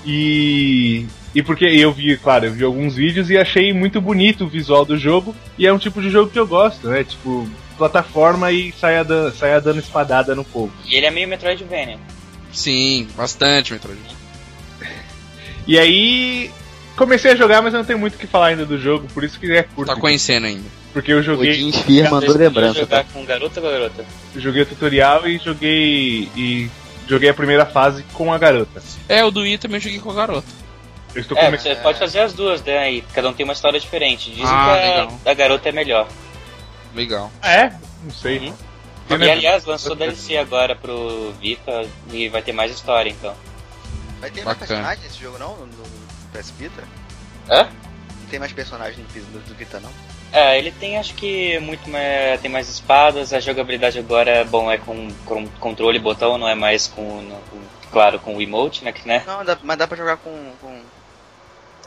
[0.05, 1.05] E.
[1.33, 4.83] E porque eu vi, claro, eu vi alguns vídeos e achei muito bonito o visual
[4.83, 5.33] do jogo.
[5.57, 7.03] E é um tipo de jogo que eu gosto, né?
[7.03, 7.47] Tipo,
[7.77, 10.73] plataforma e saia, dan saia dando espadada no povo.
[10.85, 11.99] E ele é meio Metroidvania.
[12.51, 13.99] Sim, bastante, Metroid.
[15.65, 16.51] E aí.
[16.95, 19.23] Comecei a jogar, mas eu não tenho muito o que falar ainda do jogo, por
[19.23, 19.93] isso que é curto.
[19.93, 20.65] Tá conhecendo ainda.
[20.91, 23.09] Porque eu O joguei, Jim Spear mandou lembrança, jogar tá?
[23.13, 24.05] com garota ou garota?
[24.35, 26.29] joguei o tutorial e joguei.
[26.35, 26.69] e
[27.07, 28.81] joguei a primeira fase com a garota.
[29.07, 30.47] É, o do Wii também eu joguei com a garota.
[31.15, 32.77] Eu estou É, você pode fazer as duas, né?
[32.79, 34.29] Aí cada um tem uma história diferente.
[34.29, 35.19] Dizem Ah, que legal.
[35.25, 36.07] a, a garota é melhor.
[36.93, 37.31] Legal.
[37.41, 37.73] Ah, é?
[38.03, 38.39] Não sei.
[38.39, 38.53] Uhum.
[39.07, 43.33] Porque, E né, aliás, lançou DLC agora pro Vita e vai ter mais história então.
[44.19, 44.67] Vai ter mais Bacana.
[44.81, 45.55] personagem nesse jogo não?
[45.55, 45.98] No, no
[46.34, 46.84] PS Vita?
[47.49, 47.64] Hã?
[48.22, 49.89] Não tem mais personagem no, no, do Vita não?
[50.31, 54.72] É, ele tem acho que muito mais, tem mais espadas, a jogabilidade agora é bom,
[54.72, 57.61] é com, com controle e botão, não é mais com, no- com-
[57.91, 59.23] claro, com o emote, né, que, né?
[59.26, 60.51] Não, dá- mas dá pra jogar com.
[60.61, 60.81] com...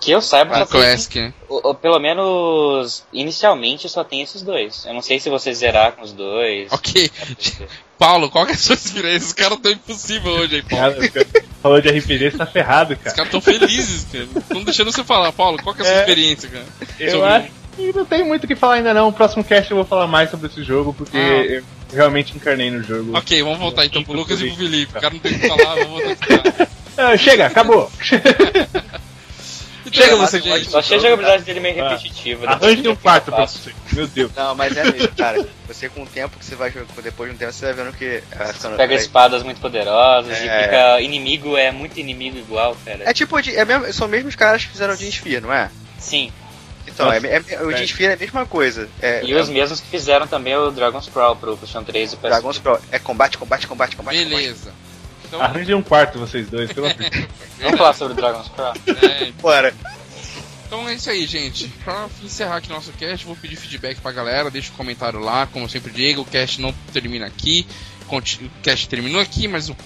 [0.04, 1.32] Que eu saiba, só O tem, Classic, né?
[1.48, 4.84] o- o- pelo menos inicialmente só tem esses dois.
[4.84, 6.72] Eu não sei se você zerar com os dois.
[6.72, 7.08] Ok.
[7.96, 9.28] Paulo, qual que é a sua experiência?
[9.28, 10.96] Os caras tão impossível hoje aí, Paulo.
[11.08, 11.26] Cara,
[11.62, 13.14] falou de RPG, você tá ferrado, Os cara.
[13.14, 14.26] caras tão felizes, cara.
[14.50, 15.30] Não deixando você falar.
[15.30, 16.00] Paulo, qual que é a sua É.
[16.00, 16.66] experiência, cara?
[16.98, 19.06] Eu Sobre- acho que não tem muito o que falar ainda não.
[19.08, 21.44] O próximo cast eu vou falar mais sobre esse jogo, porque Ah.
[21.44, 21.62] eu
[21.92, 23.16] realmente encarnei no jogo.
[23.16, 24.98] Ok, vamos voltar então pro Lucas e pro Felipe.
[24.98, 26.68] O cara não tem o que falar, vamos voltar pro cara.
[26.96, 27.88] Ah, chega, acabou.
[29.93, 30.73] Chega é você, gente.
[30.73, 31.90] Eu achei a jogabilidade dele meio Ah.
[31.90, 32.47] repetitiva.
[32.51, 33.73] Arranje um quarto pra você.
[33.93, 34.31] Meu Deus.
[34.35, 35.47] Não, mas é mesmo, cara.
[35.69, 37.93] Você com o tempo que você vai jogando, depois de um tempo, você vai vendo
[37.97, 38.23] que.
[38.32, 40.62] ah, quando- Pega espadas muito poderosas e É.
[40.64, 43.01] fica inimigo, é muito inimigo igual, cara.
[43.05, 45.70] É tipo, de- é mesmo, são mesmo os caras que fizeram o Sphere, não é?
[45.98, 46.32] Sim.
[46.86, 48.89] Então, é, Nossa, é- o Jean Sphere é a mesma coisa.
[49.01, 52.19] É, E os mesmos que fizeram também o Dragon's Crawl pro PlayStation 3 e o
[52.19, 52.78] PS Dragon's Pro.
[52.90, 54.16] É combate, combate, combate, combate.
[54.24, 54.73] Beleza.
[55.32, 57.26] Então, Arranje um quarto vocês dois, pelo amor de Deus.
[57.59, 58.74] Vamos falar sobre o Dragon's Crawl?
[58.86, 59.32] é, combate.
[59.40, 59.74] Bora.
[60.66, 61.68] então é isso aí, gente.
[61.82, 64.50] Pra encerrar aqui nosso cast, vou pedir feedback pra galera.
[64.50, 66.20] Deixa um comentário lá, como eu sempre digo.
[66.20, 67.66] O cast não termina aqui.
[68.10, 68.20] O
[68.62, 69.76] cast terminou aqui, mas o-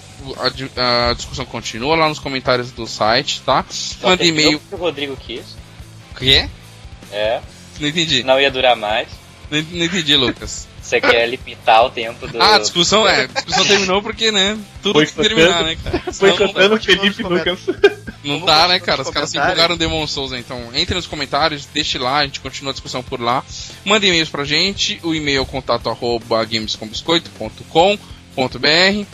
[0.76, 3.64] a, a discussão continua lá nos comentários do site, tá?
[4.02, 4.60] Manda e-mail.
[4.72, 5.44] o Rodrigo quis.
[6.10, 6.48] O quê?
[7.12, 7.40] É.
[7.78, 8.24] Não entendi.
[8.24, 9.06] Não ia durar mais.
[9.50, 10.68] Não, não entendi, Lucas.
[10.82, 12.40] Você quer limitar o tempo do.
[12.40, 13.22] Ah, a discussão é.
[13.22, 14.58] A discussão terminou porque, né?
[14.82, 15.98] Tudo Foi tem que terminar, né, cara?
[16.00, 17.58] Foi Senão não cantando continua Felipe Lucas.
[17.66, 17.74] Não
[18.34, 19.02] Vamos dá, continuar né, cara?
[19.02, 20.38] Os caras se empolgaram no Demon Souls, né?
[20.38, 23.44] Então entre nos comentários, deixe lá, a gente continua a discussão por lá.
[23.84, 29.06] Manda e-mails pra gente, o e-mail é o contato arroba gamescombiscoito.com.br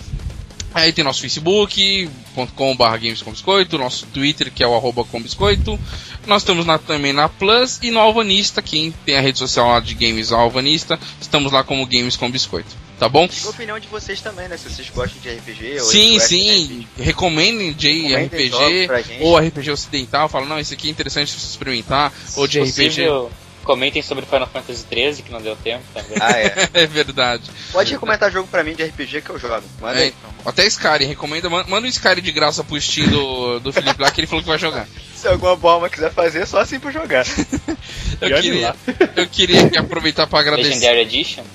[0.75, 5.79] Aí tem nosso facebook.com.br gamescombiscoito, nosso twitter que é o arroba combiscoito.
[6.27, 9.81] Nós estamos na- também na Plus e no Alvanista, quem tem a rede social lá
[9.81, 12.83] de Games Alvanista, estamos lá como Games com Biscoito.
[12.99, 13.27] Tá bom?
[13.27, 14.57] Diga a opinião de vocês também, né?
[14.57, 16.87] Se vocês gostam de RPG ou Sim, sim.
[16.97, 18.89] Recomendem de RPG
[19.21, 20.29] ou RPG ocidental.
[20.29, 22.13] Fala, não, esse aqui é interessante você experimentar.
[22.37, 22.87] Ou de Se RPG.
[22.89, 23.31] possível,
[23.65, 26.19] Comentem sobre Final Fantasy XIII, que não deu tempo também.
[26.21, 26.69] Ah, é.
[26.83, 27.45] É verdade.
[27.71, 29.63] Pode recomendar jogo pra mim de RPG que eu jogo.
[29.81, 30.15] Manda É, aí.
[30.45, 31.49] Até Skyrim, recomenda.
[31.49, 34.43] man- Manda o Skyrim de graça pro Steam do, do Felipe lá, que ele falou
[34.43, 34.87] que vai jogar.
[35.23, 37.25] Se alguma bomba quiser fazer, só assim pra jogar.
[38.21, 38.75] Eu E queria,
[39.17, 40.69] eu queria aproveitar pra agradecer.
[40.71, 41.45] Legendary Edition.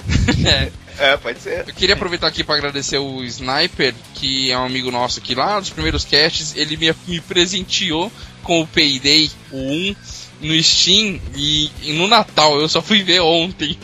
[0.98, 1.66] É, É, pode ser.
[1.68, 5.60] eu queria aproveitar aqui pra agradecer o Sniper, que é um amigo nosso aqui lá
[5.60, 6.56] dos primeiros casts.
[6.56, 8.12] Ele me, me presenteou
[8.44, 9.96] com o Payday, o 1,
[10.42, 11.20] no Steam.
[11.36, 13.78] E, e no Natal, eu só fui ver ontem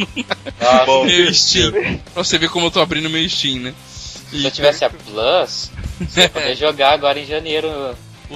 [0.59, 1.05] Nossa, Bom.
[1.05, 1.71] meu Steam.
[2.13, 3.73] Pra você ver como eu tô abrindo meu Steam, né?
[4.29, 5.69] se eu tivesse a Plus,
[5.99, 7.69] você ia poder jogar agora em janeiro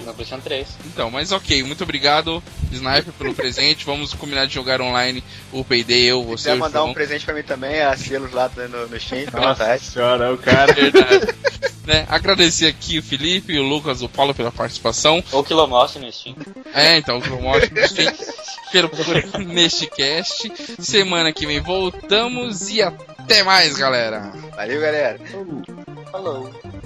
[0.01, 0.67] no PlayStation 3.
[0.85, 3.85] Então, mas ok, muito obrigado, Sniper, pelo presente.
[3.85, 6.91] Vamos combinar de jogar online o Payday, eu, Se você quiser mandar João.
[6.91, 9.83] um presente pra mim também, a selos lá no, no Steam, fica à Nossa vontade.
[9.83, 10.73] senhora, o cara.
[10.73, 11.35] Verdade.
[11.85, 12.05] né?
[12.09, 15.23] Agradecer aqui o Felipe e o Lucas, o Paulo pela participação.
[15.31, 16.35] Ou Kilomostre no Steam.
[16.73, 18.07] É, então, o ótimo sim,
[18.71, 19.05] pelo por
[19.39, 20.51] neste cast.
[20.79, 24.31] Semana que vem voltamos e até mais, galera.
[24.55, 25.19] Valeu, galera.
[26.11, 26.51] Falou.
[26.61, 26.76] Thank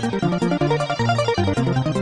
[0.00, 1.95] フフフフフ。